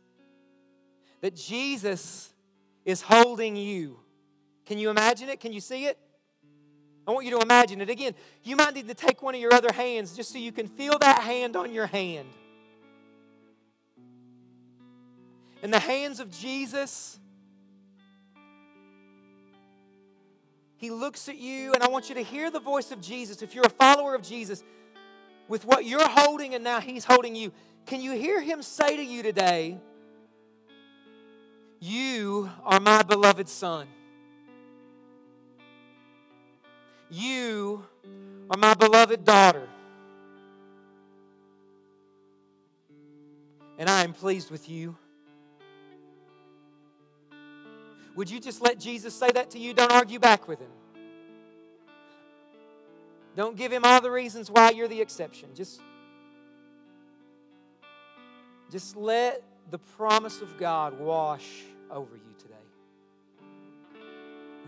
That 1.21 1.37
Jesus 1.37 2.33
is 2.85 3.01
holding 3.01 3.55
you. 3.55 4.01
Can 4.67 4.79
you 4.79 4.91
imagine 4.91 5.29
it? 5.29 5.39
Can 5.39 5.53
you 5.53 5.61
see 5.61 5.87
it? 5.87 5.97
I 7.07 7.13
want 7.13 7.25
you 7.25 7.33
to 7.33 7.41
imagine 7.41 7.81
it. 7.81 7.91
Again, 7.91 8.15
you 8.43 8.57
might 8.57 8.75
need 8.75 8.89
to 8.89 8.95
take 8.95 9.23
one 9.23 9.37
of 9.37 9.41
your 9.41 9.55
other 9.55 9.73
hands 9.73 10.17
just 10.17 10.33
so 10.33 10.39
you 10.39 10.53
can 10.53 10.67
feel 10.67 10.99
that 10.99 11.21
hand 11.21 11.55
on 11.55 11.73
your 11.73 11.87
hand. 11.87 12.29
In 15.63 15.71
the 15.71 15.79
hands 15.79 16.19
of 16.19 16.31
Jesus, 16.31 17.21
He 20.83 20.91
looks 20.91 21.29
at 21.29 21.39
you, 21.39 21.73
and 21.75 21.81
I 21.81 21.89
want 21.89 22.09
you 22.09 22.17
to 22.17 22.25
hear 22.25 22.51
the 22.51 22.59
voice 22.59 22.91
of 22.91 23.01
Jesus. 23.01 23.41
If 23.41 23.55
you're 23.55 23.65
a 23.65 23.71
follower 23.71 24.17
of 24.17 24.23
Jesus, 24.23 24.65
with 25.47 25.65
what 25.65 25.85
you're 25.85 26.09
holding 26.09 26.57
and 26.57 26.65
now 26.65 26.81
He's 26.81 27.05
holding 27.05 27.37
you, 27.37 27.53
can 27.87 28.01
you 28.01 28.11
hear 28.15 28.41
Him 28.41 28.63
say 28.63 28.97
to 28.97 29.03
you 29.03 29.23
today, 29.23 29.79
You 31.79 32.51
are 32.65 32.81
my 32.81 33.03
beloved 33.03 33.49
Son? 33.49 33.87
You 37.13 37.85
are 38.51 38.59
my 38.59 38.75
beloved 38.75 39.25
daughter. 39.25 39.69
And 43.79 43.89
I 43.89 44.03
am 44.03 44.15
pleased 44.15 44.51
with 44.51 44.69
you. 44.69 44.97
Would 48.15 48.31
you 48.31 48.41
just 48.41 48.61
let 48.61 48.79
Jesus 48.79 49.15
say 49.15 49.31
that 49.31 49.51
to 49.51 49.59
you? 49.59 49.73
Don't 49.73 49.93
argue 49.93 50.19
back 50.19 50.47
with 50.47 50.59
him. 50.61 50.71
Don't 53.35 53.57
give 53.57 53.73
him 53.73 53.85
all 53.85 54.01
the 54.01 54.11
reasons 54.11 54.51
why 54.51 54.71
you're 54.71 54.89
the 54.89 55.01
exception. 55.01 55.49
Just, 55.55 55.81
just 58.71 58.97
let 58.97 59.43
the 59.71 59.79
promise 59.79 60.43
of 60.43 60.59
God 60.59 60.99
wash 61.01 61.63
over 61.91 62.15
you 62.15 62.35
today. 62.39 62.55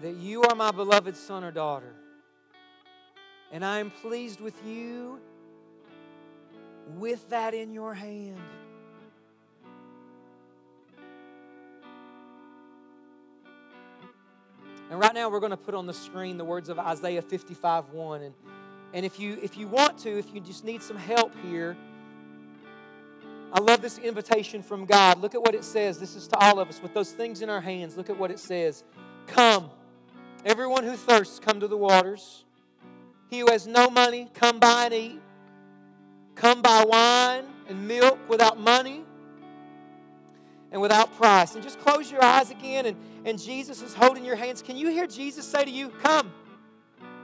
That 0.03 0.15
you 0.17 0.43
are 0.45 0.55
my 0.55 0.71
beloved 0.71 1.17
son 1.17 1.45
or 1.45 1.51
daughter. 1.51 1.93
And 3.53 3.65
I 3.65 3.79
am 3.79 3.91
pleased 3.91 4.41
with 4.41 4.55
you 4.67 5.21
with 6.97 7.29
that 7.29 7.53
in 7.53 7.73
your 7.73 7.93
hand. 7.93 8.41
And 14.91 15.01
right 15.01 15.15
now 15.15 15.29
we're 15.31 15.41
going 15.41 15.51
to 15.51 15.57
put 15.57 15.75
on 15.75 15.87
the 15.87 15.95
screen 15.95 16.37
the 16.37 16.45
words 16.45 16.69
of 16.69 16.79
Isaiah 16.79 17.23
55 17.23 17.91
1. 17.91 18.23
And, 18.23 18.35
and 18.93 19.07
if 19.07 19.19
you 19.19 19.39
if 19.43 19.57
you 19.57 19.67
want 19.67 19.99
to, 20.01 20.19
if 20.19 20.33
you 20.35 20.41
just 20.41 20.65
need 20.65 20.83
some 20.83 20.97
help 20.97 21.33
here, 21.43 21.77
I 23.53 23.61
love 23.61 23.81
this 23.81 23.99
invitation 23.99 24.63
from 24.63 24.85
God. 24.85 25.21
Look 25.21 25.35
at 25.35 25.41
what 25.41 25.55
it 25.55 25.65
says. 25.65 25.99
This 25.99 26.17
is 26.17 26.27
to 26.29 26.39
all 26.39 26.59
of 26.59 26.69
us 26.69 26.83
with 26.83 26.93
those 26.93 27.13
things 27.13 27.41
in 27.41 27.49
our 27.49 27.61
hands. 27.61 27.97
Look 27.97 28.11
at 28.11 28.19
what 28.19 28.31
it 28.31 28.39
says. 28.39 28.85
Come, 29.27 29.71
everyone 30.45 30.85
who 30.85 30.97
thirsts, 30.97 31.39
come 31.39 31.61
to 31.61 31.69
the 31.69 31.77
waters. 31.77 32.45
He 33.31 33.41
who 33.41 33.51
has 33.51 33.67
no 33.67 33.89
money, 33.89 34.29
come 34.35 34.59
buy 34.59 34.87
and 34.87 34.95
eat. 34.95 35.21
Come 36.35 36.63
buy 36.63 36.85
wine 36.85 37.45
and 37.69 37.87
milk 37.87 38.19
without 38.29 38.59
money 38.59 39.05
and 40.75 40.83
without 40.83 41.17
price. 41.17 41.55
And 41.55 41.63
just 41.63 41.79
close 41.79 42.11
your 42.11 42.23
eyes 42.23 42.51
again, 42.51 42.85
and, 42.87 42.97
and 43.25 43.41
Jesus 43.41 43.81
is 43.81 43.95
holding 43.95 44.25
your 44.25 44.35
hands. 44.35 44.61
Can 44.61 44.77
you 44.77 44.91
hear 44.91 45.07
Jesus 45.07 45.47
say 45.47 45.65
to 45.65 45.71
you, 45.71 45.89
Come? 46.03 46.35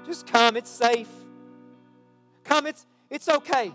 Just 0.06 0.26
come, 0.26 0.56
it's 0.56 0.70
safe. 0.70 1.08
Come, 2.44 2.66
it's, 2.66 2.86
it's 3.10 3.28
okay. 3.28 3.72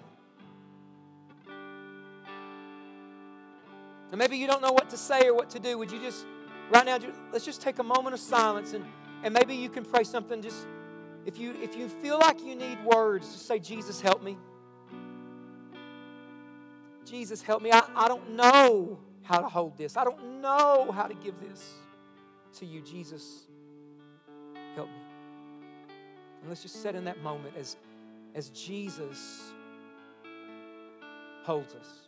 And 4.12 4.18
maybe 4.18 4.38
you 4.38 4.48
don't 4.48 4.62
know 4.62 4.72
what 4.72 4.90
to 4.92 4.98
say 4.98 5.28
or 5.28 5.34
what 5.34 5.50
to 5.52 5.60
do. 5.60 5.78
Would 5.78 5.92
you 5.92 6.00
just, 6.00 6.26
right 6.72 6.86
now, 6.86 6.98
let's 7.34 7.44
just 7.44 7.62
take 7.62 7.80
a 7.80 7.84
moment 7.84 8.14
of 8.14 8.20
silence 8.20 8.74
and, 8.74 8.86
and 9.24 9.34
maybe 9.34 9.56
you 9.56 9.70
can 9.70 9.84
pray 9.84 10.06
something. 10.06 10.42
Just 10.42 10.68
if 11.26 11.38
you 11.38 11.54
if 11.62 11.76
you 11.76 11.90
feel 11.90 12.18
like 12.20 12.42
you 12.44 12.56
need 12.56 12.84
words, 12.86 13.32
just 13.34 13.46
say, 13.46 13.60
Jesus, 13.60 14.00
help 14.00 14.24
me. 14.24 14.38
Jesus, 17.06 17.42
help 17.42 17.62
me. 17.62 17.72
I, 17.72 17.84
I 17.96 18.08
don't 18.08 18.32
know 18.32 19.00
how 19.26 19.40
to 19.40 19.48
hold 19.48 19.78
this. 19.78 19.98
I 19.98 20.04
don't 20.04 20.42
know 20.42 20.92
how 20.92 21.08
to 21.08 21.16
give 21.16 21.40
this. 21.42 21.74
to 22.60 22.66
you, 22.66 22.80
Jesus, 22.82 23.48
help 24.76 24.88
me. 24.88 24.96
And 26.40 26.50
let's 26.50 26.62
just 26.62 26.82
sit 26.82 26.96
in 26.96 27.04
that 27.06 27.22
moment 27.22 27.56
as, 27.58 27.76
as 28.34 28.50
Jesus 28.50 29.52
holds 31.44 31.74
us. 31.74 32.05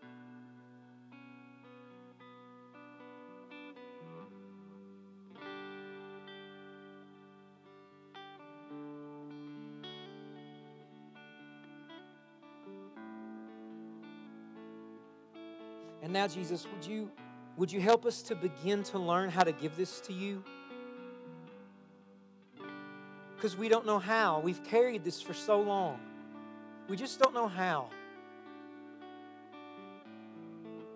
And 16.01 16.13
now, 16.13 16.27
Jesus, 16.27 16.67
would 16.71 16.85
you, 16.85 17.11
would 17.57 17.71
you 17.71 17.81
help 17.81 18.05
us 18.05 18.21
to 18.23 18.35
begin 18.35 18.83
to 18.83 18.99
learn 18.99 19.29
how 19.29 19.43
to 19.43 19.51
give 19.51 19.75
this 19.75 19.99
to 20.01 20.13
you? 20.13 20.43
Because 23.35 23.55
we 23.55 23.69
don't 23.69 23.85
know 23.85 23.99
how. 23.99 24.39
We've 24.39 24.63
carried 24.63 25.03
this 25.03 25.21
for 25.21 25.33
so 25.33 25.61
long. 25.61 25.99
We 26.87 26.95
just 26.95 27.19
don't 27.19 27.33
know 27.33 27.47
how. 27.47 27.89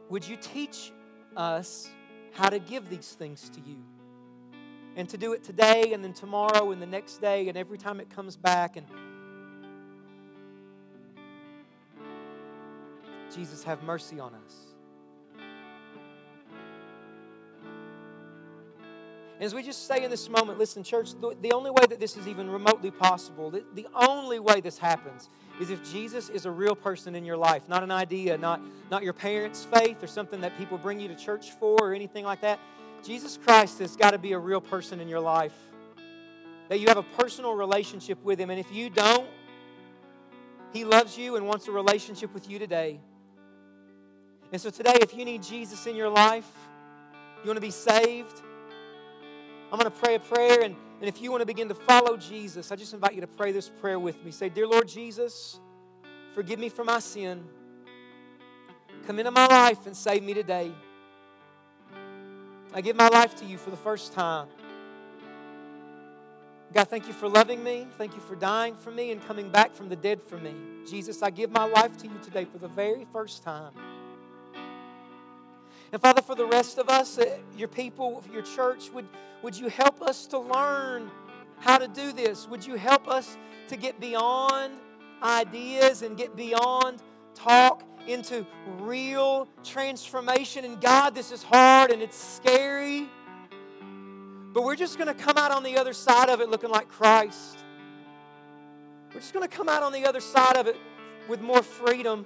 Would 0.10 0.28
you 0.28 0.38
teach 0.38 0.92
us 1.38 1.90
how 2.34 2.50
to 2.50 2.60
give 2.60 2.90
these 2.90 3.12
things 3.12 3.50
to 3.50 3.62
you? 3.62 3.78
And 4.96 5.08
to 5.10 5.18
do 5.18 5.34
it 5.34 5.44
today 5.44 5.94
and 5.94 6.04
then 6.04 6.14
tomorrow 6.14 6.72
and 6.72 6.82
the 6.82 6.86
next 6.86 7.18
day 7.18 7.48
and 7.48 7.58
every 7.58 7.78
time 7.78 8.00
it 8.00 8.10
comes 8.10 8.36
back 8.36 8.76
and 8.76 8.86
Jesus 13.34 13.64
have 13.64 13.84
mercy 13.84 14.20
on 14.20 14.34
us. 14.36 14.72
As 19.42 19.56
we 19.56 19.64
just 19.64 19.88
say 19.88 20.04
in 20.04 20.12
this 20.12 20.30
moment, 20.30 20.60
listen, 20.60 20.84
church, 20.84 21.14
the, 21.20 21.36
the 21.42 21.52
only 21.52 21.72
way 21.72 21.84
that 21.90 22.00
this 22.00 22.16
is 22.16 22.28
even 22.28 22.48
remotely 22.48 22.92
possible, 22.92 23.50
the, 23.50 23.64
the 23.74 23.88
only 23.96 24.38
way 24.38 24.62
this 24.62 24.78
happens 24.78 25.30
is 25.60 25.72
if 25.72 25.84
Jesus 25.92 26.30
is 26.30 26.46
a 26.46 26.52
real 26.52 26.76
person 26.76 27.16
in 27.16 27.26
your 27.26 27.38
life, 27.38 27.64
not 27.68 27.82
an 27.82 27.90
idea, 27.90 28.38
not, 28.38 28.62
not 28.92 29.02
your 29.02 29.14
parents' 29.14 29.66
faith 29.66 30.04
or 30.04 30.08
something 30.08 30.42
that 30.42 30.56
people 30.60 30.78
bring 30.78 31.00
you 31.00 31.08
to 31.08 31.16
church 31.16 31.52
for 31.54 31.76
or 31.82 31.96
anything 31.96 32.24
like 32.24 32.42
that. 32.42 32.60
Jesus 33.04 33.40
Christ 33.44 33.80
has 33.80 33.96
got 33.96 34.12
to 34.12 34.20
be 34.20 34.34
a 34.34 34.40
real 34.40 34.62
person 34.62 35.00
in 35.00 35.08
your 35.08 35.20
life. 35.20 35.56
That 36.70 36.80
you 36.80 36.88
have 36.88 36.98
a 36.98 37.04
personal 37.04 37.56
relationship 37.56 38.24
with 38.24 38.40
Him. 38.40 38.52
And 38.52 38.60
if 38.60 38.72
you 38.72 38.92
don't, 38.92 39.28
He 40.72 40.86
loves 40.86 41.18
you 41.18 41.36
and 41.36 41.48
wants 41.48 41.68
a 41.68 41.72
relationship 41.72 42.32
with 42.32 42.48
you 42.48 42.60
today. 42.60 43.00
And 44.52 44.62
so 44.62 44.70
today, 44.70 44.98
if 45.02 45.16
you 45.16 45.26
need 45.26 45.42
Jesus 45.42 45.88
in 45.88 45.96
your 45.96 46.10
life, 46.10 46.48
you 47.44 47.48
want 47.48 47.58
to 47.58 47.62
be 47.62 47.72
saved, 47.72 48.44
I'm 49.72 49.80
going 49.80 49.90
to 49.90 49.98
pray 49.98 50.16
a 50.16 50.20
prayer, 50.20 50.64
and, 50.64 50.76
and 51.00 51.08
if 51.08 51.22
you 51.22 51.32
want 51.32 51.42
to 51.42 51.46
begin 51.46 51.70
to 51.70 51.76
follow 51.76 52.18
Jesus, 52.18 52.72
I 52.72 52.76
just 52.76 52.94
invite 52.94 53.16
you 53.16 53.22
to 53.22 53.28
pray 53.28 53.54
this 53.54 53.70
prayer 53.70 54.00
with 54.00 54.22
me. 54.26 54.32
Say, 54.32 54.50
Dear 54.50 54.68
Lord 54.68 54.88
Jesus, 54.88 55.62
forgive 56.36 56.60
me 56.60 56.68
for 56.68 56.84
my 56.84 57.00
sin. 57.00 57.46
Come 59.08 59.20
into 59.20 59.32
my 59.32 59.48
life 59.48 59.86
and 59.86 59.96
save 59.96 60.24
me 60.24 60.34
today. 60.34 60.74
I 62.74 62.82
give 62.82 62.98
my 62.98 63.08
life 63.08 63.36
to 63.38 63.46
you 63.46 63.58
for 63.58 63.70
the 63.70 63.78
first 63.78 64.14
time. 64.14 64.48
God, 66.74 66.88
thank 66.88 67.08
you 67.08 67.14
for 67.14 67.28
loving 67.28 67.64
me. 67.64 67.88
Thank 67.98 68.14
you 68.14 68.22
for 68.22 68.36
dying 68.36 68.76
for 68.76 68.92
me 68.92 69.12
and 69.12 69.26
coming 69.26 69.50
back 69.50 69.74
from 69.74 69.90
the 69.90 69.96
dead 69.96 70.22
for 70.22 70.38
me. 70.38 70.54
Jesus, 70.90 71.22
I 71.22 71.30
give 71.30 71.52
my 71.52 71.66
life 71.66 71.98
to 71.98 72.08
you 72.08 72.18
today 72.24 72.46
for 72.46 72.60
the 72.60 72.70
very 72.70 73.06
first 73.12 73.44
time. 73.44 73.74
And 75.92 76.02
Father, 76.02 76.22
for 76.22 76.36
the 76.36 76.46
rest 76.46 76.78
of 76.78 76.88
us, 76.88 77.18
uh, 77.18 77.38
your 77.58 77.68
people, 77.68 78.24
your 78.32 78.44
church, 78.44 78.90
would, 78.92 79.08
would 79.42 79.58
you 79.58 79.68
help 79.68 80.02
us 80.02 80.26
to 80.28 80.40
learn 80.40 81.12
how 81.60 81.78
to 81.78 81.88
do 81.90 82.14
this? 82.14 82.48
Would 82.48 82.66
you 82.66 82.76
help 82.76 83.10
us 83.10 83.38
to 83.68 83.76
get 83.76 84.00
beyond 84.00 84.74
ideas 85.22 86.02
and 86.02 86.16
get 86.16 86.36
beyond 86.36 87.04
talk 87.36 87.84
into 88.08 88.46
real 88.80 89.50
transformation? 89.66 90.64
And 90.64 90.80
God, 90.80 91.14
this 91.14 91.30
is 91.30 91.44
hard 91.44 91.92
and 91.92 92.02
it's 92.02 92.18
scary, 92.18 93.10
but 94.54 94.64
we're 94.64 94.78
just 94.78 94.98
going 94.98 95.14
to 95.14 95.14
come 95.14 95.38
out 95.38 95.52
on 95.52 95.62
the 95.62 95.78
other 95.78 95.94
side 95.94 96.30
of 96.30 96.40
it 96.40 96.50
looking 96.50 96.70
like 96.70 96.88
Christ. 96.88 97.66
We're 99.14 99.20
just 99.20 99.34
going 99.34 99.48
to 99.48 99.54
come 99.54 99.68
out 99.68 99.84
on 99.84 99.92
the 99.92 100.06
other 100.06 100.22
side 100.22 100.56
of 100.56 100.68
it 100.68 100.78
with 101.28 101.42
more 101.42 101.62
freedom 101.62 102.26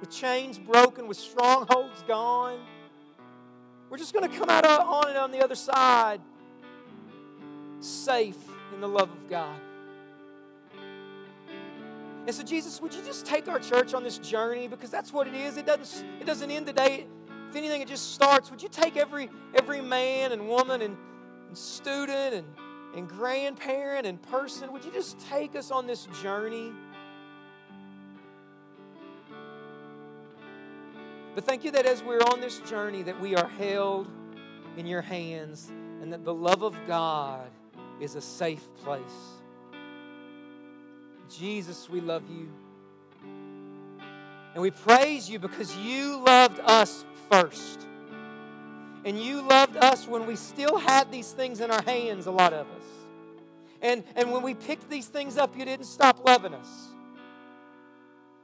with 0.00 0.10
chains 0.10 0.58
broken, 0.58 1.06
with 1.06 1.16
strongholds 1.16 2.02
gone. 2.08 2.58
We're 3.90 3.98
just 3.98 4.14
going 4.14 4.28
to 4.28 4.36
come 4.36 4.48
out 4.48 4.64
on 4.64 5.10
it 5.10 5.16
on 5.16 5.30
the 5.30 5.42
other 5.42 5.54
side, 5.54 6.20
safe 7.80 8.38
in 8.74 8.80
the 8.80 8.88
love 8.88 9.10
of 9.10 9.28
God. 9.28 9.60
And 12.26 12.34
so, 12.34 12.42
Jesus, 12.42 12.80
would 12.80 12.94
you 12.94 13.02
just 13.02 13.26
take 13.26 13.48
our 13.48 13.58
church 13.58 13.94
on 13.94 14.04
this 14.04 14.18
journey? 14.18 14.68
Because 14.68 14.90
that's 14.90 15.12
what 15.12 15.26
it 15.26 15.34
is. 15.34 15.56
It 15.56 15.66
doesn't, 15.66 16.06
it 16.20 16.26
doesn't 16.26 16.50
end 16.50 16.66
today. 16.66 17.06
If 17.48 17.56
anything, 17.56 17.80
it 17.80 17.88
just 17.88 18.14
starts. 18.14 18.50
Would 18.50 18.62
you 18.62 18.68
take 18.68 18.96
every, 18.96 19.28
every 19.54 19.80
man 19.80 20.30
and 20.30 20.46
woman 20.46 20.82
and, 20.82 20.96
and 21.48 21.58
student 21.58 22.34
and, 22.34 22.46
and 22.94 23.08
grandparent 23.08 24.06
and 24.06 24.20
person, 24.22 24.72
would 24.72 24.84
you 24.84 24.92
just 24.92 25.18
take 25.28 25.56
us 25.56 25.70
on 25.70 25.86
this 25.86 26.06
journey? 26.22 26.72
But 31.34 31.44
thank 31.44 31.64
you 31.64 31.70
that 31.72 31.86
as 31.86 32.02
we're 32.02 32.20
on 32.20 32.40
this 32.40 32.58
journey 32.60 33.02
that 33.02 33.20
we 33.20 33.36
are 33.36 33.48
held 33.48 34.08
in 34.76 34.86
your 34.86 35.02
hands 35.02 35.70
and 36.00 36.12
that 36.12 36.24
the 36.24 36.34
love 36.34 36.62
of 36.62 36.76
God 36.86 37.48
is 38.00 38.16
a 38.16 38.20
safe 38.20 38.66
place. 38.82 39.02
Jesus, 41.28 41.88
we 41.88 42.00
love 42.00 42.24
you. 42.28 42.48
And 44.54 44.62
we 44.62 44.70
praise 44.70 45.30
you 45.30 45.38
because 45.38 45.76
you 45.76 46.22
loved 46.24 46.58
us 46.60 47.04
first. 47.30 47.86
And 49.04 49.18
you 49.18 49.40
loved 49.42 49.76
us 49.76 50.08
when 50.08 50.26
we 50.26 50.36
still 50.36 50.76
had 50.76 51.10
these 51.12 51.32
things 51.32 51.60
in 51.60 51.70
our 51.70 51.82
hands, 51.82 52.26
a 52.26 52.30
lot 52.30 52.52
of 52.52 52.66
us. 52.66 52.84
And, 53.80 54.04
and 54.16 54.30
when 54.32 54.42
we 54.42 54.54
picked 54.54 54.90
these 54.90 55.06
things 55.06 55.38
up, 55.38 55.56
you 55.56 55.64
didn't 55.64 55.86
stop 55.86 56.24
loving 56.26 56.52
us. 56.52 56.89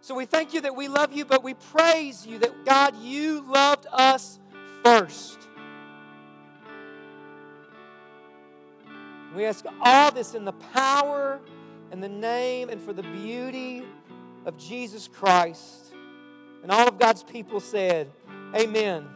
So 0.06 0.14
we 0.14 0.24
thank 0.24 0.54
you 0.54 0.60
that 0.60 0.76
we 0.76 0.86
love 0.86 1.12
you, 1.12 1.24
but 1.24 1.42
we 1.42 1.54
praise 1.54 2.24
you 2.24 2.38
that, 2.38 2.64
God, 2.64 2.94
you 3.02 3.44
loved 3.48 3.88
us 3.92 4.38
first. 4.84 5.36
We 9.34 9.44
ask 9.46 9.64
all 9.82 10.12
this 10.12 10.36
in 10.36 10.44
the 10.44 10.52
power 10.52 11.40
and 11.90 12.00
the 12.00 12.08
name 12.08 12.68
and 12.68 12.80
for 12.80 12.92
the 12.92 13.02
beauty 13.02 13.82
of 14.44 14.56
Jesus 14.56 15.08
Christ. 15.08 15.92
And 16.62 16.70
all 16.70 16.86
of 16.86 17.00
God's 17.00 17.24
people 17.24 17.58
said, 17.58 18.08
Amen. 18.54 19.08